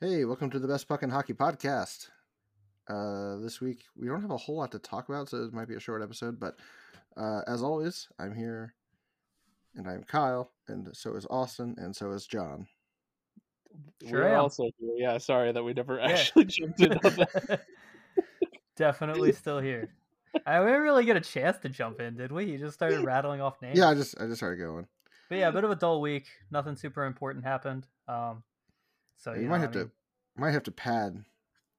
[0.00, 2.08] Hey, welcome to the Best Puck and Hockey Podcast.
[2.88, 5.68] Uh, this week we don't have a whole lot to talk about, so it might
[5.68, 6.40] be a short episode.
[6.40, 6.56] But
[7.16, 8.74] uh, as always, I'm here,
[9.76, 12.66] and I'm Kyle, and so is Austin, and so is John.
[14.08, 14.40] Sure We're am.
[14.40, 14.94] also here.
[14.96, 16.08] Yeah, sorry that we never Yeah.
[16.08, 17.60] actually jumped in on that.
[18.76, 19.90] Definitely still here.
[20.46, 22.46] I we didn't really get a chance to jump in, did we?
[22.46, 23.78] You just started rattling off names.
[23.78, 24.86] Yeah, I just I just started going.
[25.28, 26.26] But yeah, a bit of a dull week.
[26.50, 27.86] Nothing super important happened.
[28.08, 28.42] Um,
[29.20, 29.90] so you you might have I to
[30.36, 31.24] might have to pad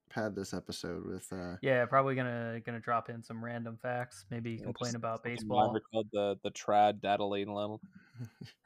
[0.10, 4.26] pad this episode with uh Yeah, probably gonna gonna drop in some random facts.
[4.30, 5.76] Maybe Yeah, complain just about baseball.
[5.92, 7.82] called the the trad data lane level.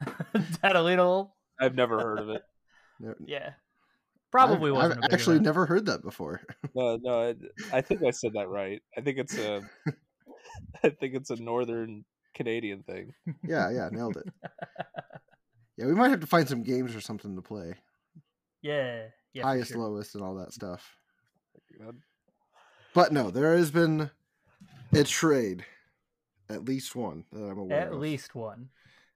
[0.62, 1.30] that.
[1.58, 2.42] I've never heard of it.
[3.24, 3.50] Yeah.
[4.30, 5.04] Probably I've, wasn't.
[5.04, 6.42] I've actually never heard that before.
[6.74, 8.82] No, no, I, I think I said that right.
[8.98, 9.62] I think it's a,
[10.84, 13.14] I think it's a northern Canadian thing.
[13.42, 14.26] yeah, yeah, nailed it.
[15.78, 17.76] Yeah, we might have to find some games or something to play.
[18.66, 19.02] Yeah.
[19.32, 19.42] Yeah.
[19.44, 19.82] Highest, sure.
[19.82, 20.96] lowest, and all that stuff.
[22.94, 24.10] But no, there has been
[24.92, 25.64] a trade,
[26.48, 27.92] at least one that I'm aware At of.
[27.94, 28.70] At least one.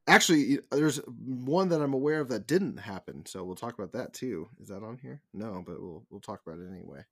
[0.07, 4.13] Actually, there's one that I'm aware of that didn't happen, so we'll talk about that
[4.13, 4.49] too.
[4.61, 5.23] Is that on here?
[5.33, 7.05] No, but we'll we'll talk about it anyway.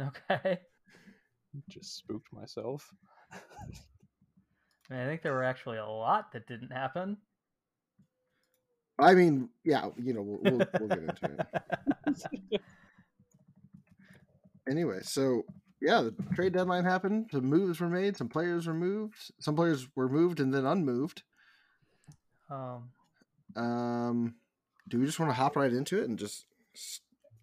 [0.00, 0.58] Okay.
[1.68, 2.92] Just spooked myself.
[3.32, 3.38] I,
[4.90, 7.16] mean, I think there were actually a lot that didn't happen.
[8.98, 11.46] I mean, yeah, you know, we'll we'll, we'll get into
[12.52, 12.60] it
[14.68, 15.00] anyway.
[15.02, 15.44] So
[15.80, 17.28] yeah, the trade deadline happened.
[17.30, 18.16] Some moves were made.
[18.16, 19.16] Some players were moved.
[19.40, 21.22] Some players were moved and then unmoved.
[22.50, 22.90] um,
[23.54, 24.34] Um,
[24.88, 26.46] do we just want to hop right into it and just?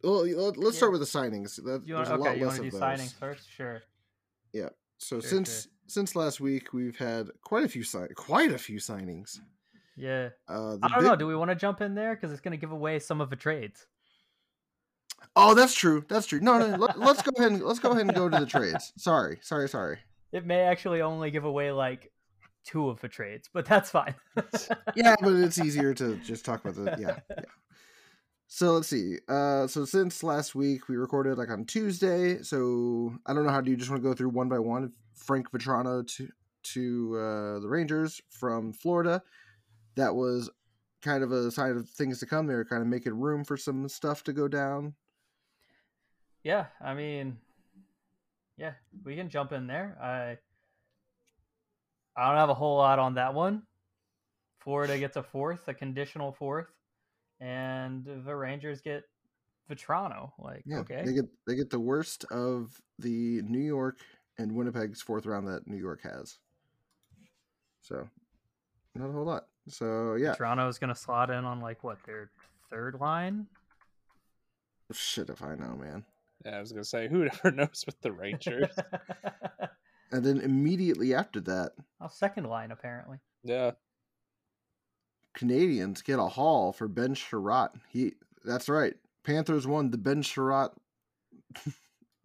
[0.03, 1.55] Well, let- let's start with the signings.
[1.63, 2.39] That, you there's want a lot okay?
[2.39, 2.99] You less want of to do those.
[2.99, 3.51] signings first?
[3.51, 3.81] Sure.
[4.51, 4.69] Yeah.
[4.97, 8.79] So Sure, since since last week, we've had quite a few sign quite a few
[8.79, 9.39] signings.
[9.95, 10.29] Yeah.
[10.47, 11.15] Uh, I don't know.
[11.15, 13.29] Do we want to jump in there because it's going to give away some of
[13.29, 13.85] the trades?
[15.35, 16.03] Oh, that's true.
[16.07, 16.39] That's true.
[16.39, 16.75] No, no.
[16.77, 17.53] Let, let's go ahead.
[17.53, 18.93] And, let's go ahead and go to the trades.
[18.97, 19.99] Sorry, sorry, sorry.
[20.31, 22.11] It may actually only give away like
[22.65, 24.15] two of the trades, but that's fine.
[24.95, 27.19] Yeah, but it's easier to just talk about the yeah.
[27.29, 27.43] yeah.
[28.47, 29.17] So let's see.
[29.27, 32.41] Uh, so since last week we recorded like on Tuesday.
[32.43, 34.91] So I don't know how do you just want to go through one by one?
[35.15, 36.27] Frank Vatrano to
[36.73, 39.21] to uh, the Rangers from Florida.
[39.95, 40.49] That was
[41.01, 42.47] kind of a sign of things to come.
[42.47, 44.95] They were kind of making room for some stuff to go down.
[46.43, 47.37] yeah, I mean,
[48.57, 48.73] yeah,
[49.03, 49.97] we can jump in there.
[50.01, 50.37] I
[52.15, 53.63] I don't have a whole lot on that one.
[54.59, 56.67] Florida gets a fourth, a conditional fourth,
[57.39, 59.03] and the Rangers get
[59.69, 60.31] Vatrano.
[60.39, 63.99] Like, Yeah, okay, they get they get the worst of the New York
[64.37, 66.37] and Winnipeg's fourth round that New York has.
[67.81, 68.07] So,
[68.95, 69.43] not a whole lot.
[69.67, 72.29] So yeah, Toronto is going to slot in on like what their
[72.69, 73.47] third line.
[74.91, 76.03] shit if I know, man.
[76.45, 78.69] Yeah, I was gonna say, who ever knows with the Rangers?
[80.11, 83.17] And then immediately after that, oh, second line apparently.
[83.43, 83.71] yeah,
[85.35, 87.71] Canadiens get a haul for Ben Chiarot.
[87.89, 88.13] He
[88.45, 88.93] that's right.
[89.23, 90.69] Panthers won the Ben Chiarot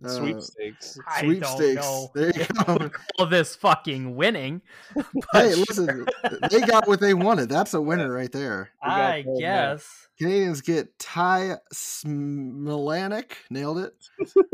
[0.05, 0.99] uh, sweepstakes.
[1.07, 1.83] I don't sweepstakes.
[1.83, 2.11] know.
[2.15, 2.91] There you go.
[3.19, 4.63] All this fucking winning.
[4.95, 6.07] hey, but listen,
[6.51, 7.49] they got what they wanted.
[7.49, 8.71] That's a winner right there.
[8.83, 10.09] I gold guess.
[10.21, 13.95] Canadiens get Ty Smilanic, nailed it.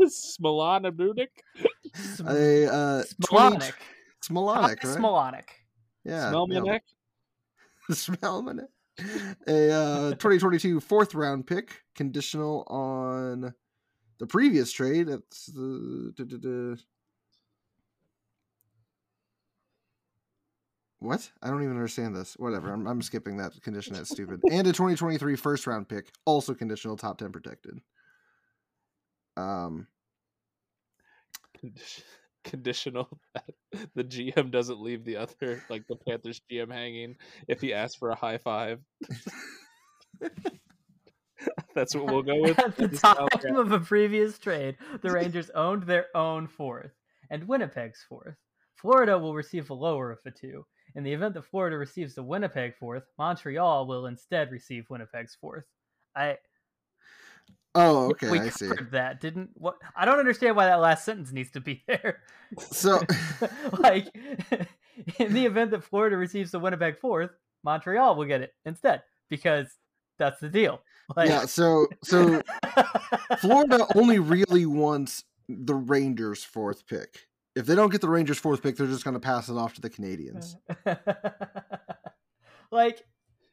[0.03, 1.27] Smilana Budik.
[1.93, 3.65] Sm- A uh, 20
[4.23, 4.79] Smilanic, right?
[4.79, 5.49] Smolonic.
[6.03, 6.55] yeah, nailed it.
[6.61, 6.81] Smelmanek.
[7.91, 8.67] Smellman.
[9.47, 13.53] A uh, 2022 fourth round pick, conditional on
[14.19, 15.09] the previous trade.
[15.09, 16.13] It's the.
[16.15, 16.81] duh.
[20.99, 21.29] What?
[21.43, 22.33] I don't even understand this.
[22.37, 22.73] Whatever.
[22.73, 23.93] I'm, I'm skipping that condition.
[23.93, 24.41] That's stupid.
[24.51, 27.79] And a 2023 first round pick, also conditional, top 10 protected.
[29.37, 29.87] Um,
[32.43, 33.49] Conditional that
[33.95, 37.15] the GM doesn't leave the other, like the Panthers GM, hanging
[37.47, 38.79] if he asks for a high five.
[41.75, 42.57] That's what we'll go with.
[42.57, 46.91] At the This time we're of a previous trade, the Rangers owned their own fourth
[47.29, 48.35] and Winnipeg's fourth.
[48.75, 50.65] Florida will receive the lower of the two.
[50.95, 55.65] In the event that Florida receives the Winnipeg fourth, Montreal will instead receive Winnipeg's fourth.
[56.15, 56.37] I
[57.73, 58.29] oh, okay.
[58.29, 58.67] we I see.
[58.67, 59.75] covered that, didn't what?
[59.95, 62.21] I don't understand why that last sentence needs to be there.
[62.57, 63.01] So,
[63.79, 64.07] like,
[65.19, 67.31] in the event that Florida receives the Winnipeg fourth,
[67.63, 69.67] Montreal will get it instead because
[70.17, 70.81] that's the deal.
[71.15, 72.41] Like, yeah, so, so
[73.39, 77.27] Florida only really wants the Rangers' fourth pick.
[77.55, 79.75] If they don't get the Rangers' fourth pick, they're just going to pass it off
[79.75, 80.55] to the Canadiens.
[82.71, 83.03] like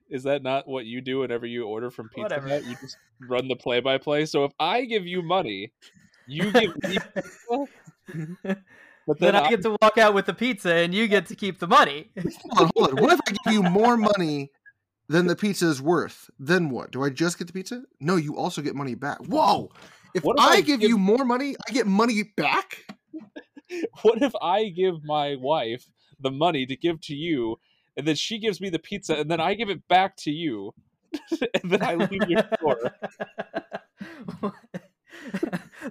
[0.08, 2.48] Is that not what you do whenever you order from Pizza Whatever.
[2.48, 2.64] Hut?
[2.64, 4.24] You just run the play by play.
[4.24, 5.72] So if I give you money,
[6.26, 6.98] you give me
[9.06, 11.34] but then then, I get to walk out with the pizza, and you get to
[11.34, 12.10] keep the money.
[12.16, 13.02] Hold on, hold on.
[13.02, 14.50] What if I give you more money
[15.12, 16.30] than the pizza is worth?
[16.38, 16.90] Then what?
[16.90, 17.82] Do I just get the pizza?
[18.00, 19.18] No, you also get money back.
[19.26, 19.70] Whoa!
[20.14, 22.86] If, What if I, I give give- you more money, I get money back.
[24.02, 25.86] what if I give my wife
[26.20, 27.58] the money to give to you,
[27.96, 30.74] and then she gives me the pizza, and then I give it back to you,
[31.62, 32.92] and then I leave your store?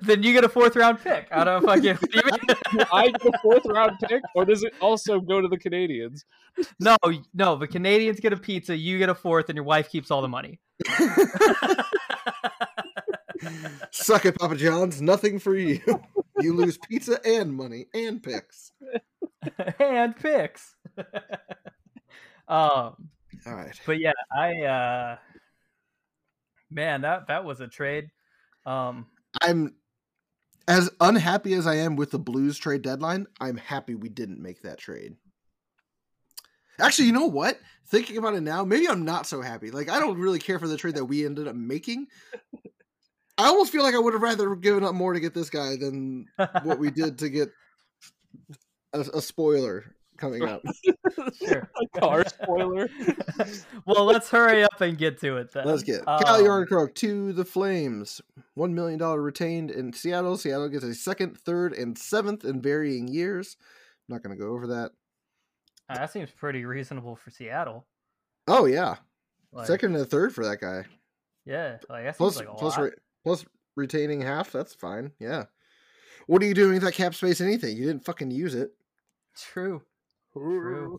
[0.06, 1.98] then you get a fourth round pick out of fucking.
[2.12, 2.22] Do
[2.92, 6.24] I get a fourth round pick, or does it also go to the Canadiens?
[6.80, 6.98] no,
[7.34, 7.56] no.
[7.56, 10.28] The Canadiens get a pizza, you get a fourth, and your wife keeps all the
[10.28, 10.60] money.
[13.92, 15.02] Suck it, Papa John's.
[15.02, 15.80] Nothing for you.
[16.40, 18.72] You lose pizza and money and picks.
[19.80, 20.76] and picks.
[20.98, 21.06] um,
[22.48, 22.98] All
[23.46, 23.80] right.
[23.86, 25.18] but yeah, I uh,
[26.70, 28.10] man, that that was a trade.
[28.66, 29.08] Um,
[29.42, 29.74] I'm
[30.68, 33.28] as unhappy as I am with the Blues trade deadline.
[33.40, 35.16] I'm happy we didn't make that trade.
[36.80, 37.60] Actually, you know what?
[37.88, 39.72] Thinking about it now, maybe I'm not so happy.
[39.72, 42.08] Like I don't really care for the trade that we ended up making.
[43.38, 45.76] I almost feel like I would have rather given up more to get this guy
[45.76, 46.28] than
[46.64, 47.52] what we did to get
[48.94, 50.62] a, a spoiler coming up.
[51.46, 51.70] sure.
[51.96, 52.88] A car spoiler.
[53.86, 55.66] well, let's hurry up and get to it then.
[55.66, 58.22] Let's get Um, Calle Järnkrok to the Flames.
[58.54, 60.38] One million dollar retained in Seattle.
[60.38, 63.58] Seattle gets a second, third, and seventh in varying years.
[64.08, 64.92] I'm not going to go over that.
[65.90, 67.86] uh, that seems pretty reasonable for Seattle.
[68.48, 68.96] Oh yeah,
[69.52, 70.86] Like, second and third for that guy.
[71.46, 72.84] yeah, like that seems Plus, like a plus, lot.
[72.84, 72.92] re-
[73.24, 73.46] plus
[73.76, 74.52] retaining half.
[74.52, 75.12] That's fine.
[75.20, 75.46] Yeah.
[76.28, 77.42] What are you doing with that cap space?
[77.42, 77.76] Anything?
[77.78, 78.72] You didn't fucking use it.
[79.36, 79.82] True.
[80.34, 80.98] True.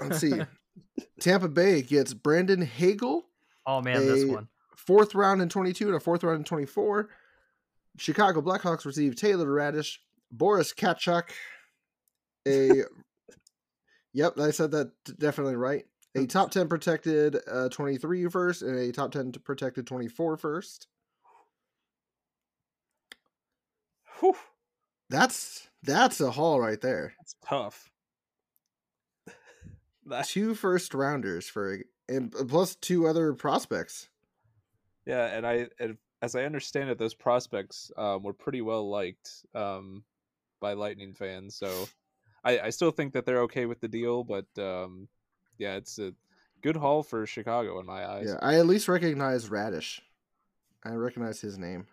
[0.00, 0.40] Let's see.
[1.20, 3.22] Tampa Bay gets Brandon Hagel,
[3.66, 4.48] Oh man, this A- one.
[4.76, 7.08] fourth round in 22 and a fourth round in 24.
[7.98, 9.98] Chicago Blackhawks receive Taylor Raddysh,
[10.30, 11.24] Boris Katchouk,
[12.48, 12.82] a
[14.14, 15.84] Yep, I said that definitely right.
[16.14, 20.86] A top 10 protected uh, 23 first and a top 10 protected 24 first.
[24.20, 24.36] Whew,
[25.10, 27.14] That's that's a haul right there.
[27.18, 27.90] that's tough.
[30.06, 31.78] That- Two first rounders for
[32.08, 34.08] and plus two other prospects.
[35.06, 39.30] yeah, and I, and as I understand it, those prospects um, were pretty well liked
[39.54, 40.04] um,
[40.60, 41.54] by Lightning fans.
[41.56, 41.88] So
[42.44, 45.08] I, I still think that they're okay with the deal, but um,
[45.58, 46.12] yeah, it's a
[46.62, 48.26] good haul for Chicago in my eyes.
[48.28, 50.00] Yeah, I at least recognize Raddysh.
[50.84, 51.86] I recognize his name.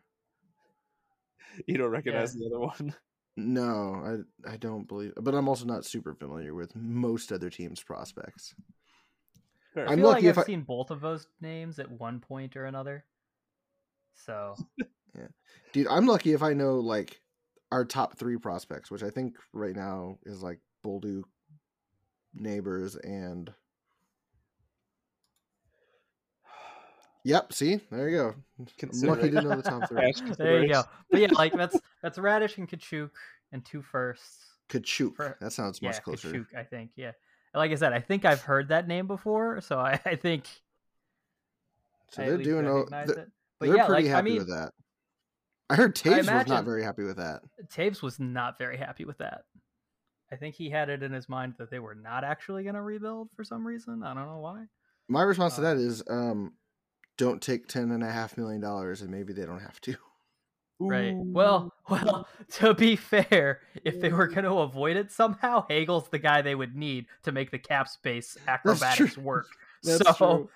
[1.67, 2.95] You don't recognize the other one.
[3.37, 7.81] No, I I don't believe, but I'm also not super familiar with most other teams'
[7.81, 8.53] prospects.
[9.73, 9.87] Fair.
[9.87, 12.19] I I'm feel lucky like if I've I- seen both of those names at one
[12.19, 13.05] point or another.
[14.13, 14.55] So
[15.15, 15.27] yeah,
[15.71, 17.21] Dude, I'm lucky if I know like
[17.71, 21.23] our top three prospects, which I think right now is like Bolduc,
[22.33, 23.53] Neighbours, and
[27.29, 27.79] Yep, see?
[27.91, 28.35] There you go.
[28.79, 29.31] Consider lucky it.
[29.31, 30.11] to know the top three.
[30.37, 30.83] There you go.
[31.11, 33.11] But yeah, like that's that's Raddysh and Katchouk
[33.51, 34.47] and two firsts.
[34.67, 35.15] Katchouk.
[35.15, 36.29] For- That sounds Yeah, much closer.
[36.29, 36.91] Katchouk, I think.
[36.95, 37.11] Yeah.
[37.53, 40.45] Like I said, I think I've heard that name before, so I, I think
[42.11, 43.29] So I they're doing o- they're, it.
[43.59, 44.73] But they're yeah, pretty like I happy mean, with that.
[45.69, 47.41] I heard Toews was not very happy with that.
[47.71, 49.43] Toews was not very happy with that.
[50.31, 52.81] I think he had it in his mind that they were not actually going to
[52.81, 54.01] rebuild for some reason.
[54.03, 54.65] I don't know why.
[55.07, 56.53] My response to Uh, that is um
[57.19, 59.95] don't take ten and a half million dollars and maybe they don't have to.
[60.79, 61.13] Right.
[61.13, 66.17] Well, well, to be fair, if they were going to avoid it somehow, Hagel's the
[66.17, 69.23] guy they would need to make the cap space acrobatics true.
[69.23, 69.47] work.
[69.83, 70.49] That's so,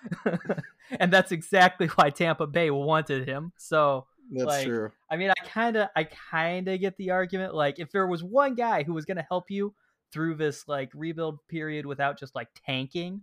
[1.00, 3.54] and that's exactly why Tampa Bay wanted him.
[3.56, 4.92] So, That's Like, true.
[5.10, 7.56] I mean, I kind of, I kind of get the argument.
[7.56, 9.74] Like, if there was one guy who was going to help you
[10.12, 13.22] through this like rebuild period without just like tanking,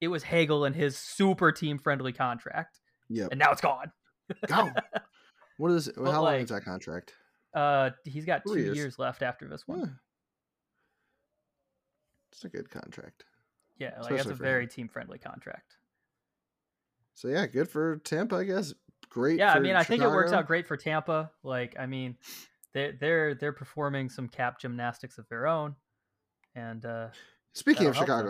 [0.00, 3.26] it was Hagel and his super team friendly contract, Yeah.
[3.30, 3.90] and now it's gone.
[4.46, 4.70] Go.
[5.58, 7.14] What is But, how long is that contract?
[7.54, 8.76] Uh, he's got two years.
[8.76, 8.98] years.
[8.98, 9.78] left after this one.
[9.80, 9.86] Yeah.
[12.32, 13.24] It's a good contract.
[13.78, 14.68] Yeah, like that's a very him.
[14.70, 15.76] team friendly contract.
[17.14, 18.74] So yeah, good for Tampa, I guess.
[19.10, 19.38] Great.
[19.38, 21.30] Yeah, I mean, I think it works out great for Tampa.
[21.42, 22.16] Like, I mean,
[22.74, 25.74] they they're they're performing some cap gymnastics of their own,
[26.54, 27.08] and uh,
[27.54, 28.26] Speaking of that'll them.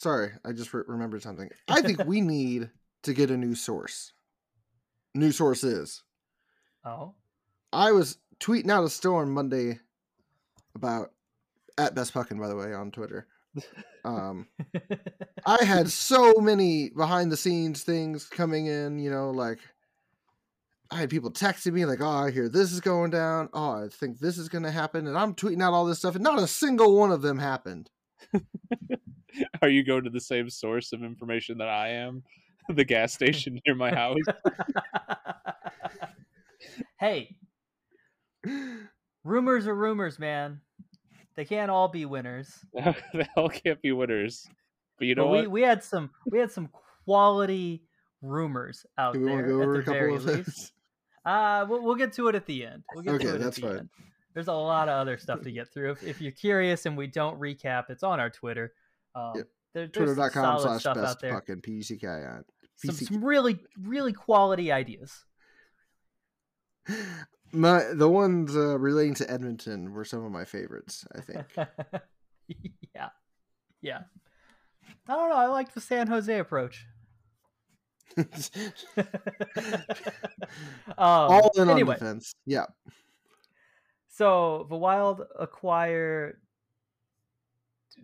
[0.00, 1.50] Sorry, I just re- remembered something.
[1.68, 2.70] I think we need
[3.02, 4.14] to get a new source.
[5.14, 6.02] New sources.
[6.86, 7.14] oh,
[7.70, 9.78] I was tweeting out a storm Monday
[10.74, 11.10] about
[11.76, 13.26] at Best Puckin, by the way, on Twitter.
[14.04, 14.46] Um,
[15.46, 19.58] I had so many behind the scenes things coming in, you know, like
[20.90, 23.50] I had people texting me like, "Oh, I hear this is going down.
[23.52, 26.14] Oh, I think this is going to happen," and I'm tweeting out all this stuff,
[26.14, 27.90] and not a single one of them happened.
[29.62, 32.22] Are you going to the same source of information that I am?
[32.68, 34.18] The gas station near my house.
[37.00, 37.34] hey,
[39.24, 40.60] rumors are rumors, man.
[41.34, 42.54] They can't all be winners.
[42.74, 44.46] they all can't be winners.
[44.98, 45.40] But you know But what?
[45.42, 46.68] we, we had some we had some
[47.04, 47.82] quality
[48.22, 50.46] rumors out Do we want there to go at over the a couple of least.
[50.46, 50.72] those?
[51.24, 52.84] Uh, we'll, we'll get to it at the end.
[52.94, 53.78] We'll get Okay, to it that's at the fine.
[53.78, 53.88] end.
[54.34, 55.90] There's a lot of other stuff to get through.
[55.92, 58.74] If, if you're curious and we don't recap, it's on our Twitter.
[59.14, 59.48] Um, Yep.
[59.74, 61.32] there, Twitter.com slash best there.
[61.32, 62.42] fucking PCKI.
[62.76, 65.24] Some, some really, really quality ideas.
[67.52, 71.04] My the ones uh, relating to Edmonton were some of my favorites.
[71.16, 71.44] I think.
[72.94, 73.08] yeah.
[73.82, 74.02] Yeah.
[75.08, 75.36] I don't know.
[75.36, 76.86] I like the San Jose approach.
[78.16, 78.24] um,
[80.96, 82.34] All in anyway, on defense.
[82.46, 82.66] Yeah.
[84.08, 86.38] so the Wild acquire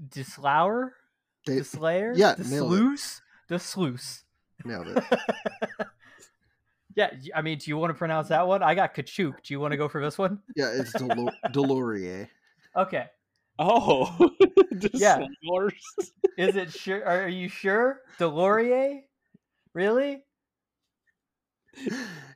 [0.08, 0.90] Dislauer,
[1.46, 2.76] They Dislayer, yeah, nailed it.
[2.76, 4.22] Desluce, Desluce.
[4.64, 5.04] nailed it.
[6.96, 8.62] yeah, I mean, do you want to pronounce that one?
[8.62, 9.42] I got Katchouk.
[9.42, 10.40] Do you want to go for this one?
[10.56, 12.28] Yeah, it's Delor- Delorier.
[12.74, 13.06] Okay.
[13.58, 14.30] Oh,
[14.78, 15.26] just Yeah.
[15.44, 15.72] Lars.
[16.36, 17.04] Is it sure?
[17.06, 18.00] Are you sure?
[18.18, 19.00] Delorier?
[19.72, 20.22] Really?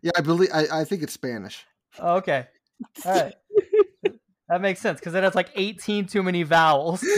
[0.03, 0.51] Yeah, I believe.
[0.53, 1.65] I, I think it's Spanish.
[1.99, 2.47] Oh, okay.
[3.05, 3.35] All right.
[4.51, 7.05] That makes sense because it has like 18 too many vowels.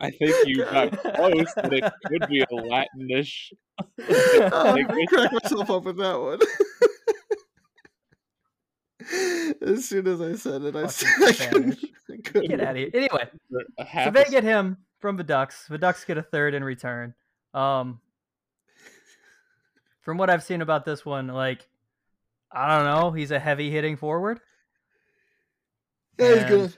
[0.00, 3.52] I think you got close, but it could be a Latinish.
[3.78, 5.08] Oh, I language.
[5.08, 6.40] cracked myself up with that one.
[9.62, 11.72] as soon as I said it, I, Fucking I couldn't.
[11.72, 11.84] Spanish.
[12.10, 12.50] I couldn't.
[12.50, 12.90] Get out of here.
[12.92, 13.28] Anyway,
[13.78, 15.66] A so they get him from the Ducks.
[15.68, 17.14] The Ducks get a third in return.
[17.54, 18.00] Um,
[20.00, 21.68] from what I've seen about this one, like,
[22.52, 24.40] I don't know, he's a heavy hitting forward.
[26.18, 26.76] Yeah, he's good.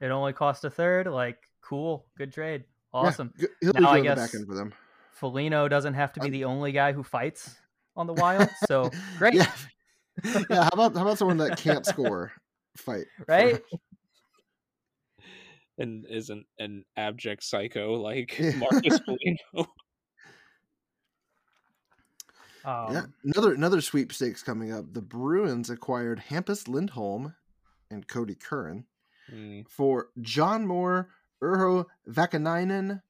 [0.00, 1.06] It only cost a third.
[1.06, 3.32] Like, cool, good trade, awesome.
[3.38, 4.72] good- He'll be Now I good on guess- back end for them.
[5.12, 7.54] Foligno doesn't have to be the only guy who fights
[7.94, 9.52] on the Wild, so great, Yeah.
[10.50, 10.62] yeah.
[10.64, 12.32] How about how about someone that can't score
[12.76, 13.06] fight?
[13.18, 13.60] for- right?
[15.78, 19.66] and isn't an abject psycho like Marcus Foligno.
[22.64, 23.02] Um, yeah.
[23.24, 24.92] Another another sweepstakes coming up.
[24.92, 27.34] The Bruins acquired Hampus Lindholm
[27.90, 28.86] and Kodie Curran
[29.30, 31.08] Mm, for John Moore,
[31.42, 33.02] Urho Vakanainen,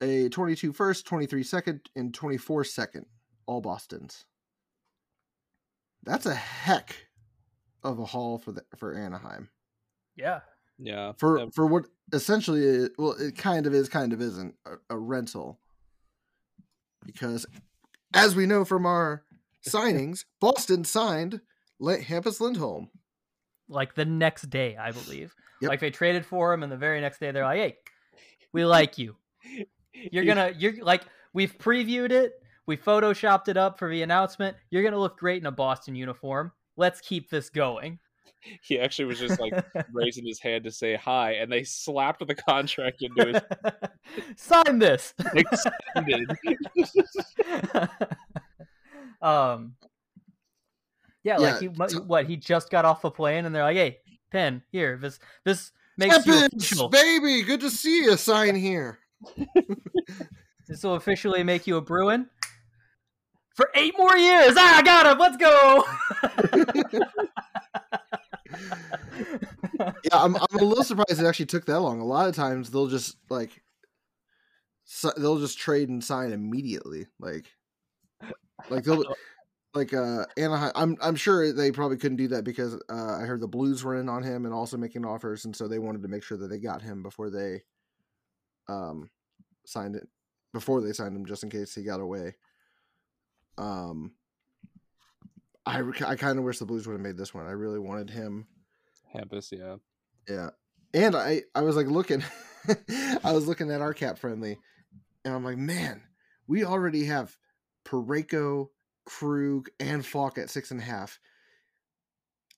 [0.00, 3.06] a 22 first, 23 second, and 24 second,
[3.46, 4.24] all Boston's.
[6.02, 7.08] That's a heck
[7.82, 9.50] of a haul for the for Anaheim.
[10.16, 10.40] yeah,
[10.78, 14.54] yeah, For um, for what essentially is, well it kind of is kind of isn't
[14.66, 15.58] a, a rental.
[17.04, 17.46] Because
[18.14, 19.22] as we know from our
[19.68, 21.40] signings, Boston signed
[21.82, 22.88] Hampus Lindholm.
[23.68, 25.34] like the next day, I believe.
[25.60, 25.68] Yep.
[25.68, 27.76] Like they traded for him, and the very next day they're like, "Hey,
[28.52, 29.16] we like you.
[29.92, 31.02] You're gonna, you're like,
[31.32, 32.32] we've previewed it,
[32.66, 34.56] we photoshopped it up for the announcement.
[34.70, 36.52] You're gonna look great in a Boston uniform.
[36.76, 37.98] Let's keep this going."
[38.62, 39.52] He actually was just like
[39.92, 43.42] raising his hand to say hi, and they slapped the contract into his
[44.36, 45.14] Sign this.
[45.34, 46.30] extended.
[49.22, 49.74] um.
[51.22, 53.98] Yeah, like he, mu- what he just got off a plane, and they're like, "Hey,
[54.30, 56.90] Pen, here, this this makes you Epic, official.
[56.90, 58.16] baby, good to see you.
[58.18, 58.98] Sign here.
[60.68, 62.28] This will officially make you a Bruin
[63.54, 64.54] for eight more years.
[64.56, 65.18] Ah, I got him.
[65.18, 65.84] Let's go.
[69.78, 72.00] Yeah, I'm, I'm a little surprised it actually took that long.
[72.00, 73.62] A lot of times they'll just like
[74.84, 77.06] si- they'll just trade and sign immediately.
[77.18, 77.46] Like
[78.70, 79.04] like they'll
[79.74, 80.72] like uh Anaheim.
[80.74, 83.96] I'm I'm sure they probably couldn't do that because uh, I heard the Blues were
[83.98, 86.48] in on him and also making offers, and so they wanted to make sure that
[86.48, 87.62] they got him before they
[88.68, 89.10] um
[89.66, 90.06] signed it
[90.52, 92.36] before they signed him, just in case he got away.
[93.58, 94.12] Um,
[95.66, 97.46] I I kind of wish the Blues would have made this one.
[97.46, 98.46] I really wanted him.
[99.14, 99.76] Hampus, yeah.
[100.28, 100.50] Yeah.
[100.92, 102.22] And I I was like looking
[103.24, 104.58] I was looking at our cap friendly
[105.24, 106.02] and I'm like, man,
[106.46, 107.36] we already have
[107.86, 108.68] Parayko,
[109.06, 111.18] Krug, and Faulk at six and a half.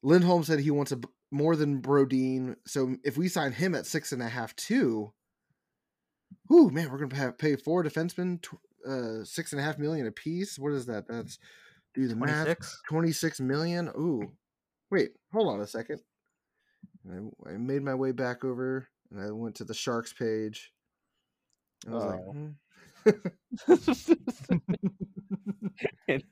[0.03, 1.01] Lindholm said he wants a
[1.31, 2.57] more than Brodin.
[2.67, 5.13] So if we sign him at six and a half too,
[6.49, 10.07] whoo, man, we're gonna have, pay four defensemen tw- uh six and a half million
[10.07, 10.59] a piece.
[10.59, 11.07] What is that?
[11.09, 11.39] That's
[11.95, 12.45] do the math.
[12.45, 12.83] 26.
[12.89, 13.89] 26 million.
[13.99, 14.23] Ooh.
[14.91, 16.01] Wait, hold on a second.
[17.11, 20.73] I, I made my way back over and I went to the Sharks page.
[21.87, 22.33] I was like, Oh.
[22.33, 22.49] hmm.
[26.09, 26.23] and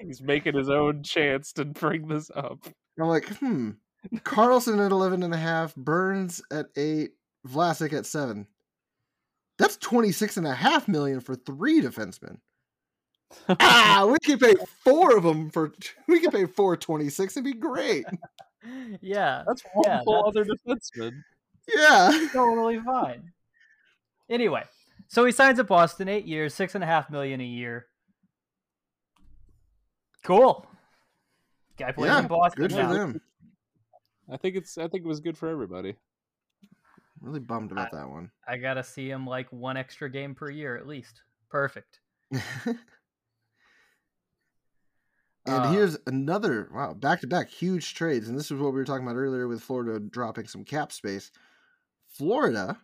[0.00, 2.66] he's making his own chance to bring this up.
[3.00, 3.70] I'm like, hmm.
[4.18, 7.10] Karlsson at 11 and a half, Burns at 8,
[7.48, 8.46] Vlasic at 7.
[9.58, 12.38] That's 26 and a half million for three defensemen.
[13.60, 15.72] ah, we could pay four of them for
[16.08, 18.04] we could pay 426 it'd be great.
[19.00, 21.22] yeah, That's one Yeah, full other defenseman.
[21.74, 22.26] Yeah.
[22.32, 23.32] totally fine.
[24.28, 24.64] Anyway,
[25.08, 27.86] so he signs at Boston, eight years, six and a half million a year.
[30.22, 30.66] Cool.
[31.76, 32.62] Guy plays Yeah, in Boston.
[32.62, 32.92] Good for now.
[32.92, 33.20] them.
[34.30, 34.78] I think it's.
[34.78, 35.96] I think it was good for everybody.
[37.24, 38.30] Really bummed about that one.
[38.46, 41.22] I gotta see him like one extra game per year at least.
[41.50, 42.00] Perfect.
[45.46, 48.28] And Uh, here's another wow, back to back huge trades.
[48.28, 51.30] And this is what we were talking about earlier with Florida dropping some cap space.
[52.08, 52.80] Florida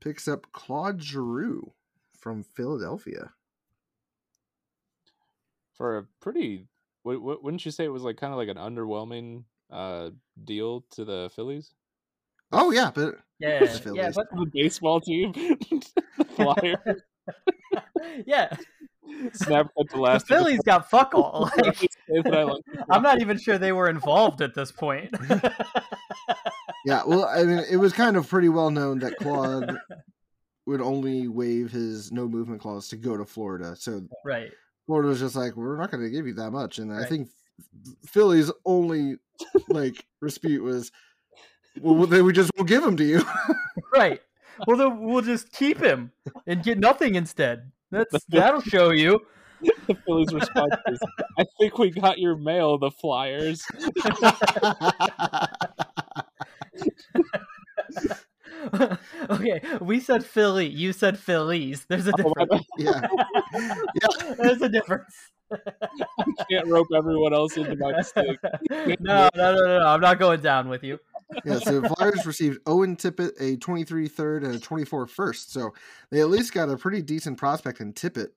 [0.00, 1.72] picks up Claude Giroux
[2.18, 3.32] from Philadelphia.
[5.74, 6.66] For a pretty.
[7.04, 10.10] wou- wou- Wouldn't you say it was like kind of like an underwhelming uh
[10.42, 11.74] deal to the Phillies?
[12.52, 17.02] Oh yeah, but Yeah, The yeah, but The baseball team, the Flyers.
[18.26, 18.54] yeah,
[19.32, 20.26] Snap cut to the last.
[20.26, 21.50] Phillies got fuck all.
[21.56, 21.88] Like,
[22.26, 25.14] I like- I'm not even sure they were involved at this point.
[26.84, 29.76] yeah, well, I mean, it was kind of pretty well known that Claude
[30.66, 33.74] would only waive his no movement clause to go to Florida.
[33.76, 34.50] So right.
[34.86, 36.78] Florida was just like, we're not going to give you that much.
[36.78, 37.28] And I think
[38.06, 39.16] Philly's only
[39.68, 40.92] like dispute was,
[41.80, 43.22] well, then we just will give him to you.
[43.92, 44.20] Right.
[44.66, 46.12] Well, then we'll just keep him
[46.46, 47.72] and get nothing instead.
[47.90, 49.20] That's that'll show you.
[49.86, 51.00] the Phillies' response is,
[51.38, 53.64] "I think we got your mail, the Flyers."
[59.30, 60.66] okay, we said Philly.
[60.68, 61.86] You said Phillies.
[61.88, 62.66] There's a Oh, my difference.
[62.78, 63.06] yeah.
[64.38, 65.14] There's a difference.
[65.50, 68.38] I can't rope everyone else into my mistake.
[68.70, 69.86] no, no, no, no, no.
[69.86, 70.98] I'm not going down with you.
[71.44, 75.52] Yeah, so Flyers received Owen Tippett, a 23 third and a 24 first.
[75.52, 75.72] So
[76.10, 78.28] they at least got a pretty decent prospect in Tippett,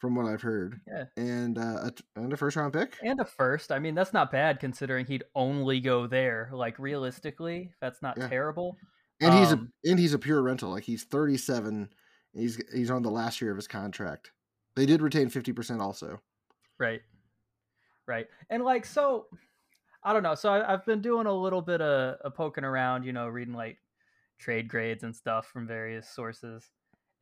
[0.00, 0.80] from what I've heard.
[0.86, 1.04] Yeah.
[1.16, 2.96] And, uh, a, and a first round pick.
[3.02, 3.70] And a first.
[3.72, 6.50] I mean, that's not bad considering he'd only go there.
[6.52, 8.28] Like realistically, that's not Yeah.
[8.28, 8.76] terrible.
[9.20, 10.70] And he's Um, a and he's a pure rental.
[10.70, 11.92] Like he's 37.
[12.32, 14.32] He's he's on the last year of his contract.
[14.74, 16.20] They did retain 50% also.
[16.78, 17.02] Right.
[18.06, 18.26] Right.
[18.50, 19.28] And like so
[20.04, 20.34] I don't know.
[20.34, 23.54] So I, I've been doing a little bit of, of poking around, you know, reading
[23.54, 23.78] like
[24.38, 26.70] trade grades and stuff from various sources.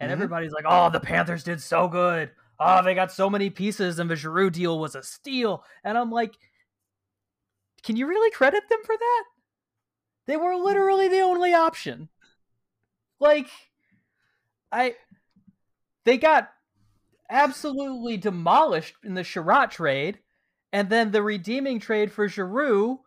[0.00, 0.14] And Mhm.
[0.14, 2.32] everybody's like, "Oh, the Panthers did so good.
[2.58, 6.10] Oh, they got so many pieces, and the Giroux deal was a steal." And I'm
[6.10, 6.36] like,
[7.82, 9.24] "Can you really credit them for that?
[10.26, 12.08] They were literally the only option.
[13.20, 13.48] Like,
[14.72, 14.96] I,
[16.04, 16.52] they got
[17.30, 20.21] absolutely demolished in the Chiarot trade,
[20.72, 23.00] and then the redeeming trade for Giroux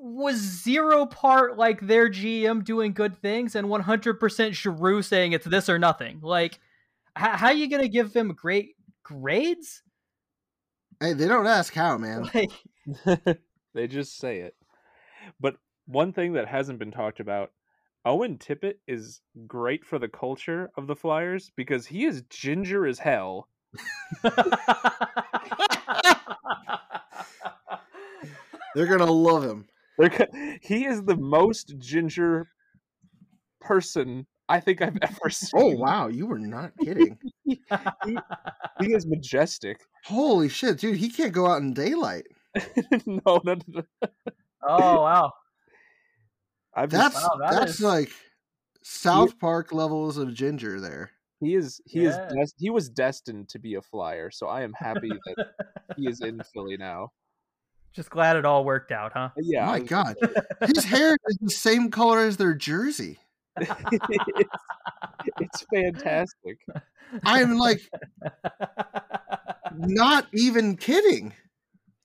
[0.00, 5.68] was zero part like their GM doing good things and 100% Giroux saying it's this
[5.68, 6.20] or nothing.
[6.22, 6.54] Like,
[7.18, 9.82] h- how are you gonna give him great grades?
[11.00, 12.30] Hey, they don't ask how, man.
[13.04, 13.38] Like,
[13.74, 14.56] they just say it.
[15.38, 15.56] But
[15.86, 17.52] one thing that hasn't been talked about,
[18.04, 22.98] Owen Tippett is great for the culture of the Flyers because he is ginger as
[22.98, 23.48] hell.
[28.74, 29.66] They're gonna love him.
[29.98, 30.26] They're co-
[30.62, 32.46] he is the most ginger
[33.60, 35.50] person I think I've ever oh, seen.
[35.54, 37.18] Oh wow, you were not kidding.
[38.80, 39.80] He is majestic.
[40.06, 42.24] Holy shit, dude, he can't go out in daylight.
[43.06, 43.82] no, no, no, no.
[44.66, 45.32] oh wow,
[46.74, 48.10] I've That's just, Wow, that that's is- like
[48.82, 51.10] South Park levels of ginger there.
[51.40, 52.26] He is he Yeah.
[52.28, 55.46] is des- he was destined to be a Flyer, so I am happy that
[55.96, 57.12] he is in Philly now.
[57.92, 59.30] just glad it all worked out, huh?
[59.36, 60.16] Uh, yeah, My God,
[60.74, 63.18] his hair is the same color as their jersey.
[63.60, 64.50] it's,
[65.40, 66.58] it's fantastic.
[67.24, 67.80] I'm like
[69.76, 71.32] not even kidding.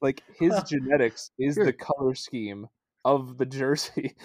[0.02, 1.66] Like his genetics is Here.
[1.66, 2.68] the color scheme
[3.06, 4.16] of the jersey.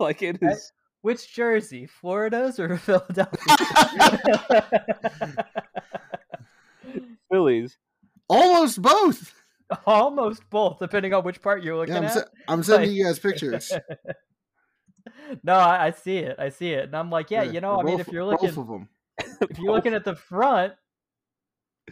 [0.00, 0.72] like it is I- is.
[1.02, 3.38] Which jersey, Florida's or Philadelphia?
[7.30, 7.78] Phillies.
[8.28, 9.34] Almost both.
[9.86, 12.12] Almost both, depending on which part you're looking Yeah, I'm, at.
[12.12, 13.72] se- I'm sending Like- you guys pictures.
[15.44, 16.36] no, I, I see it.
[16.38, 18.42] I see it, and I'm like, yeah, you know, I mean, both- if you're both
[18.42, 18.88] looking, of them.
[19.48, 20.72] if you're looking at the front,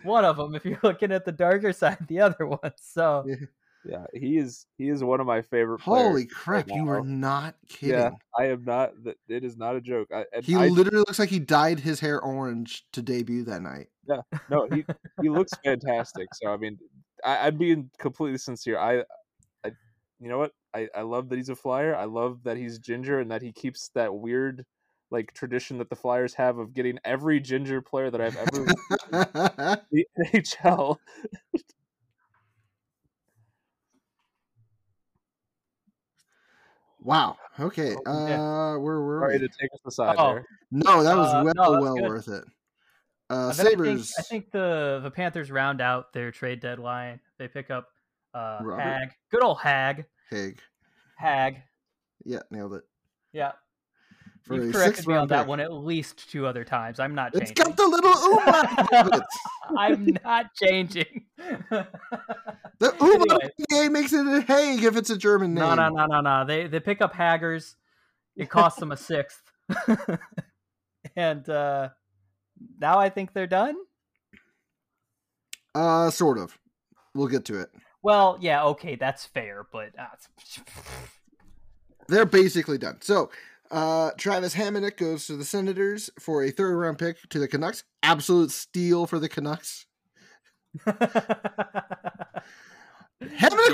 [0.03, 0.55] one of them.
[0.55, 2.73] If you're looking at the darker side, the other one.
[2.81, 3.37] So, Yeah.
[3.85, 4.67] Yeah, he is.
[4.77, 5.81] He is one of my favorite.
[5.81, 6.69] Holy crap!
[6.69, 7.97] You are not kidding.
[7.97, 8.93] Yeah, I am not.
[9.05, 10.09] that- It is not a joke.
[10.13, 13.89] I, He I, literally looks like he dyed his hair orange to debut that night.
[14.07, 14.85] yeah no, he
[15.23, 16.29] he looks fantastic.
[16.35, 16.79] So I mean,
[17.25, 18.79] I, I'm being completely sincere.
[18.79, 19.05] I,
[19.65, 19.73] I,
[20.21, 20.53] you know what?
[20.75, 21.95] I I love that he's a flyer.
[21.95, 24.65] I love that he's ginger and that he keeps that weird
[25.11, 28.65] like tradition that the Flyers have of getting every ginger player that I've ever
[29.91, 30.99] the NHL.
[37.09, 37.37] wow.
[37.59, 37.97] Okay.
[38.07, 38.77] Oh, Uh, yeah.
[38.77, 39.49] where were Sorry we?
[39.49, 40.47] to take us aside Oh, there.
[40.71, 42.05] No, that was Uh, well, no, well good.
[42.09, 42.45] worth it.
[43.31, 44.15] Uh, And I Sabers.
[44.19, 47.21] I think the the Panthers round out their trade deadline.
[47.39, 47.89] They pick up
[48.35, 48.83] uh, Robert?
[48.83, 50.61] Hag, good old Hag, Hag.
[51.17, 51.63] Hag.
[52.25, 52.85] Yeah, nailed it.
[53.33, 53.53] Yeah,
[54.49, 56.99] For you a corrected me on that one at least two other times.
[56.99, 57.65] I'm not It's changing.
[57.65, 59.23] got the little umlaut.
[59.79, 61.25] I'm not changing.
[61.69, 61.87] The
[63.01, 63.89] umlaut Anyway.
[63.89, 65.65] Makes it a Haig if it's a German name.
[65.65, 66.45] no, no, no, no, no.
[66.45, 67.77] They they pick up Haggers.
[68.37, 69.43] It costs them a sixth,
[71.17, 71.89] and uh,
[72.79, 73.75] now I think they're done.
[75.75, 76.57] Uh, sort of.
[77.15, 77.71] We'll get to it.
[78.03, 80.05] Well, yeah, okay, that's fair, but uh,
[82.07, 82.99] They're basically done.
[83.01, 83.31] So,
[83.71, 87.85] uh, Travis Hamonic goes to the Senators for a third round pick to the Canucks.
[88.03, 89.87] Absolute steal for the Canucks.
[90.87, 91.09] Hamonic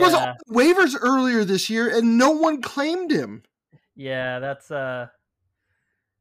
[0.00, 3.42] was on waivers earlier this year and no one claimed him.
[3.94, 5.08] yeah, that's uh,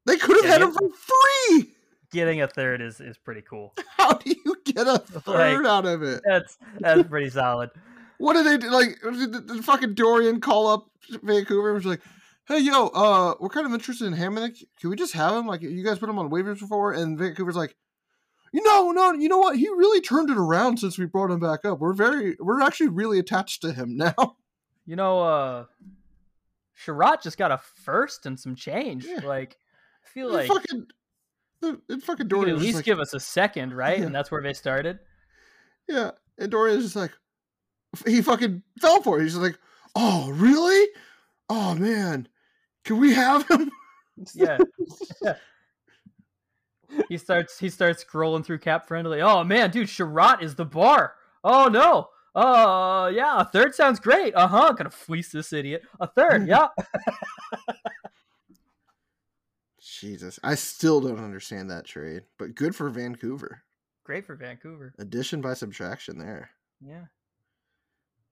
[0.05, 1.69] They could have had him for free.
[2.11, 3.73] getting a third is is pretty cool.
[3.97, 6.21] How do you get a third out of it?
[6.25, 7.69] That's that's pretty solid.
[8.17, 8.69] What did they do?
[8.71, 10.87] Like, did, did fucking Dorion call up
[11.23, 12.01] Vancouver and was like,
[12.47, 14.57] "Hey, yo, uh, we're kind of interested in Hammond.
[14.79, 15.47] Can we just have him?
[15.47, 17.75] Like, you guys put him on waivers before?" And Vancouver's like,
[18.51, 19.57] "You know, no, you know what?
[19.57, 21.79] He really turned it around since we brought him back up.
[21.79, 24.37] We're very, we're actually really attached to him now."
[24.85, 25.65] You know, uh,
[26.85, 29.05] Chiarot just got a first and some change.
[29.05, 29.21] Yeah.
[29.23, 29.57] Like,
[30.05, 30.87] I feel And like fucking,
[31.61, 33.99] the, and fucking Dorion at least like, give us a second, right?
[33.99, 34.05] Yeah.
[34.07, 34.99] And that's where they started.
[35.87, 37.11] "Yeah," and Dorion's just like,
[38.05, 39.23] he fucking fell for it.
[39.23, 39.57] He's just like,
[39.95, 40.87] "Oh, really?
[41.49, 42.27] Oh man,
[42.83, 43.71] can we have him?"
[44.35, 44.59] Yeah.
[45.21, 45.35] yeah.
[47.09, 49.21] He starts he starts scrolling through cap friendly.
[49.21, 51.15] Oh man, dude, Chiarot is the bar.
[51.43, 52.09] Oh no.
[52.39, 54.35] Uh yeah, a third sounds great.
[54.35, 54.73] Uh-huh.
[54.73, 55.81] Gonna fleece this idiot.
[55.99, 56.67] A third, yeah.
[59.79, 63.63] Jesus, I still don't understand that trade, but good for Vancouver.
[64.03, 64.93] Great for Vancouver.
[64.99, 66.51] Addition by subtraction there.
[66.79, 67.05] Yeah.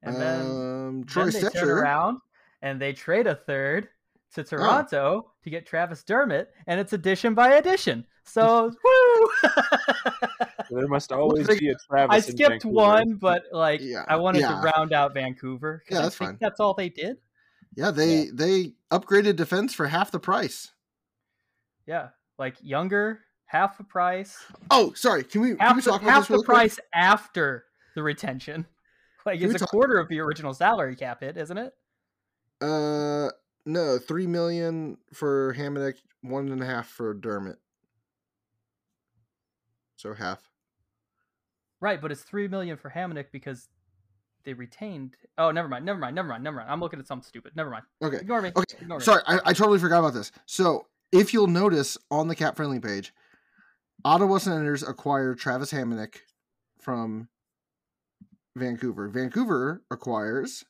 [0.04, 2.20] And then um, Troy then they turn around
[2.62, 3.88] and they trade a third
[4.36, 8.06] to Toronto to get Travis Dermott, and it's addition by addition.
[8.24, 9.30] So woo!
[10.70, 12.15] There must always be a Travis.
[12.15, 12.74] I skipped Vancouver.
[12.74, 14.62] one, but like Yeah, I wanted yeah.
[14.62, 15.84] to round out Vancouver.
[15.89, 16.38] Yeah, I that's think fine.
[16.39, 17.17] That's all they did.
[17.76, 20.72] Yeah, they they upgraded defense for half the price.
[21.88, 24.38] Yeah, like younger, half the price,
[24.70, 25.24] Oh, sorry.
[25.24, 26.56] Can we, can half we the, talk about half this the really quick?
[26.58, 27.65] price after
[27.96, 28.65] the retention.
[29.24, 31.74] Like Can it's a talk- quarter of the original salary cap hit, isn't it?
[32.60, 33.30] Uh,
[33.65, 37.58] no, three million for Hamonic, one and a half for Dermott.
[39.97, 40.41] So half.
[41.80, 43.67] Right, but it's three million for Hamonic because
[44.43, 45.15] they retained.
[45.38, 46.69] Oh, never mind, never mind, never mind, never mind.
[46.69, 47.54] I'm looking at something stupid.
[47.56, 47.84] Never mind.
[48.02, 48.17] Okay.
[48.17, 48.52] Ignore me.
[48.56, 49.04] Okay, Ignore me.
[49.04, 50.32] Sorry, I, I totally forgot about this.
[50.45, 53.13] So if you'll notice on the cap friendly page,
[54.04, 56.17] Ottawa Senators acquired Travis Hamonic
[56.80, 57.30] from
[58.56, 59.08] Vancouver.
[59.10, 60.65] Vancouver acquires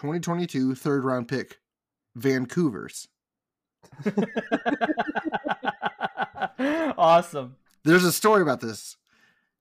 [0.00, 1.58] 2022 third round pick,
[2.16, 3.06] Vancouver's.
[6.96, 7.56] awesome.
[7.84, 8.96] There's a story about this.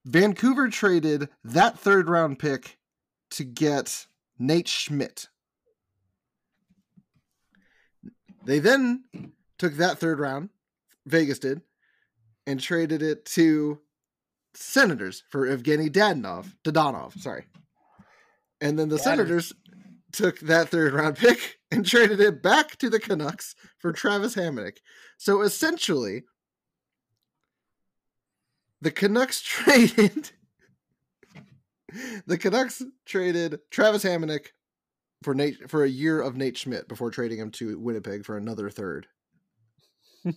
[0.05, 2.77] Vancouver traded that third round pick
[3.31, 4.07] to get
[4.39, 5.27] Nate Schmidt.
[8.45, 9.03] They then
[9.57, 10.51] took that third round,
[11.05, 11.63] Vegas did,
[12.47, 13.79] and traded it to
[14.53, 17.43] Senators for Evgeny Dadonov, Dadonov, sorry.
[18.61, 19.01] And then the Dadonov.
[19.01, 19.53] Senators
[20.11, 24.77] took that third round pick and traded it back to the Canucks for Travis Hamonic.
[25.17, 26.23] So essentially,
[28.81, 30.31] the Canucks traded
[32.27, 34.47] the Canucks traded Travis Hamonic
[35.23, 38.69] for Nate for a year of Nate Schmidt before trading him to Winnipeg for another
[38.69, 39.07] third.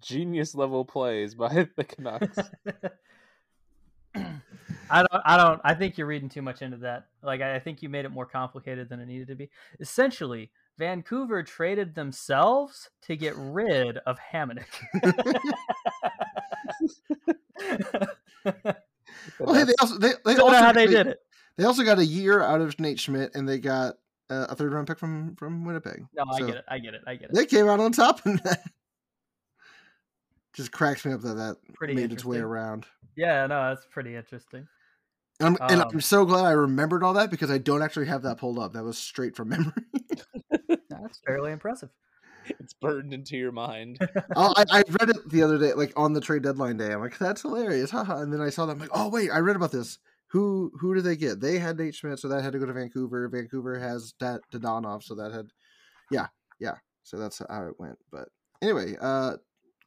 [0.00, 2.38] Genius level plays by the Canucks.
[4.90, 5.22] I don't.
[5.24, 5.60] I don't.
[5.64, 7.06] I think you're reading too much into that.
[7.22, 9.50] Like, I think you made it more complicated than it needed to be.
[9.80, 14.18] Essentially, Vancouver traded themselves to get rid of.
[14.32, 14.64] That
[19.38, 21.20] Well, hey, they also they, they don't also know how they they, did it.
[21.56, 23.96] They also got a year out of Nate Schmidt, and they got
[24.30, 26.06] uh, a third round pick from from Winnipeg.
[26.14, 26.64] No, I get it.
[26.68, 27.02] I get it.
[27.06, 27.34] I get it.
[27.34, 28.62] They came out on top of that.
[30.54, 32.86] Just cracks me up that that Pretty made its way around.
[33.16, 34.66] Yeah, no, that's pretty interesting.
[35.40, 38.06] And I'm, and Um, I'm so glad I remembered all that because I don't actually
[38.06, 38.74] have that pulled up.
[38.74, 39.72] That was straight from memory.
[40.90, 41.90] That's fairly impressive.
[42.46, 43.98] It's burned into your mind.
[44.36, 46.92] oh, I, I read it the other day, like on the trade deadline day.
[46.92, 48.20] I'm like, that's hilarious, haha.
[48.20, 49.98] And then I saw that, I'm like, oh wait, I read about this.
[50.28, 51.40] Who who did they get?
[51.40, 53.28] They had Nate Schmidt, so that had to go to Vancouver.
[53.28, 55.48] Vancouver has that to Donov, so that had,
[56.10, 56.74] yeah, yeah.
[57.04, 57.98] So that's how it went.
[58.10, 58.28] But
[58.60, 59.36] anyway, uh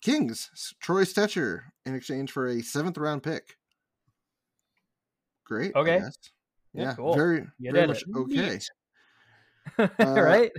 [0.06, 3.58] Kings Troy Stecher in exchange for a seventh round pick.
[5.46, 5.74] Great.
[5.76, 5.98] Okay.
[5.98, 6.10] Yeah,
[6.74, 7.16] Yeah, cool.
[7.16, 8.16] very You very much it.
[8.16, 8.60] okay.
[10.00, 10.52] Uh, right?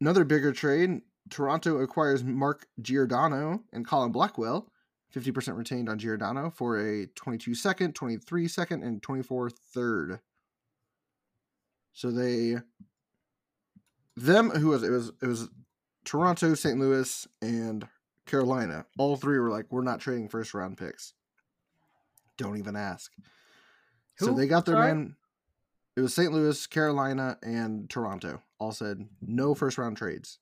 [0.00, 1.02] Another bigger trade.
[1.28, 4.72] Toronto acquires Mark Giordano and Colin Blackwell,
[5.14, 10.20] 50% retained on Giordano for a 22 second, 23 second, and 24 third.
[11.92, 12.56] So they
[14.16, 15.50] them who was it was it was
[16.06, 16.78] Toronto, St.
[16.78, 17.86] Louis, and
[18.26, 18.86] Carolina.
[18.98, 21.12] All three were like, we're not trading first round picks.
[22.36, 23.12] Don't even ask.
[24.18, 24.94] So they got their Sorry?
[24.94, 25.16] man.
[25.96, 26.32] It was St.
[26.32, 28.42] Louis, Carolina, and Toronto.
[28.58, 30.38] All said no first round trades.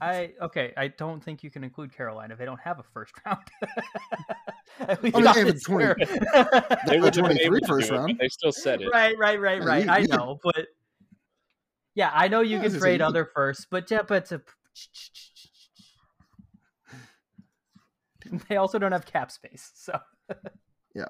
[0.00, 0.72] I okay.
[0.76, 2.34] I don't think you can include Carolina.
[2.36, 3.38] They don't have a first round.
[3.62, 3.66] Oh,
[5.02, 5.84] we I mean, got they have a 20
[6.86, 8.16] They a would have 23 first it, round.
[8.18, 8.88] They still said it.
[8.92, 9.84] right, right, right, Yeah, right.
[9.84, 10.66] you- I you can- know, but
[11.94, 14.22] yeah, I know you Yeah, can was gonna say, trade other firsts, but yeah, but
[14.22, 14.40] it's a...
[18.48, 19.98] they also don't have cap space, so
[20.94, 21.08] yeah,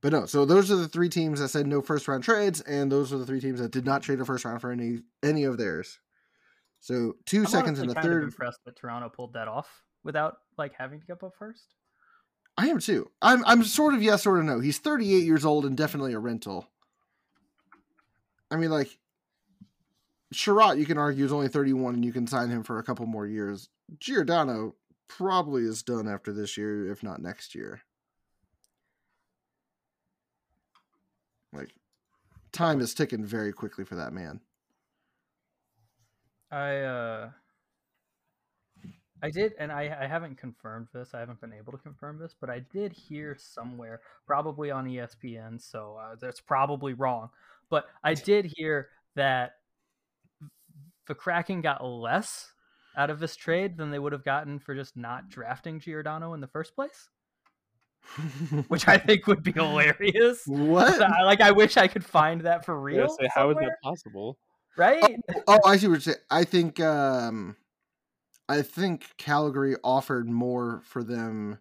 [0.00, 2.90] But no, so those are the three teams that said no first round trades, and
[2.90, 5.44] those are the three teams that did not trade a first round for any any
[5.44, 5.98] of theirs.
[6.80, 8.22] So 2 I'm seconds in the a kind of third.
[8.24, 11.74] impressed that Toronto pulled that off without like having to give up first.
[12.56, 13.10] I am too.
[13.22, 14.60] I'm I'm sort of yes, sort of no.
[14.60, 16.68] He's 38 years old and definitely a rental.
[18.50, 18.98] I mean, like
[20.34, 23.06] Chiarot, you can argue is only 31, and you can sign him for a couple
[23.06, 23.68] more years.
[23.98, 24.74] Giordano
[25.08, 27.82] probably is done after this year, if not next year.
[31.52, 31.70] Like,
[32.52, 34.40] time is ticking very quickly for that man.
[36.50, 37.30] I uh
[39.22, 41.10] I did and I, I haven't confirmed this.
[41.12, 45.60] I haven't been able to confirm this, but I did hear somewhere, probably on ESPN,
[45.60, 47.30] so uh, that's probably wrong.
[47.68, 49.56] But I did hear that
[51.06, 52.52] the Kraken got less
[52.96, 56.40] out of this trade than they would have gotten for just not drafting Giordano in
[56.40, 57.08] the first place,
[58.68, 60.42] which I think would be hilarious.
[60.46, 61.00] what?
[61.00, 63.16] I- like I wish I could find that for I was gonna real.
[63.20, 64.38] say, how is that possible?
[64.76, 65.16] right?
[65.46, 66.16] Oh, I see what you're saying.
[66.30, 67.56] I think um
[68.48, 71.58] I think Calgary offered more for them.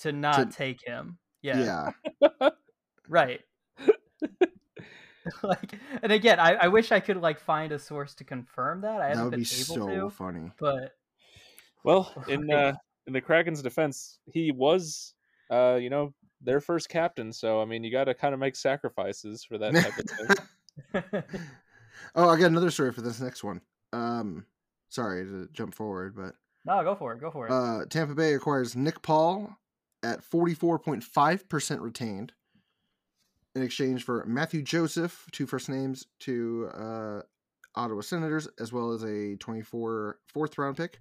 [0.00, 1.18] To not To- take him.
[1.42, 1.90] Yeah.
[3.08, 3.40] Right.
[5.42, 9.00] like, and again, I, I wish I could like find a source to confirm that.
[9.00, 10.50] I that haven't that would been be able so to, funny.
[10.58, 10.92] but
[11.84, 12.56] Well, in Right.
[12.68, 12.72] uh,
[13.06, 15.14] in the Kraken's defense, he was,
[15.50, 17.32] uh, you know, their first captain.
[17.32, 21.22] So I mean, you got to kind of make sacrifices for that type of thing.
[22.14, 23.60] oh, I got another story for this next one.
[23.92, 24.46] Um
[24.90, 26.34] sorry to jump forward, but
[26.64, 27.20] no, go for it.
[27.20, 27.52] Go for it.
[27.52, 29.56] uh Tampa Bay acquires Nick Paul
[30.02, 32.32] at 44.5% retained
[33.54, 37.20] in exchange for Mathieu Joseph, two first names to uh
[37.76, 41.00] Ottawa Senators, as well as a 24 fourth round pick.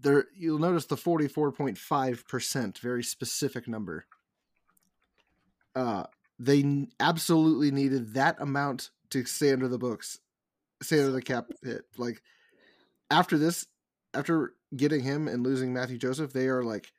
[0.00, 4.06] There, you'll notice the 44.5%, very specific number.
[5.74, 6.04] Uh,
[6.38, 10.20] they absolutely needed that amount to stay under the books,
[10.82, 11.82] stay under the cap hit.
[11.96, 12.22] Like,
[13.10, 13.66] after this,
[14.14, 16.92] after getting him and losing Mathieu Joseph, they are like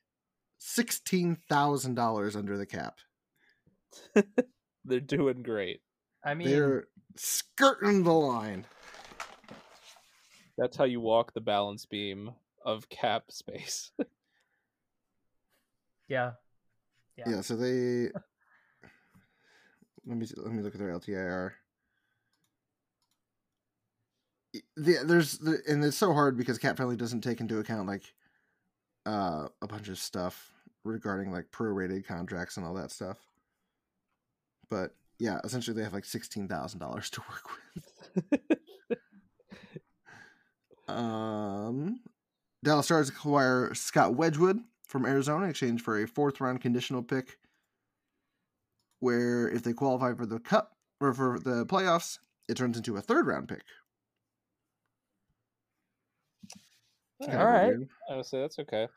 [0.62, 3.00] $16,000 under the cap.
[4.90, 5.82] They're doing great.
[6.24, 8.66] I mean, They're skirting the line.
[10.58, 12.32] That's how you walk the balance beam
[12.66, 13.92] of cap space.
[16.08, 16.32] yeah,
[17.16, 17.30] Yeah.
[17.30, 18.10] Yeah, so they
[20.08, 21.52] let me let me look at their LTIR.
[24.56, 27.88] Y- The, there's the, and it's so hard because Cap Family doesn't take into account
[27.88, 28.12] like
[29.06, 30.52] uh a bunch of stuff
[30.84, 33.18] regarding like prorated contracts and all that stuff.
[34.70, 37.50] But yeah, essentially they have like sixteen thousand dollars to work
[38.16, 38.60] with.
[40.88, 42.00] Um,
[42.64, 47.38] Dallas Stars acquire Scott Wedgewood from Arizona in exchange for a fourth round conditional pick.
[49.02, 52.18] Where if they qualify for the cup or for the playoffs,
[52.50, 53.62] it turns into a third round pick.
[57.22, 57.68] All right, kind All of a right.
[57.78, 58.88] weird- I would say that's okay.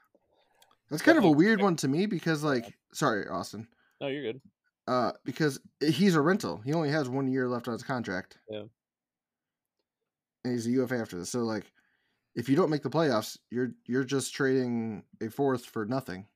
[0.91, 3.67] That's kind of a weird one to me because, like, sorry, Austin.
[4.01, 4.41] No, you're good.
[4.89, 6.61] Uh, because he's a rental.
[6.65, 8.39] He only has one year left on his contract.
[8.51, 8.65] Yeah.
[10.45, 11.31] And he's a UFA after this.
[11.31, 11.71] So like,
[12.35, 16.27] if you don't make the playoffs, you're you're just trading a fourth for nothing.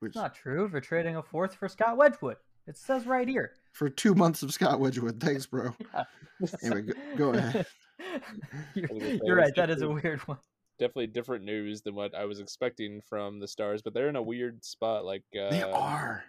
[0.00, 0.68] Which It's not true.
[0.72, 2.38] We're trading a fourth for Scott Wedgewood.
[2.66, 3.52] It says right here.
[3.72, 5.20] for two months of Scott Wedgewood.
[5.20, 5.74] Thanks, bro.
[6.62, 7.66] Anyway, go, go ahead.
[8.74, 9.54] you're, I was gonna say, you're right.
[9.56, 10.38] That is a weird one.
[10.80, 14.22] Definitely different news than what I was expecting from the Stars, but they're in a
[14.22, 15.04] weird spot.
[15.04, 16.24] Like, uh, They are.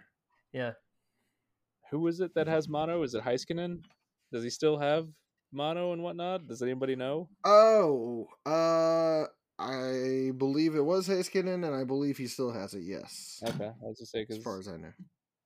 [0.52, 0.72] Yeah.
[1.90, 3.02] who is it that has mono?
[3.02, 3.80] Is it Heiskanen?
[4.30, 5.08] Does he still have
[5.52, 6.46] mono and whatnot?
[6.48, 7.30] Does anybody know?
[7.46, 9.24] Oh, uh,
[9.58, 12.82] I believe it was Heiskanen, and I believe he still has it.
[12.82, 14.92] Yes, Okay, I was just say as far as I know.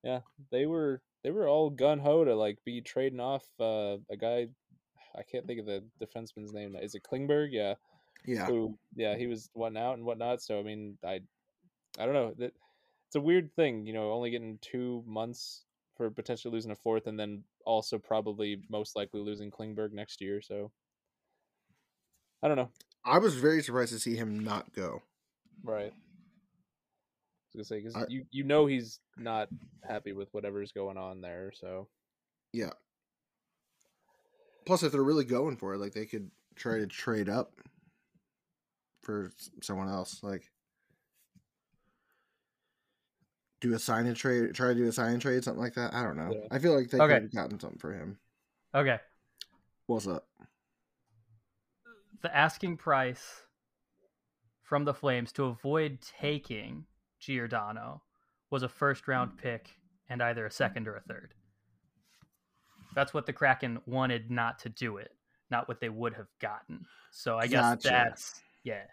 [0.02, 4.16] yeah, they were they were all gun ho to like be trading off uh, a
[4.18, 4.48] guy.
[5.16, 6.74] I can't think of the defenseman's name.
[6.76, 7.48] Is it Klingberg?
[7.52, 7.74] Yeah,
[8.26, 10.42] Yeah, who yeah he was wanting out and whatnot.
[10.42, 11.20] So I mean I
[11.98, 12.52] I don't know that
[13.06, 13.86] it's a weird thing.
[13.86, 15.64] You know, only getting two months
[15.96, 20.42] for potentially losing a fourth, and then also probably most likely losing Klingberg next year.
[20.42, 20.72] So
[22.42, 22.70] I don't know.
[23.04, 25.02] I was very surprised to see him not go.
[25.62, 25.92] Right.
[25.92, 29.48] I was gonna say because you you know he's not
[29.88, 31.52] happy with whatever's going on there.
[31.54, 31.88] So
[32.52, 32.72] Yeah.
[34.66, 37.52] Plus, if they're really going for it, like they could try to trade up
[39.06, 39.30] for
[39.62, 40.50] someone else, like
[43.60, 45.94] do a sign and trade, try to do a sign and trade, something like that.
[45.94, 46.30] I don't know.
[46.32, 46.48] Yeah.
[46.50, 47.14] I feel like they Okay.
[47.14, 48.18] could have gotten something for him.
[48.74, 48.98] Okay.
[49.86, 50.26] What's up?
[52.22, 53.42] The asking price
[54.62, 56.84] from the Flames to avoid taking
[57.20, 58.02] Giordano
[58.50, 59.70] was a first round pick
[60.08, 61.32] and either a second or a third.
[62.94, 65.12] That's what the Kraken wanted not to do it,
[65.50, 66.84] not what they would have gotten.
[67.12, 67.88] So I guess Gotcha.
[67.88, 68.84] that's yeah.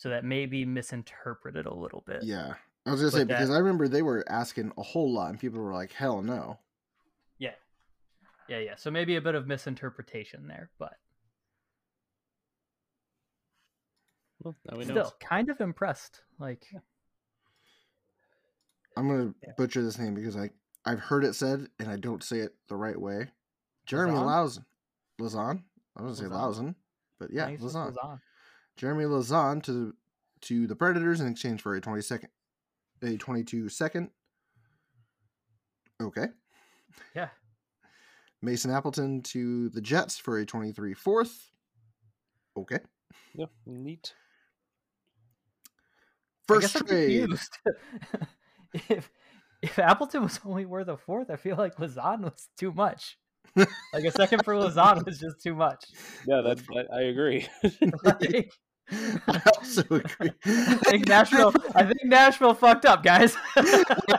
[0.00, 2.22] So that may be misinterpreted a little bit.
[2.22, 2.54] Yeah,
[2.86, 5.28] I was gonna say But that- because I remember they were asking a whole lot,
[5.28, 6.58] and people were like, "Hell no."
[7.36, 7.54] Yeah.
[8.48, 8.76] Yeah, yeah.
[8.76, 10.94] So maybe a bit of misinterpretation there, but
[14.42, 14.94] well, now we know.
[14.94, 16.22] still kind of impressed.
[16.38, 16.66] Like
[18.96, 19.52] I'm gonna Yeah.
[19.58, 20.48] butcher this name because I
[20.86, 23.32] I've heard it said and I don't say it the right way.
[23.84, 24.64] Jeremy Lazan?
[25.20, 25.64] Lauzon, Lazan.
[25.94, 26.68] I was gonna say Lazan?
[26.68, 26.74] Lauzon,
[27.18, 27.60] but yeah, think
[28.80, 29.94] Jeremy Lazan to
[30.40, 32.30] to the Predators in exchange for a 20 second,
[33.02, 34.08] a 22 second.
[36.00, 36.28] Okay.
[37.14, 37.28] Yeah.
[38.40, 41.50] Mason Appleton to the Jets for a 23 fourth.
[42.56, 42.78] Okay.
[43.34, 44.14] Yeah, neat.
[46.48, 47.28] First trade.
[48.88, 49.10] if
[49.60, 53.18] if Appleton was only worth a fourth, I feel like Lazan was too much.
[53.56, 55.84] like a second for Lazan was just too much.
[56.26, 57.46] Yeah, that, that I agree.
[58.04, 58.50] Like,
[58.92, 60.30] I also agree.
[60.44, 61.54] I think Nashville.
[61.74, 63.36] I think Nashville fucked up, guys.
[63.56, 63.62] I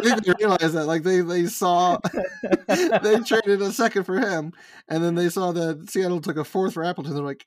[0.01, 0.86] think they realized that.
[0.86, 1.97] Like they they saw
[2.67, 4.53] they traded a second for him,
[4.88, 7.13] and then they saw that Seattle took a fourth for Appleton.
[7.13, 7.45] They're like,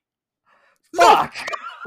[0.96, 1.34] Fuck!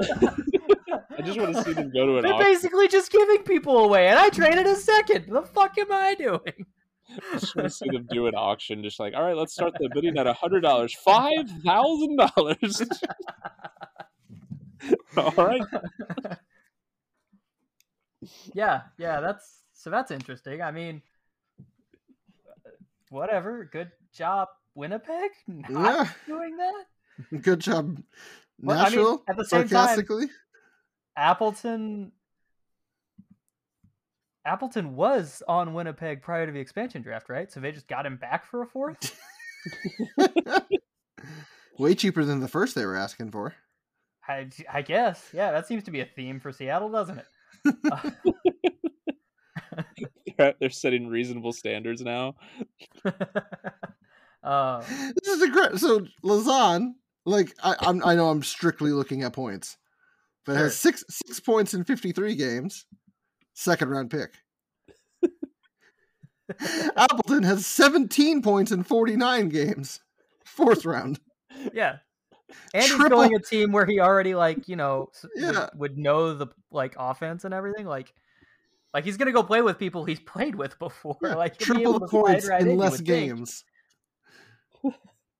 [0.00, 2.52] I just want to see them go to an They're auction.
[2.52, 5.26] basically just giving people away, and I traded a second.
[5.28, 6.66] The fuck am I doing?
[7.10, 8.82] I just want to see them do an auction.
[8.82, 12.82] Just like, all right, let's start the bidding at a hundred dollars, five thousand dollars.
[15.16, 15.62] all right.
[18.54, 20.62] yeah, yeah, that's so that's interesting.
[20.62, 21.02] I mean,
[23.10, 23.64] whatever.
[23.70, 25.30] Good job, Winnipeg.
[25.46, 26.08] Not Yeah.
[26.26, 27.42] doing that.
[27.42, 28.00] "Good job,
[28.60, 30.26] Well, I mean, Nashville." at the same time, sarcastically,
[31.16, 32.12] Appleton.
[34.44, 37.52] Appleton was on Winnipeg prior to the expansion draft, right?
[37.52, 39.14] So they just got him back for a fourth.
[41.78, 43.54] way cheaper than the first they were asking for.
[44.28, 47.26] I, I guess, yeah, that seems to be a theme for Seattle, doesn't it?
[50.36, 52.36] They're, they're setting reasonable standards now.
[54.42, 54.82] uh,
[55.22, 55.78] This is a great.
[55.78, 56.92] So Lazan,
[57.26, 59.76] like I, I'm, I know I'm strictly looking at points,
[60.46, 62.86] but has six six points in 53 games.
[63.54, 64.34] Second round pick.
[66.96, 70.00] Appleton has 17 points in 49 games.
[70.44, 71.18] Fourth round.
[71.72, 71.96] yeah,
[72.74, 76.34] and he's going a team where he already like you know s- would- would, know
[76.34, 77.86] the like offense and everything.
[77.86, 78.12] Like,
[78.94, 81.16] like he's gonna go play with people he's played with before.
[81.22, 83.64] Yeah, like triple the points right in you less games.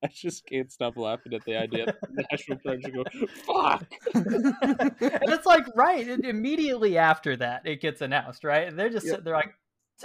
[0.01, 3.03] I just can't stop laughing at the idea that the Nashville Predators go,
[3.45, 3.85] fuck.
[4.13, 8.65] and it's like right and immediately after that it gets announced, right?
[8.69, 9.11] And they're just Yeah.
[9.11, 9.53] sitting there like,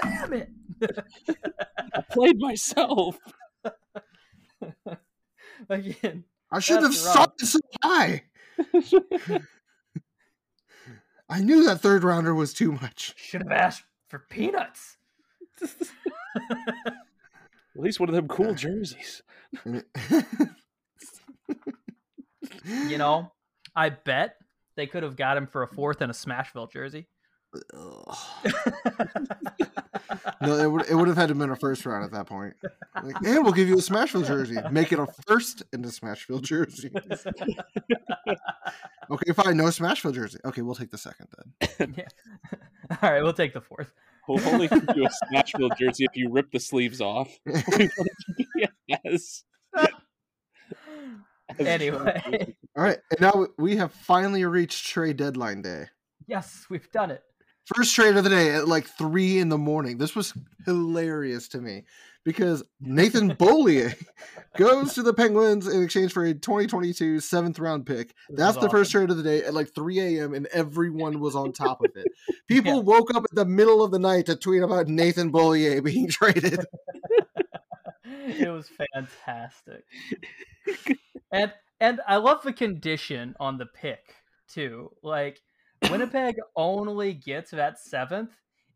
[0.02, 0.50] damn it.
[1.94, 3.16] I played myself.
[6.54, 7.14] I Again, should have That's rough.
[7.14, 8.22] sucked so high.
[11.28, 13.12] I knew that third rounder was too much.
[13.16, 14.98] Should have asked for peanuts.
[15.62, 15.72] At
[17.74, 19.22] least one of them cool jerseys.
[22.88, 23.32] You know,
[23.76, 24.36] I bet
[24.76, 27.08] they could have got him for a fourth in a Smashville jersey.
[27.74, 28.16] Ugh.
[30.42, 32.54] no, it would it would have had to been a first round at that point.
[33.02, 34.56] Like, and we'll give you a Smashville jersey.
[34.70, 36.90] Make it a first in a Smashville jersey.
[39.10, 40.38] Okay, fine, no Smashville jersey.
[40.46, 41.28] Okay, we'll take the second
[41.78, 41.94] then.
[41.98, 42.56] yeah.
[43.02, 43.92] All right, we'll take the fourth.
[44.26, 47.28] We'll only give you a Smashville jersey if you rip the sleeves off.
[48.86, 49.44] yes.
[51.58, 55.84] Anyway, All right, and now we have finally reached trade deadline day.
[56.26, 57.22] yes, we've done it.
[57.64, 59.96] First trade of the day at like three in the morning.
[59.98, 60.34] This was
[60.66, 61.84] hilarious to me
[62.24, 63.90] because Nathan Beaulieu
[64.56, 68.14] goes to the Penguins in exchange for a 2022 seventh round pick.
[68.28, 70.34] This That's the first trade of the day at like 3 a.m.
[70.34, 72.06] and everyone was on top of it.
[72.48, 72.80] People Yeah.
[72.80, 76.60] woke up at the middle of the night to tweet about Nathan Beaulieu being traded.
[78.04, 79.84] it was fantastic.
[81.32, 84.00] and and I love the condition on the pick
[84.48, 84.90] too.
[85.02, 85.40] Like
[85.90, 88.30] Winnipeg only gets that seventh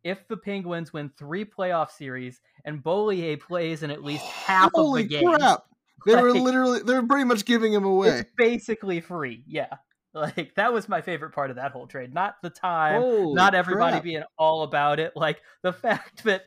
[0.04, 5.02] if the Penguins win three playoff series and Beaulieu plays in at least half Holy
[5.02, 5.36] of the games.
[5.36, 5.64] crap!
[6.06, 8.20] They were literally they're pretty much giving him away.
[8.20, 9.44] It's basically free.
[9.46, 9.68] Yeah.
[10.14, 12.14] Like that was my favorite part of that whole trade.
[12.14, 14.02] Not the time, Holy not everybody crap.
[14.02, 15.12] being all about it.
[15.14, 16.42] Like the fact that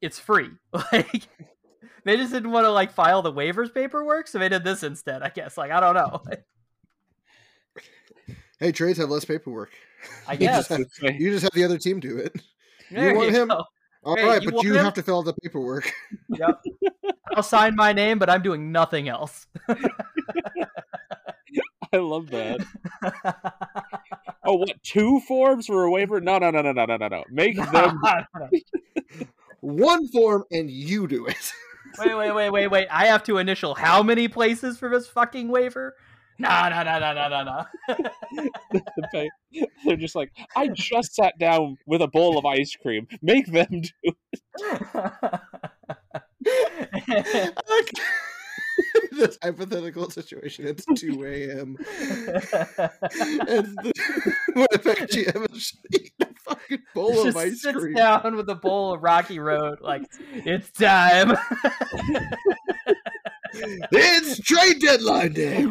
[0.00, 0.50] it's free.
[0.92, 1.28] Like
[2.04, 5.22] they just didn't want to like file the waivers paperwork, so they did this instead.
[5.22, 5.56] I guess.
[5.56, 6.20] Like I don't know.
[8.62, 9.70] Hey, trades have less paperwork.
[10.28, 10.68] I You guess.
[10.68, 12.32] just have, you just have the other team do it.
[12.92, 13.48] There want him?
[13.48, 13.64] go.
[14.04, 14.84] All Hey, right, you but you him?
[14.84, 15.92] have to fill out the paperwork.
[16.28, 16.62] Yep.
[17.34, 19.46] I'll sign my name, but I'm doing nothing else.
[21.92, 22.64] I love that.
[24.44, 24.80] Oh, what?
[24.84, 26.20] Two forms for a waiver?
[26.20, 27.24] No, no, no, no, no, no, no, no.
[27.30, 28.00] Make them.
[29.60, 31.52] One form and you do it.
[31.98, 32.88] wait, wait, wait, wait, wait.
[32.90, 35.94] I have to initial how many places for this fucking waiver?
[36.38, 37.64] No, no, no, no, no, no,
[39.12, 39.28] no.
[39.84, 43.06] They're just like, I just sat down with a bowl of ice cream.
[43.22, 44.14] Make them do.
[49.12, 50.66] this hypothetical situation.
[50.66, 51.76] It's 2 a.m.
[51.98, 53.92] and the
[54.54, 57.94] Winnipeg GM is eating a fucking bowl of ice sits cream.
[57.94, 60.02] down with a bowl of Rocky Road, like
[60.32, 61.36] it's time.
[63.92, 65.66] It's trade deadline day.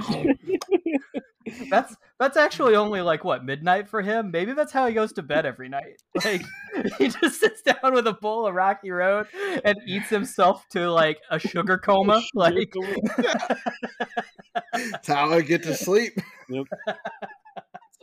[1.69, 4.31] that's that's actually only like what midnight for him.
[4.31, 6.01] Maybe that's how he goes to bed every night.
[6.23, 6.43] Like
[6.99, 9.27] he just sits down with a bowl of Rocky Road
[9.65, 12.21] and eats himself to like a sugar coma.
[12.35, 12.73] Like
[14.73, 16.13] That's how I get to sleep.
[16.49, 16.67] That's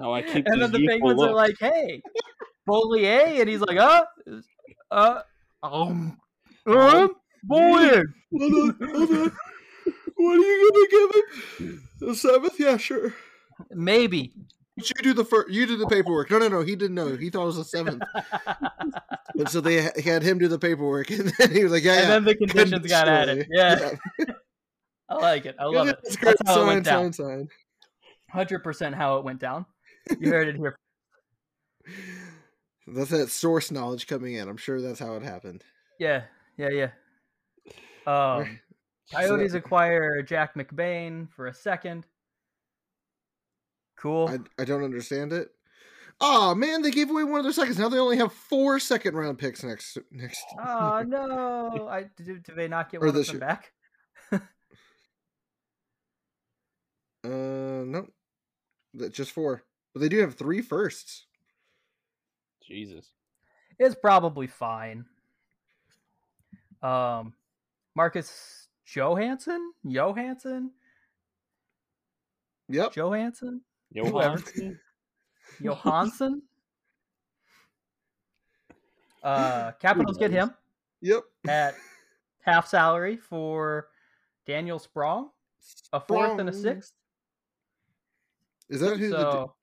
[0.00, 2.02] how I keep and then the youthful penguins are like, "Hey,
[2.66, 4.04] Beaulieu," and he's like, "Uh,
[4.90, 5.22] uh,
[5.62, 6.18] um,
[6.66, 7.10] um,
[7.44, 8.04] Beaulieu."
[8.36, 9.32] Hold on, hold on.
[10.18, 11.88] What are you gonna give him?
[12.00, 12.58] The seventh?
[12.58, 13.14] Yeah, sure.
[13.70, 14.32] Maybe.
[14.76, 15.50] You do the first.
[15.50, 16.30] You do the paperwork.
[16.30, 16.60] No, no, no.
[16.62, 17.16] He didn't know.
[17.16, 18.02] He thought it was the seventh,
[19.34, 22.02] and so they had him do the paperwork, and then he was like, "Yeah, and
[22.02, 23.46] yeah." then the conditions got added.
[23.50, 23.92] Yeah,
[25.08, 25.56] I like it.
[25.58, 25.98] I love it.
[26.20, 27.12] That's how it went down.
[27.12, 27.48] sign, sign.
[28.30, 29.66] Hundred percent how it went down.
[30.18, 30.76] You heard it here.
[32.86, 34.48] That's that source knowledge coming in.
[34.48, 35.62] I'm sure that's how it happened.
[35.98, 36.22] Yeah,
[36.56, 36.90] yeah, yeah.
[38.06, 38.58] Um,
[39.12, 42.06] Coyotes acquire Jack McBain for a second.
[43.96, 44.28] Cool.
[44.28, 45.48] I, I don't understand it.
[46.20, 47.78] Oh man, they gave away one of their seconds.
[47.78, 50.44] Now they only have four second round picks next next.
[50.58, 51.88] Oh no!
[51.90, 53.40] I did, do they not get Or one of this them year.
[53.40, 53.72] back?
[57.24, 58.06] Uh, no,
[58.94, 59.62] That- just four.
[59.92, 61.26] But they do have three firsts.
[62.62, 63.10] Jesus.
[63.78, 65.04] It's probably fine.
[66.82, 67.34] Um,
[67.96, 70.70] Marcus Johansson, Johansson,
[72.68, 72.92] Yep.
[72.94, 73.60] Johansson,
[73.92, 74.78] Johansson?
[75.60, 76.42] Johansson.
[79.22, 80.54] Uh, Capitals get him
[81.00, 81.22] Yep.
[81.48, 81.74] at
[82.42, 83.88] half salary for
[84.46, 85.30] Daniel Sprong,
[85.92, 86.92] a fourth and a sixth.
[88.68, 89.10] Is that who?
[89.10, 89.54] So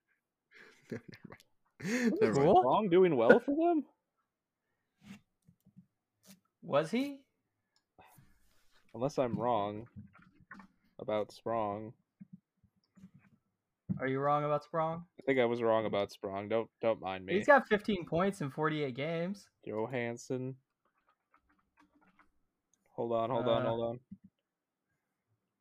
[0.90, 1.00] the,
[1.84, 2.36] Never mind.
[2.36, 2.64] cool.
[2.64, 3.86] Wrong doing well for them?
[6.64, 7.20] Was he?
[8.96, 9.88] Unless I'm wrong
[11.00, 11.92] about Sprong.
[14.00, 15.04] Are you wrong about Sprong?
[15.20, 16.48] I think I was wrong about Sprong.
[16.48, 17.34] Don't don't mind me.
[17.34, 19.50] He's got 15 points in 48 games.
[19.66, 20.56] Johansson.
[22.94, 24.00] Hold on, hold on, Uh, hold on.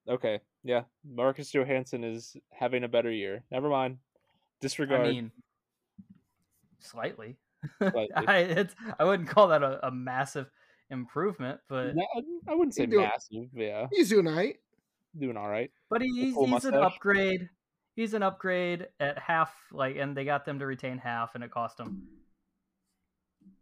[0.08, 0.82] Okay, yeah.
[1.04, 3.42] Marcus Johansson is having a better year.
[3.50, 3.98] Never mind.
[4.60, 5.06] Disregard.
[5.06, 5.32] I mean,
[6.78, 7.36] slightly.
[7.78, 8.10] Slightly.
[8.14, 10.50] I it's I wouldn't call that a, a massive
[10.90, 12.04] improvement, but No,
[12.48, 13.02] I wouldn't say You do it.
[13.04, 13.48] massive.
[13.54, 14.56] Yeah, He's doing all right.
[15.18, 15.70] doing all right.
[15.90, 17.48] but he, he's, cool he's an upgrade.
[17.96, 21.50] He's an upgrade at half, like, and they got them to retain half, and it
[21.52, 22.02] cost them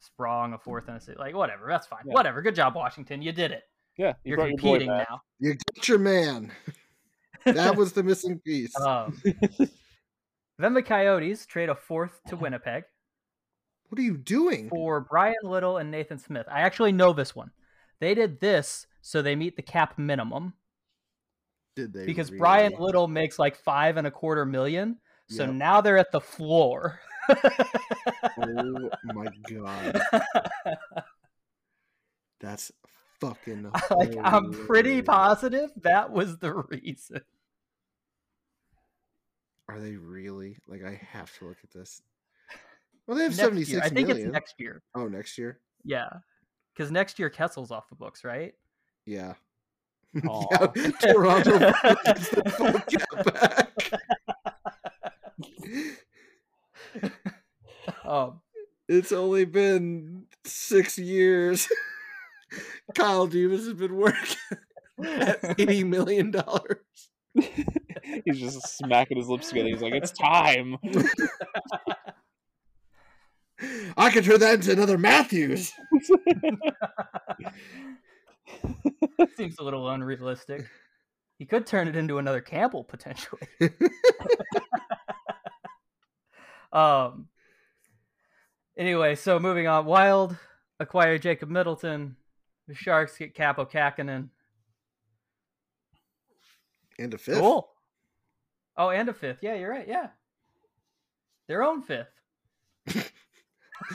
[0.00, 1.18] Sprong a fourth and a six.
[1.18, 2.00] Like, whatever, that's fine.
[2.06, 2.14] Yeah.
[2.14, 3.20] Whatever, good job, Washington.
[3.22, 3.62] You did it.
[3.98, 5.20] Yeah, you You're brought your competing now.
[5.38, 6.50] You got your man.
[7.44, 8.74] That was the missing piece.
[8.80, 9.20] Um,
[10.58, 12.84] then the Coyotes trade a fourth to Winnipeg
[13.92, 14.70] what are you doing?
[14.70, 16.46] for Bryan Little and Nathan Smith.
[16.50, 17.50] I actually know this one.
[18.00, 20.54] They did this so they meet the cap minimum
[21.76, 22.06] Did they?
[22.06, 22.38] because really?
[22.38, 24.96] Bryan Little makes like five and a quarter million.
[25.28, 25.54] So Yep.
[25.54, 27.00] now they're at the floor.
[27.28, 30.00] Oh my god,
[32.40, 32.72] that's
[33.20, 33.70] fucking.
[33.90, 37.20] like I'm pretty positive that was the reason.
[39.68, 40.56] Are they really?
[40.66, 42.02] Like, I have to look at this.
[43.06, 44.26] Well, they have seventy I think million.
[44.28, 44.82] it's next year.
[44.94, 45.58] Oh, next year.
[45.84, 46.08] Yeah,
[46.74, 48.54] because next year Kessel's off the books, right?
[49.06, 49.34] Yeah.
[50.14, 50.66] Yeah,
[51.00, 51.58] Toronto
[52.04, 54.00] gets the full cap back.
[58.04, 58.40] Um,
[58.88, 61.66] It's only been six years.
[62.94, 64.36] Kyle Dubas has been working
[65.02, 66.76] at eighty million dollars.
[67.34, 69.68] He's just smacking his lips together.
[69.70, 70.76] He's like, "It's time."
[73.96, 75.72] I could turn that into another Matthews.
[79.36, 80.66] seems a little unrealistic.
[81.38, 83.42] He could turn it into another Campbell potentially.
[86.72, 87.28] um.
[88.76, 89.84] Anyway, so moving on.
[89.84, 90.36] Wild
[90.80, 92.16] acquire Jacob Middleton.
[92.68, 94.28] The Sharks get Kaapo Kähkönen.
[96.98, 97.38] And a fifth.
[97.38, 97.68] Cool.
[98.76, 99.38] Oh, and a fifth.
[99.42, 99.86] Yeah, you're right.
[99.88, 100.08] Yeah.
[101.48, 102.08] Their own fifth.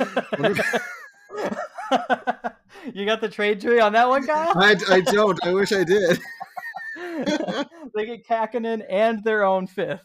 [2.94, 4.52] you got the trade tree on that one, Kyle?
[4.56, 5.38] I, I don't.
[5.44, 6.20] I wish I did.
[7.96, 10.04] they get Kähkönen and their own fifth.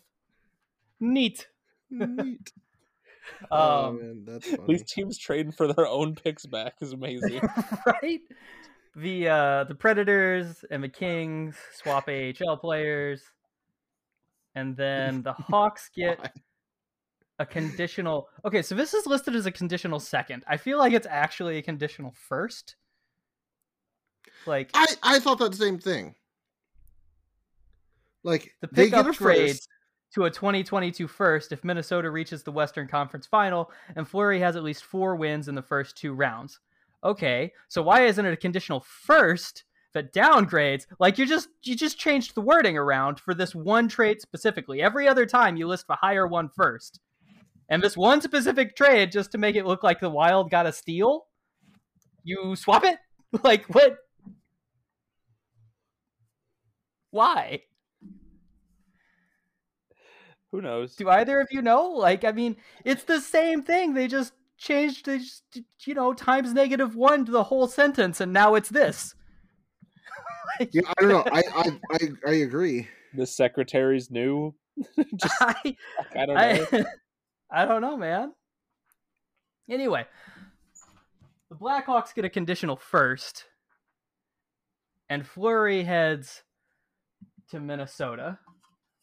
[1.00, 1.48] Neat.
[1.90, 2.52] Neat.
[3.50, 4.62] oh Um, man, that's funny.
[4.68, 7.40] These teams trading for their own picks back is amazing.
[7.86, 8.20] right?
[8.94, 13.22] The uh the Predators and the Kings swap AHL players.
[14.54, 16.30] And then the Hawks get Why?
[17.38, 20.44] A conditional Okay, so this is listed as a conditional second.
[20.46, 22.76] I feel like it's actually a conditional first.
[24.46, 26.14] Like I I thought that same thing.
[28.24, 29.68] Like the they pick get a upgrades first.
[30.14, 34.62] to a 2022 first if Minnesota reaches the Western Conference Final and Fleury has at
[34.62, 36.60] least four wins in the first two rounds.
[37.04, 40.86] Okay, so why isn't it a conditional first that downgrades?
[41.00, 44.80] Like you just you just changed the wording around for this one trait specifically.
[44.80, 47.00] Every other time you list the higher one first,
[47.68, 50.72] and this one specific trade just to make it look like the Wild got a
[50.72, 51.26] steal.
[52.24, 52.98] You swap it
[53.42, 53.96] like what?
[57.10, 57.62] Why?
[60.52, 60.94] Who knows?
[60.96, 61.88] Do either of you know?
[61.88, 63.94] Like, I mean, it's the same thing.
[63.94, 65.42] They just changed, they just,
[65.86, 69.14] you know, times negative one to the whole sentence, and now it's this.
[70.70, 71.24] Yeah, I don't know.
[71.32, 72.86] I I I, I agree.
[73.14, 74.54] The secretary's new.
[75.16, 75.76] Just, I,
[76.14, 76.66] I don't know.
[76.72, 76.84] I,
[77.52, 78.32] I don't know, man.
[79.70, 80.06] Anyway,
[81.50, 83.44] the Blackhawks get a conditional first,
[85.08, 86.42] and Fleury heads
[87.50, 88.38] to Minnesota.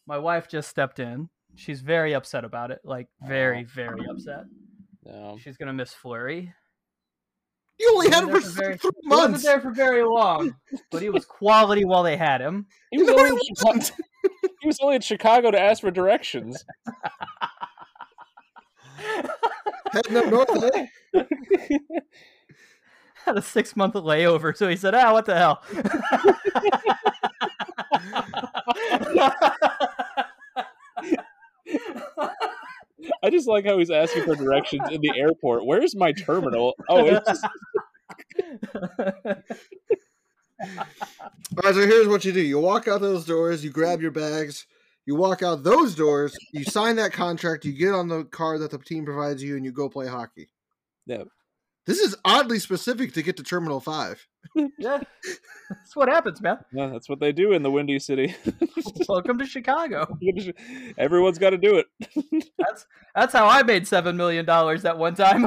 [0.06, 1.28] My wife just stepped in.
[1.54, 2.80] She's very upset about it.
[2.84, 4.44] Like, very, very upset.
[5.04, 5.38] No.
[5.40, 6.52] She's gonna miss Fleury.
[7.78, 9.44] You only had him Wasn't for very- three He wasn't months.
[9.44, 10.54] there for very long,
[10.90, 12.66] but he was quality while they had him.
[12.90, 14.00] He was, No, only he in Chicago, wasn't.
[14.60, 16.62] he was only in Chicago to ask for directions.
[19.92, 20.90] Heading up north of there.
[23.26, 25.62] Had a six month layover, so he said, "Ah, what the hell."
[33.22, 35.66] I just like how he's asking for directions in the airport.
[35.66, 36.74] Where's my terminal?
[36.88, 37.44] Oh, it's just,
[40.62, 44.10] All right, so here's what you do: you walk out those doors, you grab your
[44.10, 44.66] bags,
[45.10, 48.70] you walk out those doors, you sign that contract, you get on the car that
[48.70, 50.48] the team provides you, and you go play hockey.
[51.04, 51.24] yeah.
[51.84, 54.24] This is oddly specific to get to Terminal Five.
[54.78, 55.00] yeah,
[55.68, 56.58] that's what happens, man.
[56.72, 58.36] yeah, that's what they do in the Windy City.
[59.08, 60.16] Welcome to Chicago.
[60.98, 61.86] Everyone's got to do it.
[62.56, 65.44] That's that's how I made seven million dollars that one time.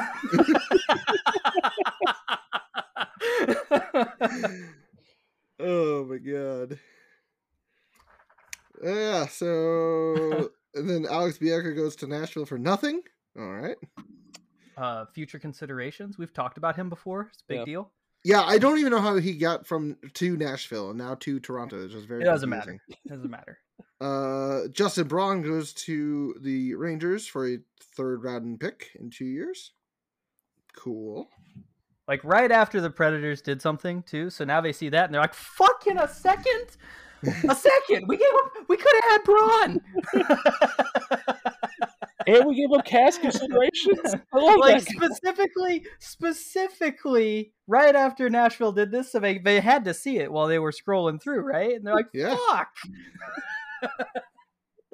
[5.59, 6.80] oh my god.
[8.84, 13.02] Yeah, so and then Alex Biega goes to Nashville for nothing.
[13.40, 13.78] All right.
[14.78, 16.18] uh, future considerations.
[16.18, 17.30] We've talked about him before.
[17.34, 17.66] It's a big Yeah.
[17.66, 17.92] deal.
[18.26, 21.84] Yeah, I don't even know how he got from to Nashville and now to Toronto.
[21.84, 22.22] It's just very.
[22.22, 22.80] It doesn't confusing.
[22.90, 23.00] matter.
[23.06, 23.60] It doesn't matter.
[24.02, 27.58] Uh, Justin Braun goes to the Rangers for a
[27.96, 29.72] third round pick in two years.
[30.76, 31.30] Cool.
[32.08, 35.22] Like right after the Predators did something too, so now they see that and they're
[35.22, 36.76] like, "Fuck in a second,
[37.50, 38.08] a second.
[38.08, 38.52] We gave up.
[38.68, 39.82] We could have had Braun."
[42.28, 44.16] and we gave up cash considerations.
[44.34, 44.96] I love like that.
[44.96, 50.48] specifically, specifically, right after Nashville did this, so they they had to see it while
[50.48, 51.76] they were scrolling through, right?
[51.76, 52.36] And they're like, Yeah.
[52.50, 52.70] "Fuck."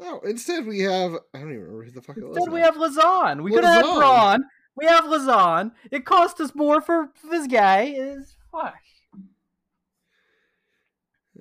[0.02, 2.38] Oh, instead we have I don't even remember who the fuck it was.
[2.38, 3.44] Instead, we have Lazan.
[3.44, 3.98] We could have had Lazan.
[3.98, 4.44] Braun.
[4.78, 5.72] We have Lazan.
[5.92, 7.94] It cost us more for this guy.
[7.96, 8.76] Is fuck.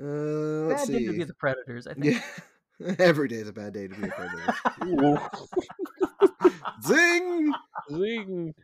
[0.01, 1.87] Uh, let's Bad day to be the Predators.
[1.87, 2.23] I think.
[2.79, 5.21] Yeah, every day is a bad day to be a predator.
[6.87, 7.53] Zing.
[7.91, 8.55] Zing.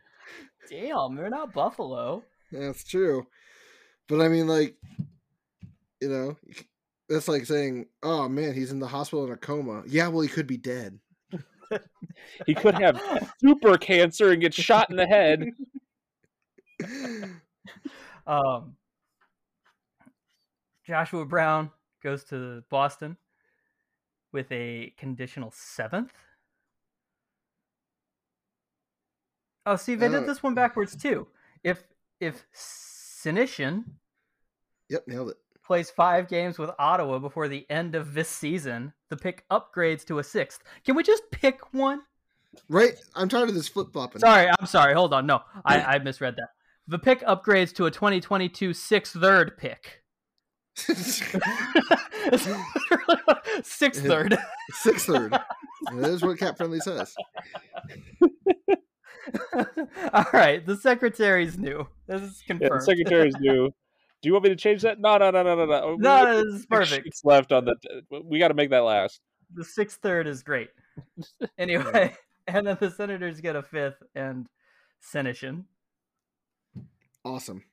[0.69, 2.23] Damn, they're not Buffalo.
[2.51, 3.27] That's true,
[4.07, 4.75] but I mean, like,
[6.01, 6.37] you know,
[7.09, 10.29] that's like saying, "Oh man, he's in the hospital in a coma." Yeah, well, he
[10.29, 10.99] could be dead.
[12.45, 13.01] He could have
[13.41, 15.49] super cancer and get shot in the head.
[18.27, 18.75] Um,
[20.85, 21.71] Joshua Brown
[22.03, 23.17] goes to Boston
[24.31, 26.13] with a conditional seventh.
[29.65, 31.27] Oh, see, they did oh, this one backwards too.
[31.63, 31.83] If
[32.19, 33.85] if Senyshyn
[34.89, 35.37] Yep, nailed it.
[35.65, 40.19] plays five games with Ottawa before the end of this season, the pick upgrades to
[40.19, 40.61] a sixth.
[40.85, 42.01] Can we just pick one?
[42.69, 44.21] Right, I'm tired of this flip flopping.
[44.21, 44.93] Sorry, I'm sorry.
[44.93, 45.25] Hold on.
[45.25, 46.49] No, I, I misread that.
[46.87, 50.03] The pick upgrades to a 2022 sixth third pick.
[53.63, 54.37] Sixth third.
[54.73, 55.31] Sixth third.
[55.31, 57.15] That is what Cap Friendly says.
[60.13, 61.87] All right, the secretary's new.
[62.07, 62.81] This is Yeah, confirmed.
[62.81, 63.73] the secretary's new.
[64.21, 64.99] Do you want me to change that?
[64.99, 65.95] No, no, no, no, no, no.
[65.97, 67.05] no, this is perfect.
[67.05, 67.75] sheets left on the.
[68.23, 69.21] We got to make that last.
[69.53, 70.69] The sixth third is great.
[71.57, 72.15] Anyway,
[72.47, 74.47] and then the Senators get a fifth and
[75.13, 75.63] Senyshyn.
[77.23, 77.63] Awesome.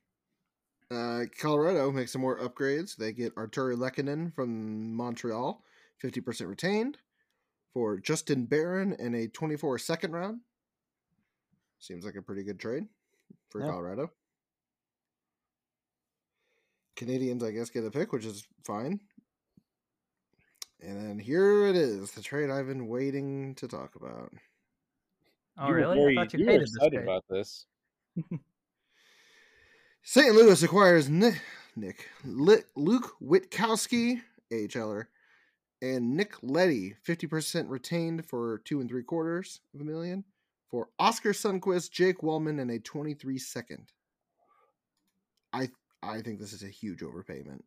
[0.93, 2.95] Uh, Colorado makes some more upgrades.
[2.95, 5.63] They get Artturi Lehkonen from Montreal,
[6.03, 6.97] 50% retained,
[7.73, 10.41] for Justin Barron and a 24 second round.
[11.79, 12.87] Seems like a pretty good trade
[13.49, 13.67] for Yeah.
[13.71, 14.11] Colorado.
[16.95, 18.99] Canadiens, I guess, get a pick, which is fine.
[20.79, 24.31] And then here it is, the trade I've been waiting to talk about.
[25.57, 25.95] Oh, You were really?
[25.97, 27.03] very- I thought you, you were hated this excited trade.
[27.03, 27.65] about this.
[30.05, 30.35] St.
[30.35, 31.41] Louis acquires Nick,
[31.77, 35.05] Nick Luke Witkowski, AHLer,
[35.81, 40.25] and Nick Leddy, 50% retained for two and three quarters of a million,
[40.69, 43.91] for Oskar Sundqvist, Jake Walman, and a 23 second.
[45.53, 45.69] I
[46.01, 47.61] I think this is a huge overpayment.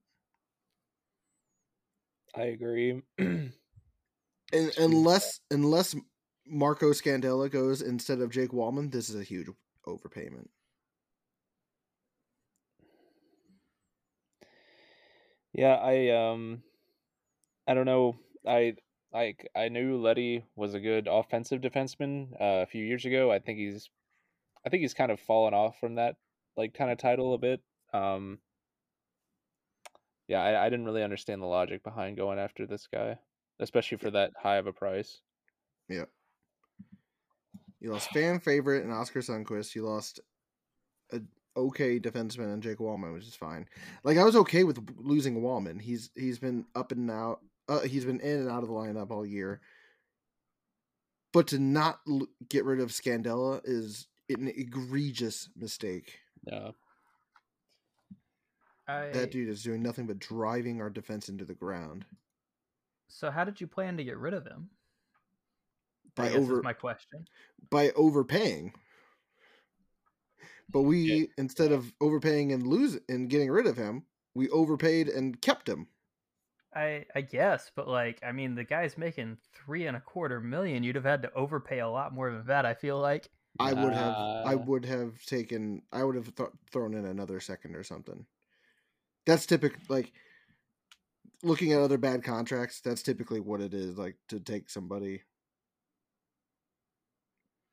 [2.34, 3.02] I agree.
[4.52, 5.96] And unless unless
[6.46, 9.48] Marco Scandella goes instead of Jake Walman, this is a huge
[9.86, 10.46] overpayment.
[15.56, 16.62] Yeah, I um,
[17.66, 18.16] I don't know.
[18.46, 18.74] I
[19.10, 23.32] like I knew Leddy was a good offensive defenseman uh, a few years ago.
[23.32, 23.88] I think he's,
[24.66, 26.16] I think he's kind of fallen off from that
[26.58, 27.62] like kind of title a bit.
[27.94, 28.38] Um,
[30.28, 33.16] yeah, I, I didn't really understand the logic behind going after this guy,
[33.58, 35.22] especially for that high of a price.
[35.88, 36.04] Yeah.
[37.80, 39.74] You lost fan favorite and Oskar Sundqvist.
[39.74, 40.20] You lost
[41.12, 41.20] a
[41.56, 43.66] okay defenseman and Jake Walman, which is fine.
[44.04, 45.80] Like I was okay with losing Walman.
[45.80, 47.40] He's he's been up and out.
[47.68, 49.60] Uh, he's been in and out of the lineup all year.
[51.32, 56.18] But to not l- get rid of Scandella is an egregious mistake.
[56.46, 56.70] Yeah,
[58.88, 62.06] I, That dude is doing nothing but driving our defense into the ground
[63.08, 64.70] so, how did you plan to get rid of him?
[66.18, 67.26] I by guess over is my question.
[67.70, 68.72] by overpaying.
[70.70, 74.04] But we instead of overpaying and lose and getting rid of him,
[74.34, 75.86] we overpaid and kept him.
[76.74, 80.82] I I guess, but like, I mean, the guy's making three and a quarter million.
[80.82, 82.66] You'd have had to overpay a lot more than that.
[82.66, 83.30] I feel like.
[83.58, 84.14] I would have
[84.44, 88.26] I would have taken I would have th- thrown in another second or something.
[89.24, 90.12] That's typical like
[91.42, 95.22] looking at other bad contracts, that's typically what it is like to take somebody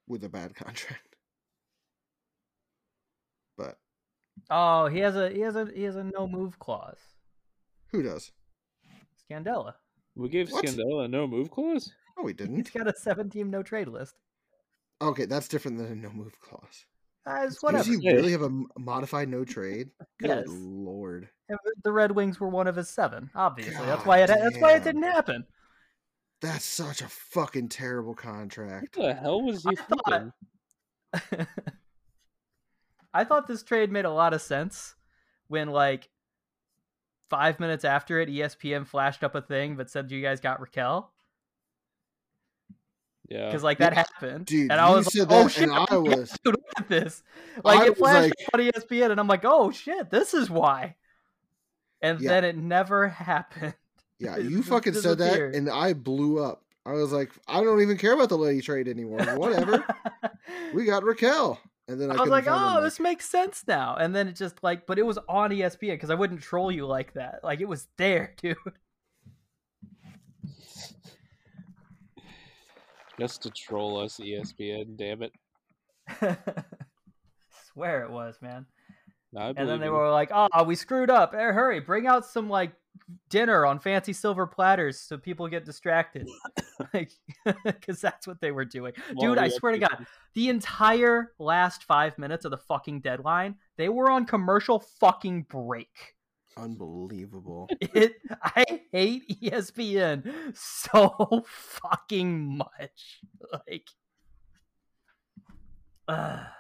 [0.08, 1.13] with a bad contract.
[3.58, 3.78] But
[4.50, 6.98] Oh, he has a he has a he has a no move clause.
[7.92, 8.32] who does?
[9.30, 9.74] Scandella.
[10.16, 10.66] we gave What?
[10.66, 11.92] Scandella a no move clause.
[12.18, 12.56] No, we didn't.
[12.58, 14.16] He's got a seven team no trade list.
[15.02, 16.86] Okay, that's different than a no move clause.
[17.26, 17.90] Uh, it's Does whatever.
[17.90, 19.90] he really have a modified no trade?
[20.20, 20.46] Good Yes.
[20.48, 21.30] lord.
[21.50, 23.30] And The Red Wings were one of his seven.
[23.34, 24.28] Obviously, that's why it.
[24.28, 25.46] That's why it didn't happen.
[26.42, 28.98] That's such a fucking terrible contract.
[28.98, 30.34] What the hell was I he thought-
[31.32, 31.48] thinking?
[33.14, 34.96] I thought this trade made a lot of sense
[35.48, 36.10] when, like,
[37.30, 41.08] five minutes after it, ESPN flashed up a thing that said you guys got Rakell
[43.30, 43.46] Yeah.
[43.48, 46.64] because, like, that happened, Dude, and I was like, "Oh shit!" I was Dude, look
[46.78, 47.24] at this.
[47.64, 50.50] Like I it flashed like- up on ESPN, and I'm like, "Oh shit, this is
[50.50, 50.96] why."
[52.02, 52.30] And Yeah.
[52.32, 53.76] then it never happened.
[54.20, 56.64] Yeah, you fucking said that and I blew up.
[56.86, 59.20] I was like, I don't even care about the lady trade anymore.
[59.38, 59.86] Whatever.
[60.74, 61.58] we got Rakell.
[61.88, 62.84] And then I, I was like, "Oh, mic.
[62.84, 66.10] this makes sense now." And then it just like, but it was on ESPN because
[66.10, 67.42] I wouldn't troll you like that.
[67.44, 68.56] Like it was there, dude.
[73.20, 74.98] Just to troll us, ESPN.
[74.98, 75.32] Damn it.
[77.74, 78.66] Swear it was, man.
[79.38, 79.92] I And then they you.
[79.92, 81.34] were like, "Oh, we screwed up.
[81.34, 82.74] Hey, hurry, bring out some like
[83.30, 86.28] dinner on fancy silver platters so people get distracted."
[86.94, 87.12] like
[87.86, 88.94] cuz that's what they were doing.
[89.16, 93.02] Well, Dude, I we swear to God, the entire last 5 minutes of the fucking
[93.02, 96.16] deadline, they were on commercial fucking break.
[96.58, 97.70] Unbelievable.
[97.82, 103.22] It I hate ESPN so fucking much.
[103.52, 103.88] Like
[106.08, 106.44] uh,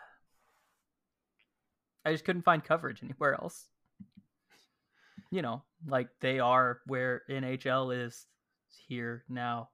[2.05, 3.69] I just couldn't find coverage anywhere else.
[5.33, 8.27] You know, like they are where NHL is
[8.87, 9.69] here now.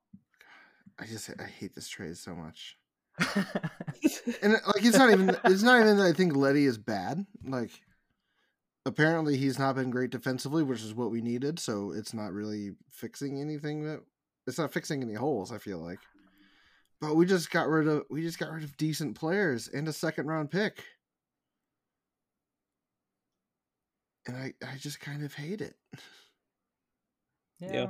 [0.97, 2.77] I just I hate this trade so much.
[4.41, 7.25] And uh, like it's not even it's not even that I think Leddy is bad.
[7.43, 7.71] Like
[8.85, 12.71] apparently he's not been great defensively, which is what we needed, so it's not really
[12.89, 14.01] fixing anything that
[14.47, 15.99] it's not fixing any holes, I feel like.
[17.01, 19.93] But we just got rid of we just got rid of decent players and a
[19.93, 20.83] second round pick.
[24.29, 25.75] And I, I just kind of hate it.
[27.59, 27.87] yeah.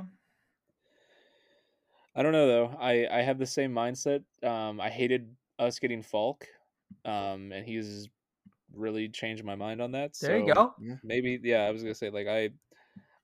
[2.16, 2.76] I don't know though.
[2.80, 4.22] I I have the same mindset.
[4.42, 6.46] Um, I hated us getting Faulk,
[7.04, 8.08] um, and he's
[8.74, 10.14] really changed my mind on that.
[10.18, 10.74] There you go.
[11.04, 11.64] Maybe yeah.
[11.64, 12.48] I was gonna say like I,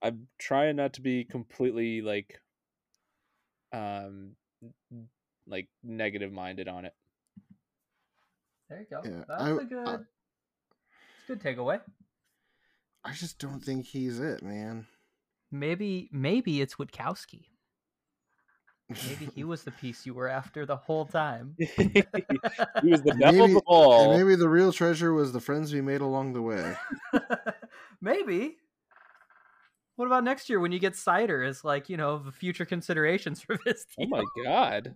[0.03, 2.39] I'm trying not to be completely like,
[3.73, 4.33] um,
[5.47, 6.95] like negative minded on it.
[8.69, 9.01] There you go.
[9.05, 10.05] Yeah, That's I- a good I- it's
[11.31, 11.81] a good takeaway.
[13.07, 14.87] I just don't think he's it, man.
[15.53, 17.45] Maybe maybe it's Witkowski.
[18.89, 21.55] Maybe he was the piece you were after the whole time.
[21.59, 22.05] he
[22.83, 24.11] was the devil maybe- the ball.
[24.13, 26.77] And maybe the real treasure was the friends we made along the way.
[28.01, 28.57] Maybe.
[29.97, 33.41] What about next year when you get cider as like, you know, the future considerations
[33.41, 34.95] for this Oh my god!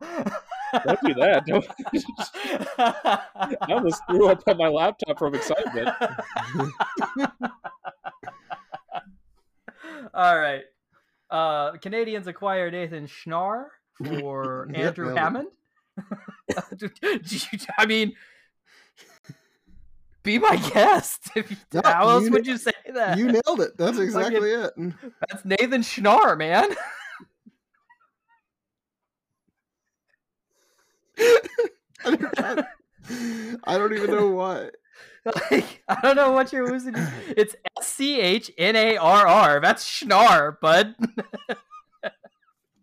[0.85, 1.47] Don't do that.
[1.47, 1.67] Don't.
[2.79, 5.89] I almost threw up on my laptop from excitement.
[10.15, 10.63] All right.
[11.31, 13.67] Uh, Canadiens acquire Nathan Schnarr
[13.99, 15.15] for Andrew.
[15.15, 15.49] Hammond.
[17.79, 18.15] I mean,
[20.23, 21.31] be my guest.
[21.37, 23.17] If you- How else would you say that?
[23.19, 23.77] You nailed it.
[23.77, 24.73] That's exactly it.
[25.29, 26.71] That's Nathan Schnarr, man.
[32.05, 32.67] I don't,
[33.65, 34.71] I don't even know why.
[35.25, 36.95] Like, I don't know what you're losing.
[37.37, 39.61] It's S C H N A R R.
[39.61, 40.95] That's Schnarr, bud.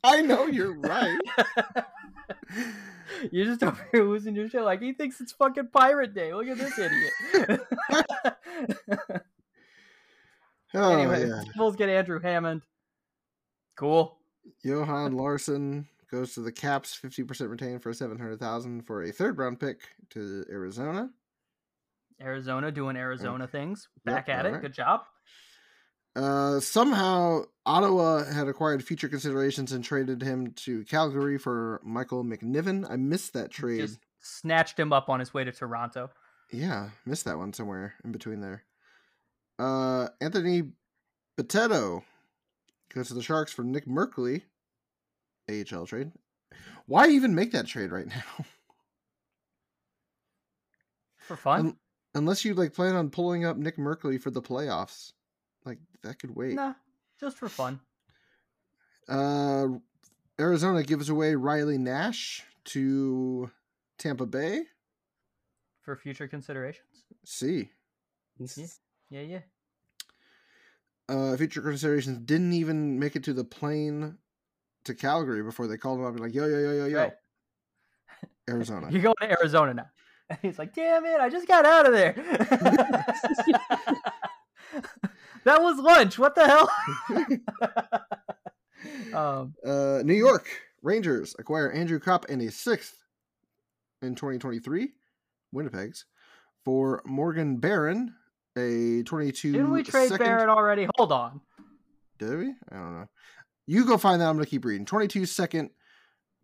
[0.04, 1.20] I know you're right.
[3.32, 4.62] You're just over here losing your shit.
[4.62, 6.34] Like he thinks it's fucking Pirate Day.
[6.34, 7.62] Look at this idiot.
[10.74, 11.44] Oh, anyway, yeah.
[11.54, 12.62] Devils get Andrew Hammond.
[13.78, 14.18] Cool.
[14.64, 19.80] Johan Larsson goes to the Caps, 50% retained for 700000 for a third round pick
[20.12, 21.10] to Arizona.
[22.22, 23.88] Arizona doing Arizona things.
[24.06, 24.50] Yep, Back at it.
[24.50, 24.62] alright.
[24.62, 25.02] Good job.
[26.16, 32.90] Uh, somehow, Ottawa had acquired future considerations and traded him to Calgary for Michael McNiven.
[32.90, 33.82] I missed that trade.
[33.82, 36.10] Just snatched him up on his way to Toronto.
[36.52, 38.64] Yeah, missed that one somewhere in between there.
[39.60, 40.64] Uh, Anthony
[41.36, 42.04] Potato
[42.96, 44.42] goes to the Sharks for Nick Merkley.
[45.50, 46.12] AHL trade.
[46.88, 48.46] Why even make that trade right now?
[51.18, 51.60] For fun?
[51.60, 51.78] Un-
[52.18, 55.14] unless you like plan on pulling up Nick Merkley for the playoffs,
[55.66, 56.54] like that could wait.
[56.56, 56.74] Nah,
[57.20, 57.80] just for fun.
[59.08, 59.68] Uh,
[60.40, 63.50] Arizona gives away Riley Nash to
[63.98, 64.64] Tampa Bay.
[65.82, 67.06] For future considerations.
[67.24, 67.70] See,
[69.10, 69.40] Yeah, yeah.
[71.08, 74.18] uh, future considerations didn't even make it to the plane
[74.84, 76.98] to Calgary before they called him up and like, yo, yo, yo, yo, yo.
[76.98, 77.14] Right.
[78.50, 78.88] Arizona.
[78.92, 79.90] You're going to Arizona now.
[80.30, 82.14] And he's like, damn it, I just got out of there.
[85.44, 86.18] that was lunch.
[86.20, 86.70] What the hell?
[89.44, 90.48] um, Uh, New York
[90.82, 92.96] Rangers acquire Andrew Copp and a sixth
[94.02, 94.90] in 2023,
[95.52, 96.06] Winnipeg's,
[96.64, 98.14] for Morgan Barron,
[98.58, 99.52] a 22.
[99.54, 100.88] didn't we trade second- Barrett already?
[100.98, 101.42] Hold on.
[102.20, 102.50] Did we?
[102.72, 103.08] I don't know.
[103.68, 104.28] You go find that.
[104.28, 104.86] I'm gonna keep reading.
[104.86, 105.70] 22 second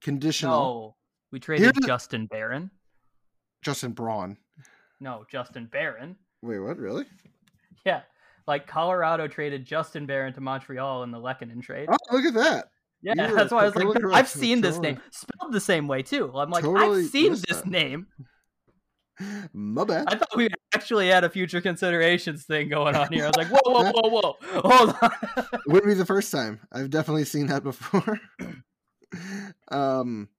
[0.02, 0.60] conditional.
[0.60, 0.96] No,
[1.32, 2.70] we traded Here's- Justin Barron.
[3.64, 4.38] Justin Braun.
[5.00, 6.16] No, Justin Barron.
[6.42, 6.78] Wait, what?
[6.78, 7.06] Really?
[7.86, 8.02] Yeah,
[8.48, 11.90] like Colorado traded Justin Barron to Montreal in the Lehkonen trade.
[11.92, 12.68] Oh, look at that.
[13.02, 14.18] Yeah, You were that's why I was like, totally correct.
[14.18, 16.32] I've seen this name spelled the same way too.
[16.36, 17.66] I'm like, Totally I've seen this that.
[17.66, 18.08] name.
[19.54, 20.06] My bad.
[20.08, 23.26] I thought we actually had a future considerations thing going on here.
[23.26, 25.12] I was like, whoa, whoa, whoa, whoa, hold on.
[25.68, 26.62] Wouldn't be the first time.
[26.72, 28.20] I've definitely seen that before.
[29.72, 30.30] um,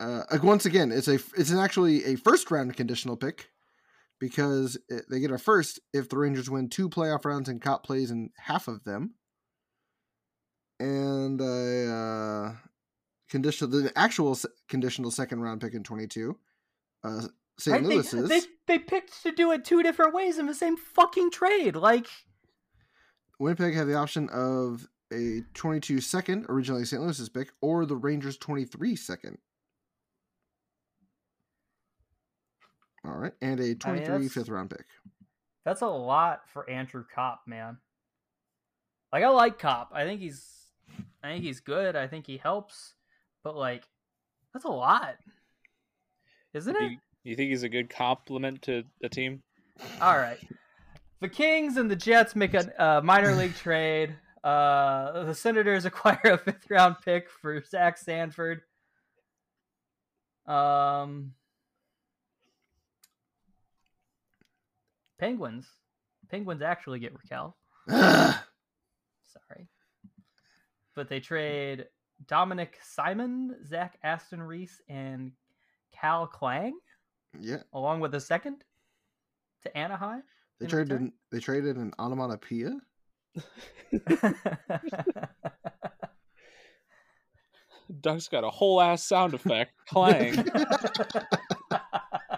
[0.00, 3.50] uh, like, once again, it's a it's an actually a first round conditional pick
[4.18, 7.84] because it, they get a first if the Rangers win two playoff rounds and Copp
[7.84, 9.14] plays in half of them,
[10.80, 12.52] and a uh,
[13.28, 14.38] conditional the actual
[14.68, 16.38] conditional second round pick in twenty two.
[17.02, 17.28] Uh,
[17.58, 17.74] St.
[17.74, 17.88] Right?
[17.88, 18.28] They- Louis's.
[18.28, 21.76] They, they picked to do it two different ways in the same fucking trade.
[21.76, 22.08] Like,
[23.38, 27.00] Winnipeg had the option of a 22 second, originally St.
[27.02, 29.38] Louis's pick, or the Rangers 23 second.
[33.04, 34.86] All right, and a 23 that's- fifth round pick.
[35.64, 37.78] that's a lot for Andrew Copp, man.
[39.12, 39.90] Like, I like Copp.
[39.94, 40.44] I think he's,
[41.22, 41.96] I think he's good.
[41.96, 42.94] I think he helps.
[43.42, 43.84] But like,
[44.52, 45.16] that's a lot,
[46.54, 46.82] isn't it?
[46.92, 49.42] You, you think he's a good compliment to the team?
[50.00, 50.38] All right.
[51.20, 54.16] The Kings and the Jets make a uh, minor league trade.
[54.42, 58.62] Uh, the Senators acquire a fifth round pick for Zach Sanford.
[60.46, 61.32] Um,
[65.18, 65.66] Penguins.
[66.30, 67.54] Penguins actually get Rakell.
[67.88, 69.68] Sorry.
[70.94, 71.86] But they trade
[72.26, 75.32] Dominik Simon, Zach Aston Reese, and
[75.92, 76.78] Cal Clang,
[77.40, 78.64] yeah, along with a second
[79.62, 80.22] to Anaheim.
[80.60, 80.92] they traded.
[80.92, 81.06] return?
[81.06, 82.78] An, they traded an onomatopoeia.
[88.00, 89.72] Doug's got a whole ass sound effect.
[89.88, 90.46] Clang.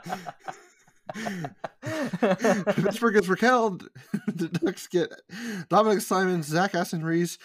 [1.15, 3.87] Pittsburgh gets Rakell.
[4.27, 5.11] The Ducks get
[5.71, 7.39] Dominik Simon, Zach Aston Reese,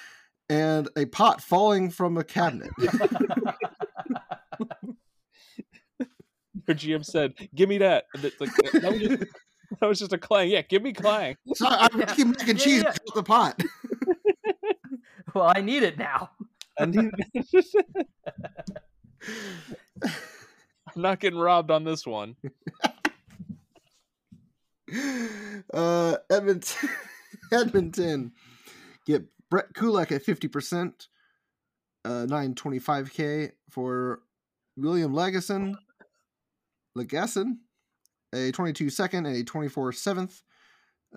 [0.49, 2.70] and a pot falling from a cabinet.
[6.68, 9.24] Her GM said, "Give me that." And it's like, that, was just,
[9.80, 10.49] that was just a clang.
[10.49, 11.38] Yeah, give me clang.
[11.53, 12.89] so I'm making mac and Yeah, cheese yeah.
[12.89, 13.62] out the pot.
[15.34, 16.32] well, I need it now.
[16.78, 17.12] And I'm
[20.95, 22.36] not getting robbed on this one.
[25.74, 26.89] uh, Edmonton,
[27.52, 28.32] Edmonton
[29.06, 31.08] get Brett Kulak at fifty percent,
[32.06, 34.22] uh, nine twenty five k for
[34.78, 35.76] William Lagesson,
[36.98, 37.58] Lagesson,
[38.34, 40.42] a twenty two second and a twenty four seventh.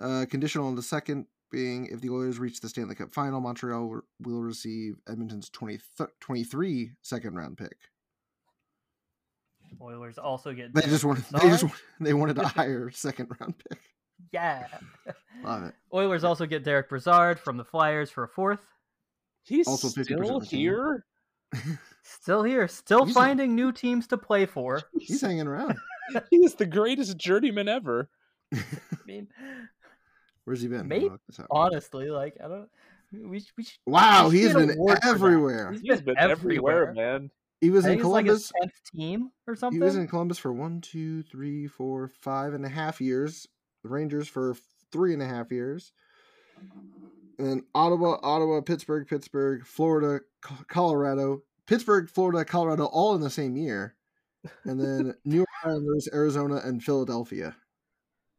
[0.01, 4.01] Uh, conditional on the second being if the Oilers reach the Stanley Cup final, Montreal
[4.21, 7.77] will- receive Edmonton's 20 th- 23 second round pick.
[9.81, 10.73] Oilers also get.
[10.73, 11.69] They just wanted they Brassard.
[11.71, 13.79] just they wanted a higher second round pick.
[14.31, 14.67] yeah.
[15.43, 15.73] Love it.
[15.93, 18.59] Oilers also get Derek Brassard from the Flyers for a fourth.
[19.43, 20.59] He's Also 50% still of the team.
[20.59, 21.05] here.
[22.03, 24.81] Still here, still He's a- finding new teams to play for.
[24.99, 25.75] He's hanging around.
[26.29, 28.09] He is the greatest journeyman ever.
[28.53, 28.59] I
[29.07, 29.27] mean,
[30.43, 30.87] Where's he been?
[30.87, 31.47] Maybe- I'll look this up.
[31.49, 32.69] honestly, like I don't.
[33.11, 35.15] We we sh- Wow, he he's should get been award for that.
[35.15, 35.71] everywhere.
[35.71, 37.19] He's He's been everywhere, everywhere.
[37.19, 37.31] man.
[37.65, 38.71] He was I in think it's like his Columbus.
[38.75, 39.81] tenth team or something.
[39.81, 43.47] He was in Columbus for one, two, three, four, five and a half years.
[43.81, 44.55] The Rangers for
[44.91, 45.91] three and a half years.
[47.39, 50.23] And then Ottawa, Ottawa, Pittsburgh, Pittsburgh, Florida,
[50.67, 53.95] Colorado, Pittsburgh, Florida, Colorado, all in the same year.
[54.63, 57.55] And then New York Islanders, Arizona, and Philadelphia.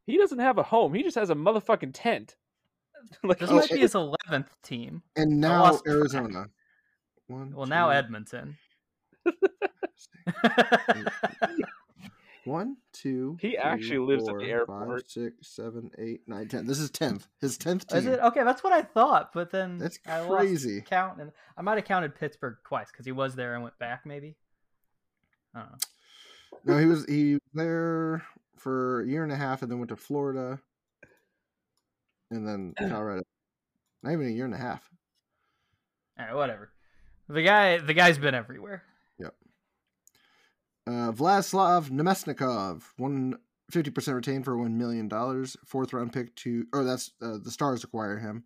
[0.07, 0.95] He doesn't have a home.
[0.95, 2.37] He just has a motherfucking tent.
[3.25, 5.03] like, This Oh, might be his eleventh team.
[5.17, 5.81] And now.
[5.85, 6.47] Arizona.
[7.27, 7.93] One, Well, now two,
[10.27, 11.65] Edmonton.
[12.45, 13.37] One, two.
[13.41, 15.11] He three, actually lives at four, the airport.
[15.11, 16.65] six, seven, eight, nine, ten.
[16.65, 17.27] This is tenth.
[17.41, 18.45] His tenth Is it okay?
[18.45, 20.81] That's what I thought, but then That's I lost crazy.
[20.83, 24.07] count, and I might have counted Pittsburgh twice because he was there and went back.
[24.07, 24.37] Maybe.
[25.57, 25.79] I don't know.
[26.75, 28.23] No, he was he was there
[28.57, 30.61] for a year and a half, and then went to Florida,
[32.31, 33.23] and then Colorado.
[34.05, 34.89] Not even a year and a half.
[36.17, 36.71] All right, whatever.
[37.29, 38.85] The guy, the guy's been everywhere.
[40.87, 43.39] Uh, Vladislav Namestnikov, one
[43.71, 45.57] fifty percent retained for one million dollars.
[45.65, 48.45] Fourth round pick to, or that's uh, the Stars acquire him,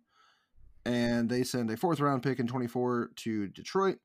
[0.85, 3.97] and they send a fourth round pick in twenty four to Detroit.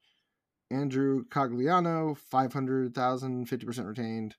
[0.70, 4.34] Andrew Cogliano, 500,000, 50% retained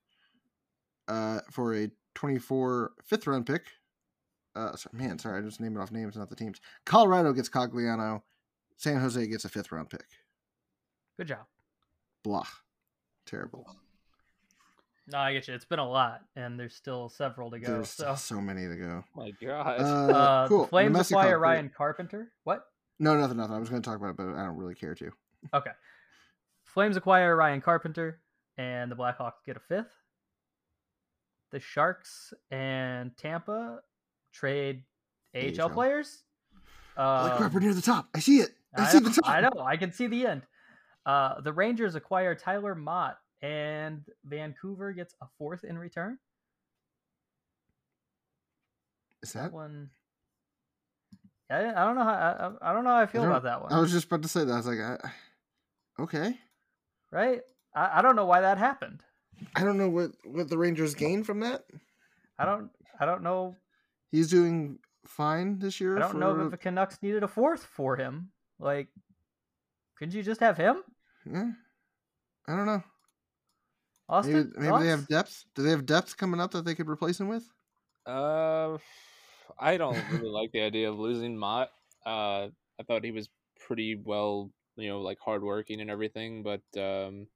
[1.07, 3.63] uh, for a 24 fifth round pick.
[4.55, 6.59] Uh, sorry, man, sorry, I just named it off names, not the teams.
[6.85, 8.23] Colorado gets Cogliano.
[8.75, 10.05] San Jose gets a fifth round pick.
[11.17, 11.45] Good job.
[12.23, 12.47] Blah.
[13.25, 13.67] Terrible.
[15.09, 15.53] No, I get you.
[15.53, 17.75] It's been a lot, and there's still several to go.
[17.75, 19.03] There's so, so many to go.
[19.15, 19.79] My God.
[19.79, 19.83] Uh,
[20.13, 20.61] uh, cool.
[20.63, 21.49] the Flames Namestnikov, acquire great.
[21.49, 22.31] Ryan Carpenter.
[22.43, 22.65] What?
[22.99, 23.55] No, nothing, nothing.
[23.55, 25.11] I was going to talk about it, but I don't really care to.
[25.53, 25.71] Okay.
[26.65, 28.19] Flames acquire Ryan Carpenter,
[28.57, 29.93] and the Blackhawks get a fifth.
[31.51, 33.79] The Sharks and Tampa
[34.33, 34.83] trade
[35.33, 35.69] AHL, AHL.
[35.69, 36.23] players.
[36.97, 38.09] Holy crap, Um, we're near the top.
[38.13, 38.49] I see it.
[38.75, 39.29] I, I see know, the top.
[39.29, 39.63] I know.
[39.63, 40.41] I can see the end.
[41.05, 46.17] Uh, the Rangers acquire Tyler Motte, and Vancouver gets a fourth in return.
[49.23, 49.53] Is That that?
[49.53, 49.89] one.
[51.49, 53.61] I, I don't know how I, I don't know how I feel don't- about that
[53.61, 53.71] one.
[53.71, 54.53] I was just about to say that.
[54.53, 54.97] I was like, I,
[56.01, 56.37] okay.
[57.11, 57.41] right?
[57.73, 59.01] I, I don't know why that happened.
[59.55, 61.63] I don't know what, what the Rangers gained from that.
[62.39, 62.69] I don't
[62.99, 63.55] I don't know
[64.11, 65.97] He's doing fine this year.
[65.97, 68.29] I don't know if the Canucks needed a fourth for him.
[68.59, 68.87] Like,
[69.97, 70.81] couldn't you just have him?
[71.29, 71.51] Yeah.
[72.47, 72.81] I don't know.
[74.09, 74.51] Austin?
[74.55, 75.45] Maybe, maybe they have depth.
[75.55, 77.47] Do they have depth coming up that they could replace him with?
[78.05, 78.77] Uh,
[79.59, 81.71] I don't really like the idea of losing Motte.
[82.05, 82.47] Uh,
[82.79, 83.29] I thought he was
[83.59, 87.27] pretty well, you know, like hardworking and everything, but um,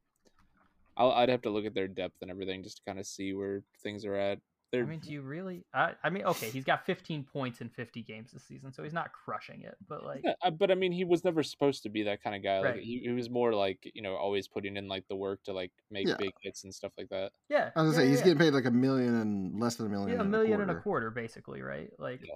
[0.95, 3.33] I'll, I'd have to look at their depth and everything just to kind of see
[3.33, 4.39] where things are at.
[4.71, 5.65] They're I mean, do you really?
[5.73, 8.93] I, I mean, okay, he's got 15 points in 50 games this season, so he's
[8.93, 9.75] not crushing it.
[9.87, 12.35] But like, Yeah, uh, but I mean, he was never supposed to be that kind
[12.35, 12.59] of guy.
[12.61, 15.53] Like he, he was more like you know always putting in like the work to
[15.53, 16.15] like make Yeah.
[16.17, 17.31] big hits and stuff like that.
[17.49, 18.23] yeah, I was gonna yeah, say he's yeah.
[18.25, 20.15] getting paid like a million and less than a million.
[20.15, 20.81] yeah, a million a and a quarter.
[20.83, 21.89] quarter, basically, right?
[21.99, 22.35] Like, Yeah.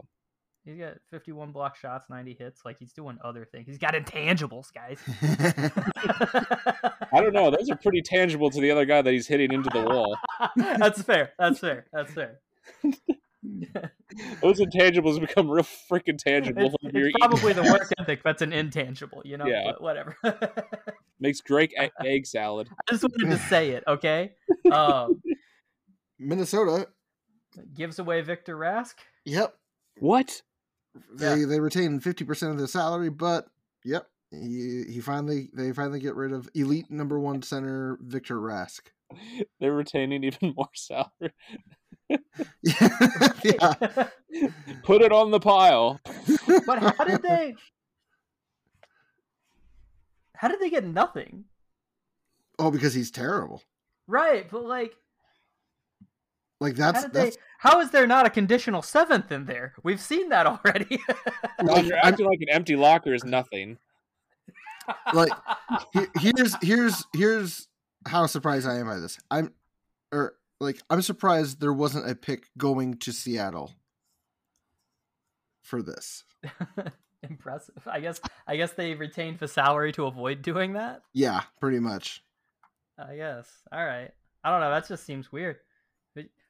[0.65, 2.65] He's got 51 block shots, 90 hits.
[2.65, 3.67] Like, he's doing other things.
[3.67, 4.99] He's got intangibles, guys.
[7.13, 9.69] I don't know; those are pretty tangible to the other guy that he's hitting into
[9.71, 10.17] the wall.
[10.55, 11.31] That's fair.
[11.39, 11.85] That's fair.
[11.93, 12.39] That's fair.
[14.41, 18.23] Those intangibles become real freaking tangible It's, when you're it's eating- probably the work ethic
[18.23, 19.45] that's an intangible, you know.
[19.45, 19.63] Yeah.
[19.71, 20.17] But whatever.
[21.19, 22.69] makes great e- egg salad.
[22.89, 24.33] I just wanted to say it, okay?
[24.71, 25.21] Um,
[26.17, 26.87] Minnesota.
[27.75, 28.95] gives away Victor Rask.
[29.25, 29.53] Yep.
[29.99, 30.41] What?
[31.13, 33.47] They they retain fifty percent of their salary, but
[33.83, 38.81] yep, he he finally they finally get rid of elite number one center Victor Rask.
[39.59, 41.33] They're retaining even more salary.
[42.61, 43.73] yeah.
[44.83, 45.99] Put it on the pile.
[46.65, 47.55] but how did they?
[50.35, 51.45] How did they get nothing?
[52.59, 53.63] Oh, because he's terrible.
[54.07, 54.95] Right, but like,
[56.65, 57.41] Like how that's did that's they?
[57.59, 59.73] How is there not a conditional seventh in there?
[59.83, 60.99] We've seen that already.
[61.63, 63.77] Well, like, you're I'm- acting like an empty locker is nothing.
[65.13, 65.31] like
[66.19, 67.67] here's here's here's
[68.07, 69.17] how surprised I am by this.
[69.31, 69.53] I'm
[70.11, 73.73] or like I'm surprised there wasn't a pick going to Seattle
[75.61, 76.23] for this.
[77.23, 77.87] Impressive.
[77.87, 78.19] I guess.
[78.47, 81.01] I guess they retained the salary to avoid doing that.
[81.13, 82.23] Yeah, pretty much.
[82.99, 83.49] I guess.
[83.71, 84.11] All right.
[84.43, 84.69] I don't know.
[84.69, 85.57] That just seems weird.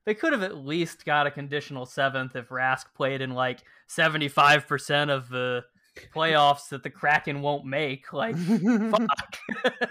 [0.06, 3.64] They- They could have at least got a conditional seventh if Rask played in like
[3.88, 5.64] seventy-five percent of the
[6.14, 8.14] playoffs that the Kraken won't make.
[8.14, 9.38] Like, fuck.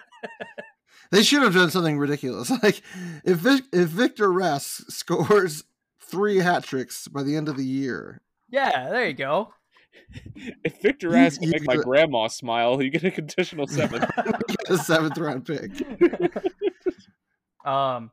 [1.11, 2.51] They should have done something ridiculous.
[2.63, 2.83] Like
[3.25, 5.63] if Vic, if Victor Rask scores
[6.01, 9.53] three hat tricks by the end of the year, yeah, there you go.
[10.65, 14.11] If Victor Rask can make my grandma smile, you get a conditional seventh.
[14.17, 15.71] get a seventh round pick,
[17.65, 18.11] Um,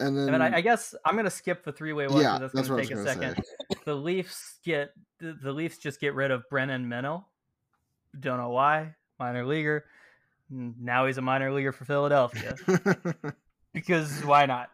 [0.00, 2.52] and then and then I, I guess I'm gonna skip the three-way one yeah, because
[2.52, 3.44] that's that's gonna was take a second.
[3.84, 4.90] The Leafs get
[5.20, 7.26] the, the Leafs just get rid of Brennan Minnow.
[8.18, 8.94] Don't know why.
[9.18, 9.84] Minor leaguer.
[10.50, 12.54] Now he's a minor leaguer for Philadelphia
[13.74, 14.70] because why not?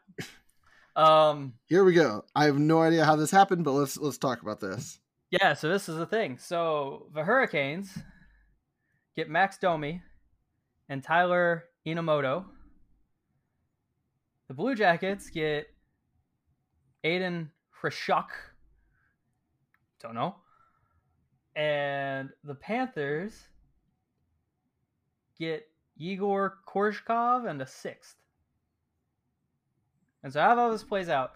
[0.95, 2.25] Um, Here we go.
[2.35, 4.99] I have no idea how this happened, but let's let's talk about this.
[5.31, 5.55] yeah.
[5.55, 6.39] So this is the thing.
[6.39, 7.97] So the Hurricanes
[9.17, 10.03] get Max Domi
[10.89, 12.45] and Tyler Inamoto.
[14.49, 15.69] The Blue Jackets get
[17.05, 17.51] Aidan
[17.83, 18.29] Hreschuk.
[20.01, 20.37] Don't know.
[21.57, 23.49] And the Panthers
[25.39, 28.17] get Egor Korshkov and a sixth.
[30.23, 31.33] And so how all this plays out,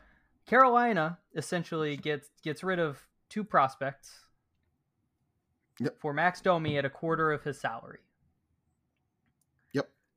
[0.47, 4.27] Carolina essentially gets gets rid of two prospects
[5.79, 5.99] Yep.
[5.99, 7.99] for Max Domi at a quarter of his salary.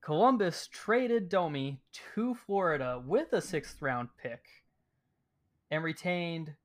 [0.02, 1.82] Columbus traded Domi
[2.16, 4.46] to Florida with a sixth round pick
[5.70, 6.56] and retained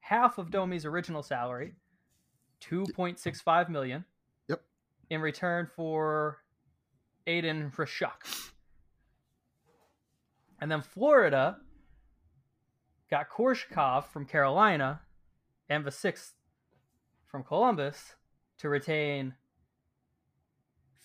[0.00, 1.74] half of Domi's original salary,
[2.62, 4.04] 2.65 million.
[4.48, 4.62] Yep.
[5.10, 6.38] In return for
[7.26, 8.50] Aidan Hreschuk.
[10.60, 11.58] And then Florida
[13.10, 15.00] got Korshkov from Carolina
[15.68, 16.34] and the sixth
[17.26, 18.16] from Columbus
[18.58, 19.34] to retain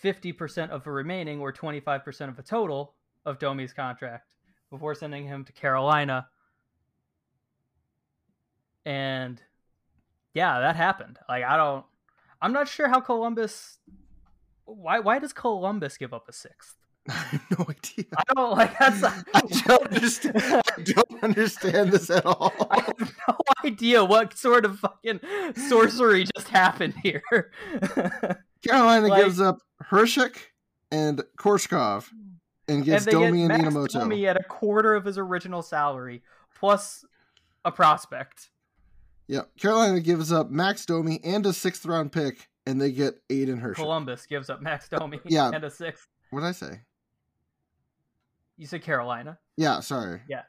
[0.03, 2.93] 50% of the remaining or 25% of the total
[3.25, 4.27] of Domi's contract
[4.69, 6.27] before sending him to Carolina.
[8.85, 9.41] And
[10.33, 11.17] yeah, that happened.
[11.27, 11.85] Like I don't
[12.41, 13.79] I'm not sure how Columbus
[14.65, 16.75] why why does Columbus give up a sixth?
[17.09, 18.05] I have no idea.
[18.17, 20.35] I don't like that's I don't understand.
[20.43, 22.51] I don't understand this at all.
[22.71, 25.19] I have no idea what sort of fucking
[25.55, 27.51] sorcery just happened here.
[28.67, 29.59] Carolina Like- gives up
[29.89, 30.35] Hreschuk
[30.91, 32.07] and Korshkov
[32.67, 33.91] and gets they Domi and Max Inamoto.
[33.99, 36.23] Domi at a quarter of his original salary
[36.57, 37.05] plus
[37.63, 38.49] a prospect.
[39.27, 43.59] Yeah, Carolina gives up Max Domi and a sixth round pick, and they get Aidan
[43.59, 43.75] Hreschuk.
[43.75, 45.49] Columbus gives up Max Domi Yeah.
[45.53, 46.07] and a sixth.
[46.29, 46.81] What did I say?
[48.57, 49.37] You said Carolina.
[49.57, 50.21] Yeah, sorry.
[50.29, 50.43] Yeah.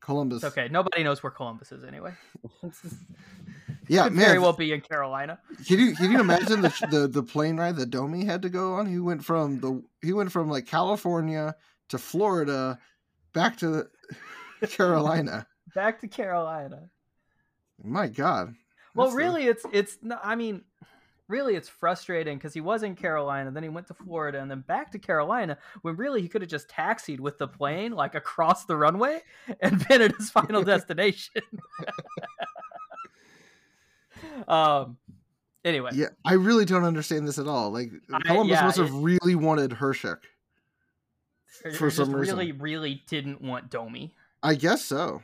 [0.00, 0.42] Columbus.
[0.42, 0.68] It's okay.
[0.68, 2.12] Nobody knows where Columbus is anyway.
[3.88, 4.26] Yeah, Could man.
[4.26, 5.38] very well be in Carolina.
[5.66, 8.74] Can you can you imagine the, the the plane ride that Domi had to go
[8.74, 8.86] on?
[8.86, 11.54] He went from the he went from like California
[11.88, 12.78] to Florida,
[13.32, 13.86] back to
[14.68, 15.46] Carolina.
[15.74, 16.88] Back to Carolina.
[17.82, 18.54] My God.
[18.94, 19.98] Well, That's the- really, it's it's.
[20.22, 20.62] I mean,
[21.28, 24.60] really, it's frustrating because he was in Carolina, then he went to Florida, and then
[24.60, 25.56] back to Carolina.
[25.80, 29.22] When really he could have just taxied with the plane like across the runway
[29.60, 31.42] and been at his final destination.
[34.48, 34.96] Um.
[35.64, 37.70] Anyway, Yeah, I really don't understand this at all.
[37.70, 40.18] Like I- Columbus yeah, must have it- really wanted Hreschuk.
[41.64, 42.36] or- for or some reason.
[42.36, 44.12] really, really didn't want Domi.
[44.42, 45.22] I guess so.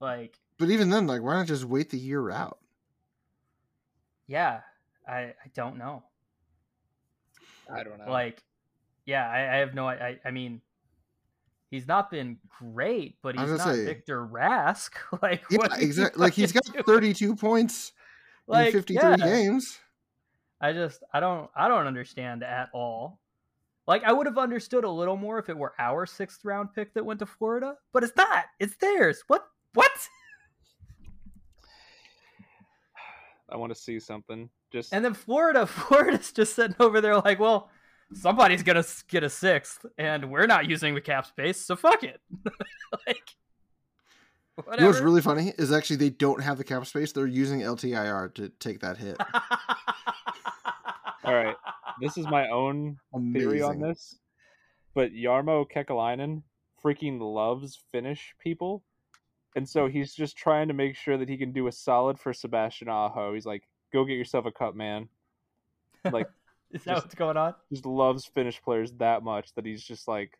[0.00, 2.58] Like, But even then, like, why not just wait the year out?
[4.26, 4.60] yeah,
[5.06, 6.02] I I don't know.
[7.72, 8.10] I don't know.
[8.10, 8.42] Like,
[9.04, 9.86] yeah, I, I have no.
[9.88, 10.62] I I mean,
[11.70, 14.92] he's not been great, but he's not say- Victor Rask.
[15.22, 16.20] Like, Yeah, what exactly.
[16.20, 16.84] Like he's got doing?
[16.84, 17.92] 32 points
[18.46, 19.16] like, in 53 yeah.
[19.16, 19.78] games.
[20.60, 23.18] I just I don't I don't understand at all.
[23.86, 26.94] Like I would have understood a little more if it were our sixth round pick
[26.94, 28.46] that went to Florida, but it's not.
[28.58, 29.22] It's theirs.
[29.26, 29.46] What?
[29.74, 29.90] What?
[33.50, 34.48] I want to see something.
[34.72, 37.70] Just And then Florida, Florida's just sitting over there like, well,
[38.14, 42.20] somebody's gonna get a sixth, and we're not using the cap space, so fuck it.
[43.06, 43.36] like,
[44.56, 44.76] whatever.
[44.76, 47.12] You know what's really funny is actually they don't have the cap space.
[47.12, 49.16] They're using LTIR to take that hit.
[51.24, 51.56] All right.
[52.00, 52.98] this is my own
[53.32, 54.16] theory on this,
[54.94, 56.42] but Jarmo Kekäläinen
[56.84, 58.82] freaking loves Finnish people.
[59.56, 62.32] And so he's just trying to make sure that he can do a solid for
[62.32, 63.34] Sebastian Aho.
[63.34, 65.08] He's like, go get yourself a cup, man.
[66.10, 66.26] Like,
[66.72, 67.54] Is that Just- what's going on?
[67.72, 70.36] just loves Finnish players that much that he's just like,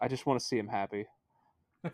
[0.00, 1.06] I just want to see him happy.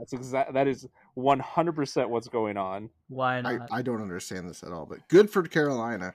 [0.00, 0.54] That's exact.
[0.54, 2.88] That is one hundred percent what's going on.
[3.08, 3.68] Why I, not?
[3.70, 6.14] I don't understand this at all, but good for Carolina.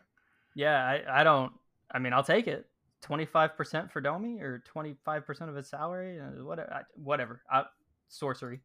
[0.55, 1.53] yeah, I, I don't.
[1.91, 2.65] I mean, I'll take it.
[3.01, 6.73] Twenty five percent for Domi, or twenty five percent of his salary, uh, whatever.
[6.73, 7.41] I, whatever.
[7.49, 7.65] I,
[8.09, 8.59] sorcery.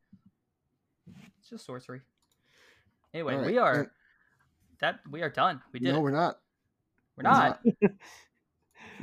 [1.38, 2.00] It's just sorcery.
[3.12, 3.90] Anyway, All right, we are and-
[4.80, 5.60] that we are done.
[5.72, 5.92] We did.
[5.92, 6.02] no, it.
[6.02, 6.38] we're not.
[7.16, 7.60] We're not.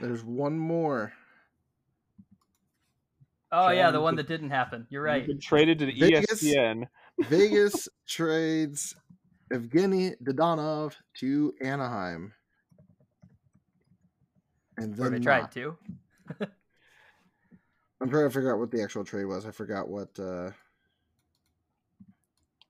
[0.02, 1.14] There's one more.
[3.52, 4.86] Oh yeah, the one that didn't happen.
[4.90, 5.26] You're right.
[5.26, 6.88] been traded to the Vegas- ESPN.
[7.22, 8.95] Vegas trades
[9.52, 12.34] Evgenii Dadonov to Anaheim.
[14.78, 15.78] And Or then they tried to.
[17.99, 19.45] I'm trying to figure out what the actual trade was.
[19.45, 20.10] I forgot what.
[20.19, 20.52] uh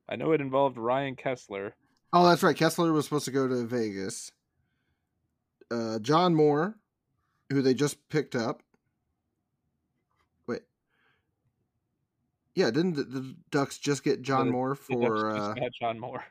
[0.10, 1.74] I know it involved Ryan Kesler.
[2.14, 2.56] Oh, that's right.
[2.56, 4.32] Kesler was supposed to go to Vegas.
[5.70, 6.78] Uh, John Moore,
[7.50, 8.64] who they just picked up.
[10.48, 10.62] Wait.
[12.58, 15.32] Yeah, didn't the, the Ducks just get John the- Moore for?
[15.36, 16.24] just Uh, got John Moore.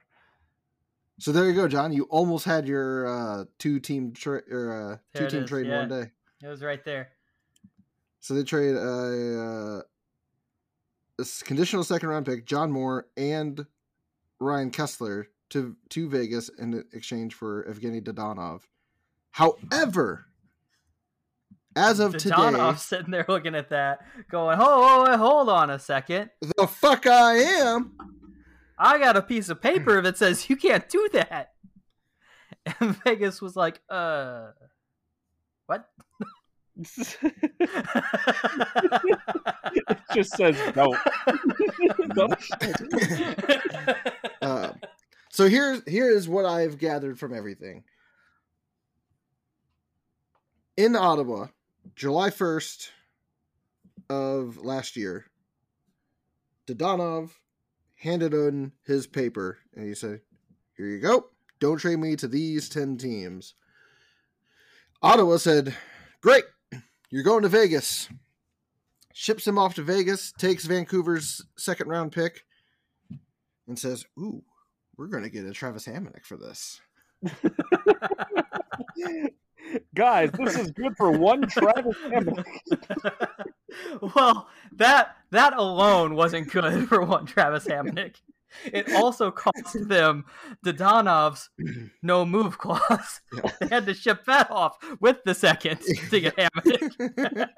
[1.21, 1.93] so there you go, John.
[1.93, 4.73] You almost had your uh, two team tra- or
[5.15, 6.11] uh, two team is, trade in one day.
[6.43, 7.11] It was right there.
[8.19, 9.83] So they trade a, uh,
[11.17, 13.65] this conditional second round pick, John Moore and
[14.41, 18.63] Ryan Kesler to to Vegas in exchange for Evgenii Dadonov.
[19.31, 20.27] However,
[21.77, 24.01] as of today, Donoff sitting there looking at that,
[24.31, 26.31] going, "Oh, oh, hold on a second.
[26.41, 27.93] the fuck I am.
[28.79, 31.53] I got a piece of paper that says you can't do that."
[32.81, 34.49] And Vegas was like, "Uh,
[35.67, 35.89] what?"
[36.77, 37.19] it
[40.13, 40.99] just says don't.
[42.15, 42.35] Don't.
[44.43, 44.73] Uh,
[45.31, 47.85] so here's here is what I've gathered from everything.
[50.77, 51.47] In Ottawa,
[51.95, 52.91] July first
[54.09, 55.27] of last year,
[56.67, 57.31] Dadonov
[57.97, 60.21] handed in his paper and he said,
[60.77, 61.27] Here you go.
[61.61, 63.55] Don't trade me to these 10 teams.
[65.03, 65.75] Ottawa said,
[66.21, 66.45] Great.
[67.11, 68.09] You're going to Vegas.
[69.13, 72.45] Ships him off to Vegas, takes Vancouver's second round pick,
[73.67, 74.43] and says, Ooh,
[74.97, 76.81] we're going to get a Travis Hamonic for this.
[79.95, 82.45] Guys, this is good for one Travis Hammond.
[84.15, 88.17] well, that that alone wasn't good for one Travis Hamonic.
[88.65, 90.25] It also cost them
[90.65, 91.51] Dadonov's
[92.03, 93.21] no move clause.
[93.35, 93.51] Yeah.
[93.61, 95.81] They had to ship that off with the second
[96.11, 97.51] to get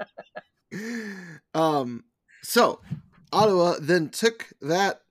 [1.55, 2.05] um,
[2.43, 2.81] so
[3.33, 5.03] Ottawa then took that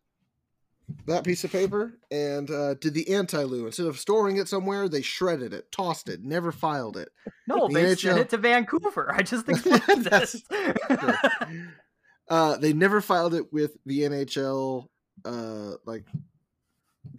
[1.06, 3.66] that piece of paper and uh, did the anti-loo.
[3.66, 7.10] Instead of storing it somewhere, they shredded it, tossed it, never filed it.
[7.48, 9.14] No, The they NHL sent it to Vancouver.
[9.14, 10.44] I just explained That's this.
[12.30, 14.88] Uh, they never filed it with the NHL,
[15.26, 16.06] uh, like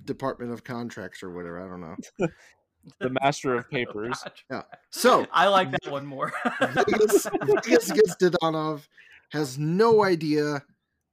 [0.05, 1.61] Department of Contracts or whatever.
[1.61, 2.29] I don't know.
[3.01, 4.23] the master of papers.
[4.51, 6.33] yeah So I like that one more.
[6.61, 8.87] Vegas, Vegas against Dadonov
[9.31, 10.63] has no idea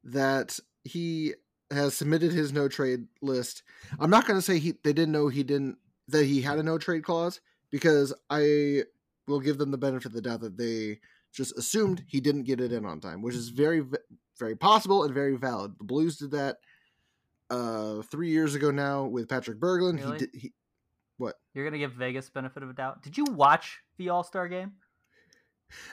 [0.06, 1.34] that he
[1.76, 3.64] has submitted his no trade list.
[4.00, 5.78] I'm not going to say he they didn't know he didn't
[6.08, 7.42] that he had a no trade clause
[7.72, 8.84] because I
[9.28, 11.00] will give them the benefit of the doubt that they
[11.34, 13.84] just assumed he didn't get it in on time, which is very
[14.38, 15.74] very possible and very valid.
[15.78, 16.58] The Blues did that
[17.50, 20.00] uh 3 years ago now with Patrick Berglund.
[20.00, 20.12] Really?
[20.14, 20.54] He did he
[21.54, 23.02] You're gonna give Vegas benefit of a doubt.
[23.02, 24.74] Did you watch the All Star game?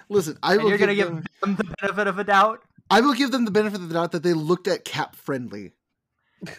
[0.09, 2.63] Listen, I And will you're gonna give give them the benefit of a doubt.
[2.93, 5.73] I will give them the benefit of the doubt that they looked at cap friendly.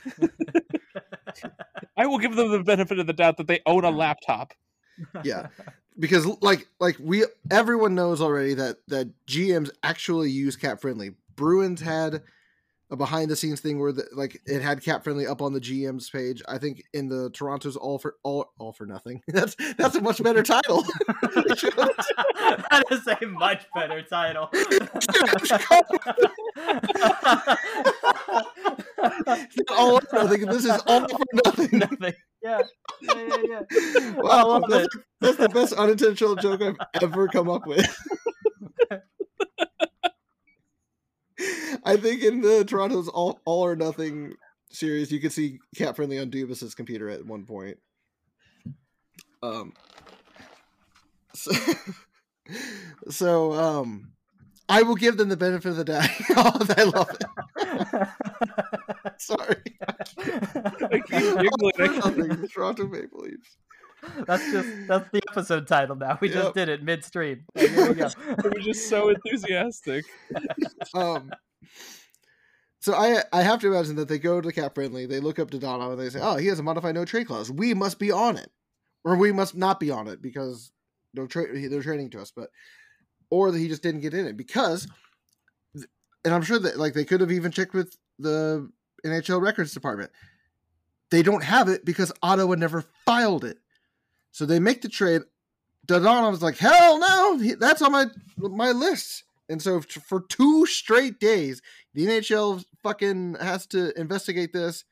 [1.95, 4.53] I will give them the benefit of the doubt that they own a laptop.
[5.23, 5.47] Yeah.
[5.97, 11.15] because like like we everyone knows already that that GMs actually use cap friendly.
[11.35, 12.21] Bruins had
[12.93, 15.59] a behind the scenes thing where the, like it had cap friendly up on the
[15.59, 16.41] GM's page.
[16.47, 19.21] I think in the Toronto's all for all all for nothing.
[19.27, 20.83] That's that's a much better title.
[21.21, 24.49] that is a much better title.
[29.75, 30.45] All for nothing.
[30.45, 31.79] This is all for nothing.
[31.79, 32.13] Nothing.
[32.43, 32.61] Yeah.
[33.01, 34.11] Yeah, yeah, yeah.
[34.17, 37.85] Wow, that's, that's the best unintentional joke I've ever come up with.
[41.83, 44.35] I think in the Toronto's all all or nothing
[44.71, 47.77] series, you could see Cap Friendly on Dubas's computer at one point.
[49.41, 49.73] Um.
[51.33, 51.51] So,
[53.09, 54.11] so um,
[54.69, 56.09] I will give them the benefit of the doubt.
[56.37, 57.23] oh, I love it.
[59.21, 59.61] Sorry.
[60.91, 61.71] I keep giggling.
[61.79, 63.57] I Toronto Maple Leafs.
[64.25, 66.17] That's just that's the episode title now.
[66.21, 66.37] We Yep.
[66.43, 67.45] just did it midstream.
[67.55, 68.09] Like, here we go.
[68.41, 70.05] They were just so enthusiastic.
[70.93, 71.31] um
[72.79, 75.39] so I I have to imagine that they go to the Cap Friendly, they look
[75.39, 77.51] up to Dono and they say, Oh, he has a modified no trade clause.
[77.51, 78.51] We must be on it.
[79.05, 80.71] Or we must not be on it because
[81.13, 82.49] no trade they're trading to us, but
[83.29, 84.87] or that he just didn't get in it because
[86.25, 88.69] and I'm sure that like they could have even checked with the
[89.05, 90.11] NHL records department.
[91.11, 93.59] They don't have it because Ottawa never filed it.
[94.33, 95.21] So they make the trade.
[95.87, 98.07] Dadonov's like, hell no, that's on my
[98.37, 99.23] my list.
[99.49, 101.61] And so for two straight days,
[101.93, 104.85] the NHL fucking has to investigate this,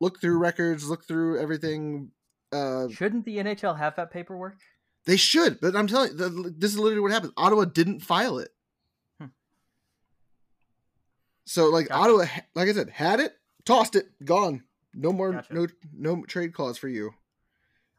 [0.00, 2.10] look through records, look through everything.
[2.52, 4.56] Uh, Shouldn't the NHL have that paperwork?
[5.04, 7.32] they should, but I'm telling you, this is literally what happened.
[7.36, 8.50] Ottawa didn't file it.
[9.18, 9.26] Hmm.
[11.44, 12.00] So like Gotcha.
[12.00, 12.24] Ottawa,
[12.54, 13.32] like I said, had it,
[13.64, 14.62] tossed it, gone.
[14.94, 15.52] No more, Gotcha.
[15.54, 17.12] no, no trade clause for you.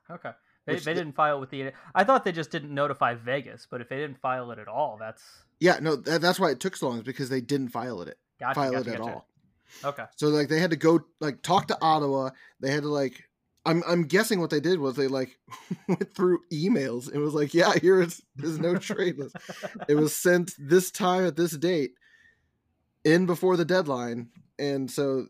[0.09, 0.31] Okay.
[0.69, 1.71] They, they didn't file with the.
[1.93, 4.97] I thought they just didn't notify Vegas, but if they didn't file it at all,
[4.99, 5.23] that's
[5.59, 8.17] Yeah, no, that, that's why it took so long is because they didn't file it,
[8.39, 8.55] gotcha.
[8.55, 9.13] file gotcha, it at gotcha.
[9.13, 9.27] all.
[9.83, 10.05] Okay.
[10.15, 12.31] So like they had to go like talk to Ottawa.
[12.59, 13.29] They had to like
[13.65, 15.37] I'm I'm guessing what they did was they like
[15.87, 19.35] went through emails and was like, yeah, here is there's no trade list.
[19.87, 21.91] It was sent this time at this date
[23.03, 24.29] in before the deadline.
[24.57, 25.27] And so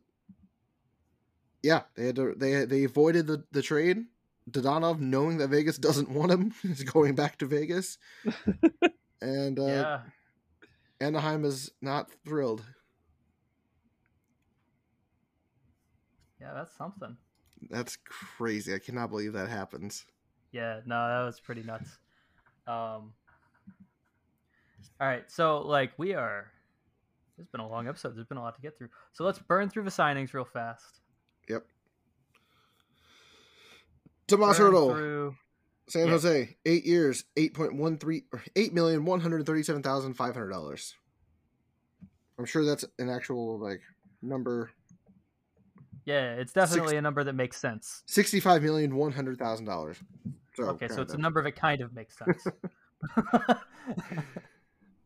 [1.61, 4.05] yeah, they had to they they avoided the, the trade.
[4.51, 7.97] Dadonov knowing that Vegas doesn't want him is going back to Vegas.
[9.21, 9.99] and uh yeah.
[11.01, 12.63] Anaheim is not thrilled.
[16.41, 17.15] Yeah, that's something.
[17.69, 18.73] That's crazy.
[18.73, 20.05] I cannot believe that happens.
[20.51, 21.97] Yeah, no, that was pretty nuts.
[22.67, 23.13] Um,
[24.99, 26.51] All right, so like we are.
[27.37, 28.15] It's been a long episode.
[28.15, 28.89] There's been a lot to get through.
[29.13, 30.99] So let's burn through the signings real fast.
[31.47, 31.65] Yep.
[34.29, 35.35] Tomas Hertl, through.
[35.87, 36.11] San yeah.
[36.11, 38.23] Jose, eight years, eight point one three,
[38.55, 40.95] eight million one hundred thirty-seven thousand five hundred dollars.
[42.37, 43.81] I'm sure that's an actual like
[44.21, 44.71] number.
[46.05, 48.03] Yeah, it's definitely a number that makes sense.
[48.05, 49.97] Sixty-five million one hundred thousand dollars.
[50.55, 52.47] So okay, so it's a number that kind of makes sense.
[53.17, 53.53] oh,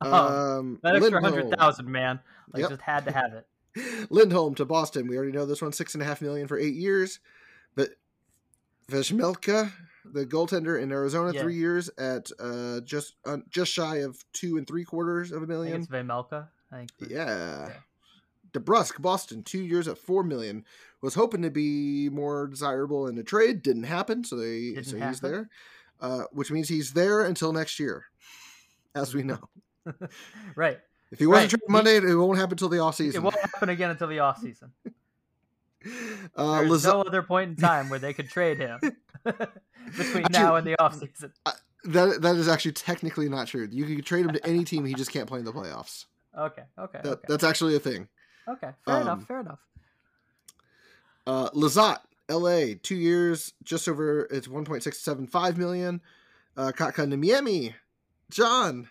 [0.60, 2.20] Um, that extra hundred thousand, man,
[2.54, 2.70] like Yep.
[2.72, 3.48] just had to have it.
[4.10, 5.08] Lindholm to Boston.
[5.08, 7.20] We already know this one, six and a half million for eight years.
[7.76, 7.90] But
[8.88, 9.72] Vejmelka,
[10.06, 11.42] the goaltender in Arizona, Yeah.
[11.42, 15.48] three years at uh, just uh, just shy of two and three quarters of a
[15.48, 15.82] million.
[15.82, 16.48] it's Vejmelka.
[16.72, 17.12] I think.
[17.12, 17.68] Yeah.
[17.68, 17.74] Yeah.
[18.54, 20.66] DeBrusk, Boston, two years at four million.
[21.02, 23.62] Was hoping to be more desirable in a trade.
[23.62, 25.50] Didn't happen, so they Didn't so he's there.
[26.00, 28.06] Uh, which means he's there until next year,
[28.96, 29.40] as we know.
[30.56, 30.80] right.
[31.12, 31.60] If he wasn't Right.
[31.60, 34.40] traded Monday, it won't happen until the off It won't happen again until the off
[34.40, 34.72] season.
[36.36, 38.80] Uh, There's no other point in time where they could trade him
[39.24, 41.32] between Actually, now and the offseason.
[41.84, 43.68] That that is actually technically not true.
[43.70, 44.86] You can trade him to any team.
[44.86, 46.06] He just can't play in the playoffs.
[46.38, 46.64] Okay.
[46.80, 47.00] Okay.
[47.04, 47.26] That, okay.
[47.28, 48.08] That's actually a thing.
[48.48, 48.70] Okay.
[48.86, 49.28] Fair um, enough.
[49.28, 49.60] Fair enough.
[51.28, 52.00] Uh, Lizotte,
[52.30, 54.28] L.A., two years, just over.
[54.32, 56.02] It's one point six seven five million.
[56.56, 57.76] Uh, Katka Miami,
[58.30, 58.88] John,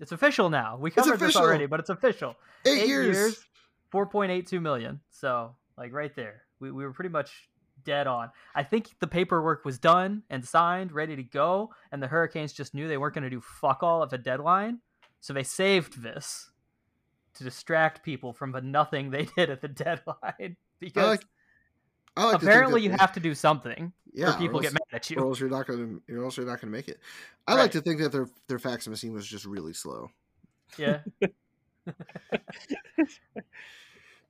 [0.00, 0.76] It's official now.
[0.76, 2.36] We covered this already, but it's official.
[2.64, 3.44] eight, years.
[3.90, 5.00] four point eight two million.
[5.10, 7.48] So like right there, we we were pretty much
[7.84, 8.30] dead on.
[8.54, 12.74] I think the paperwork was done and signed, ready to go, and the Hurricanes just
[12.74, 14.78] knew they weren't going to do fuck all at the deadline,
[15.20, 16.50] so they saved this
[17.34, 21.08] to distract people from the nothing they did at the deadline because.
[21.20, 21.24] like
[22.16, 25.10] I like Apparently, you have to do something, yeah, or people or get mad at
[25.10, 25.16] you.
[25.18, 27.00] or else you're not gonna, or else you're not gonna make it.
[27.48, 27.62] I Right.
[27.62, 30.10] like to think that their their fax machine was just really slow.
[30.78, 31.00] Yeah,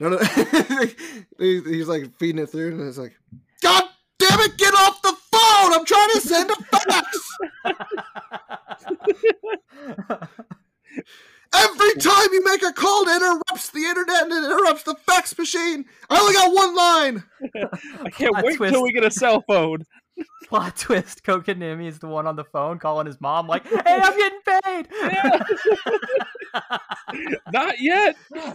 [0.01, 0.19] No, no,
[1.39, 3.15] He- he's like feeding it through, and it's like,
[3.63, 3.85] God
[4.19, 5.73] damn it, get off the phone!
[5.73, 7.29] I'm trying to send a fax.
[11.57, 15.39] Every time you make a call, it interrupts the internet and it interrupts the fax
[15.39, 15.85] machine.
[16.11, 17.23] I only got one line.
[18.05, 18.73] I can't Plot wait twist.
[18.75, 19.85] till we get a cell phone.
[20.49, 24.17] Plot twist: Kotkaniemi is the one on the phone calling his mom, like, "Hey, I'm
[24.17, 24.89] getting paid."
[27.53, 28.17] Not yet.
[28.33, 28.55] Not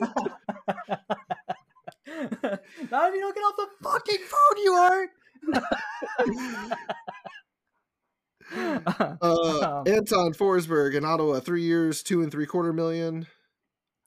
[2.12, 5.12] if you don't get off the fucking phone, you aren't.
[8.56, 13.28] Uh, Um, Anton Forsberg in Ottawa, three years, two and three quarter million.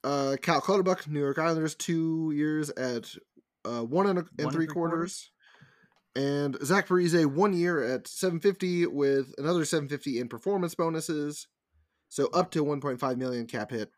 [0.02, 3.14] Uh, Cal Clutterbuck, New York Islanders, two years at
[3.64, 5.30] uh, one and, a, and One and three three quarters.
[6.14, 11.46] And Zach Parise, one year at 750 with another 750 in performance bonuses.
[12.08, 13.90] So up to 1.5 million cap hit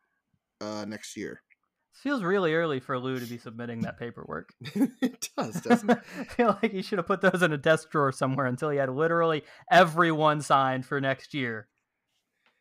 [0.61, 1.43] uh, next year.
[1.95, 4.51] feels really early for Lou to be submitting that paperwork.
[4.61, 5.99] it does, doesn't it?
[6.21, 8.79] I feel like he should have put those in a desk drawer somewhere until he
[8.79, 11.69] had literally everyone signed for next year.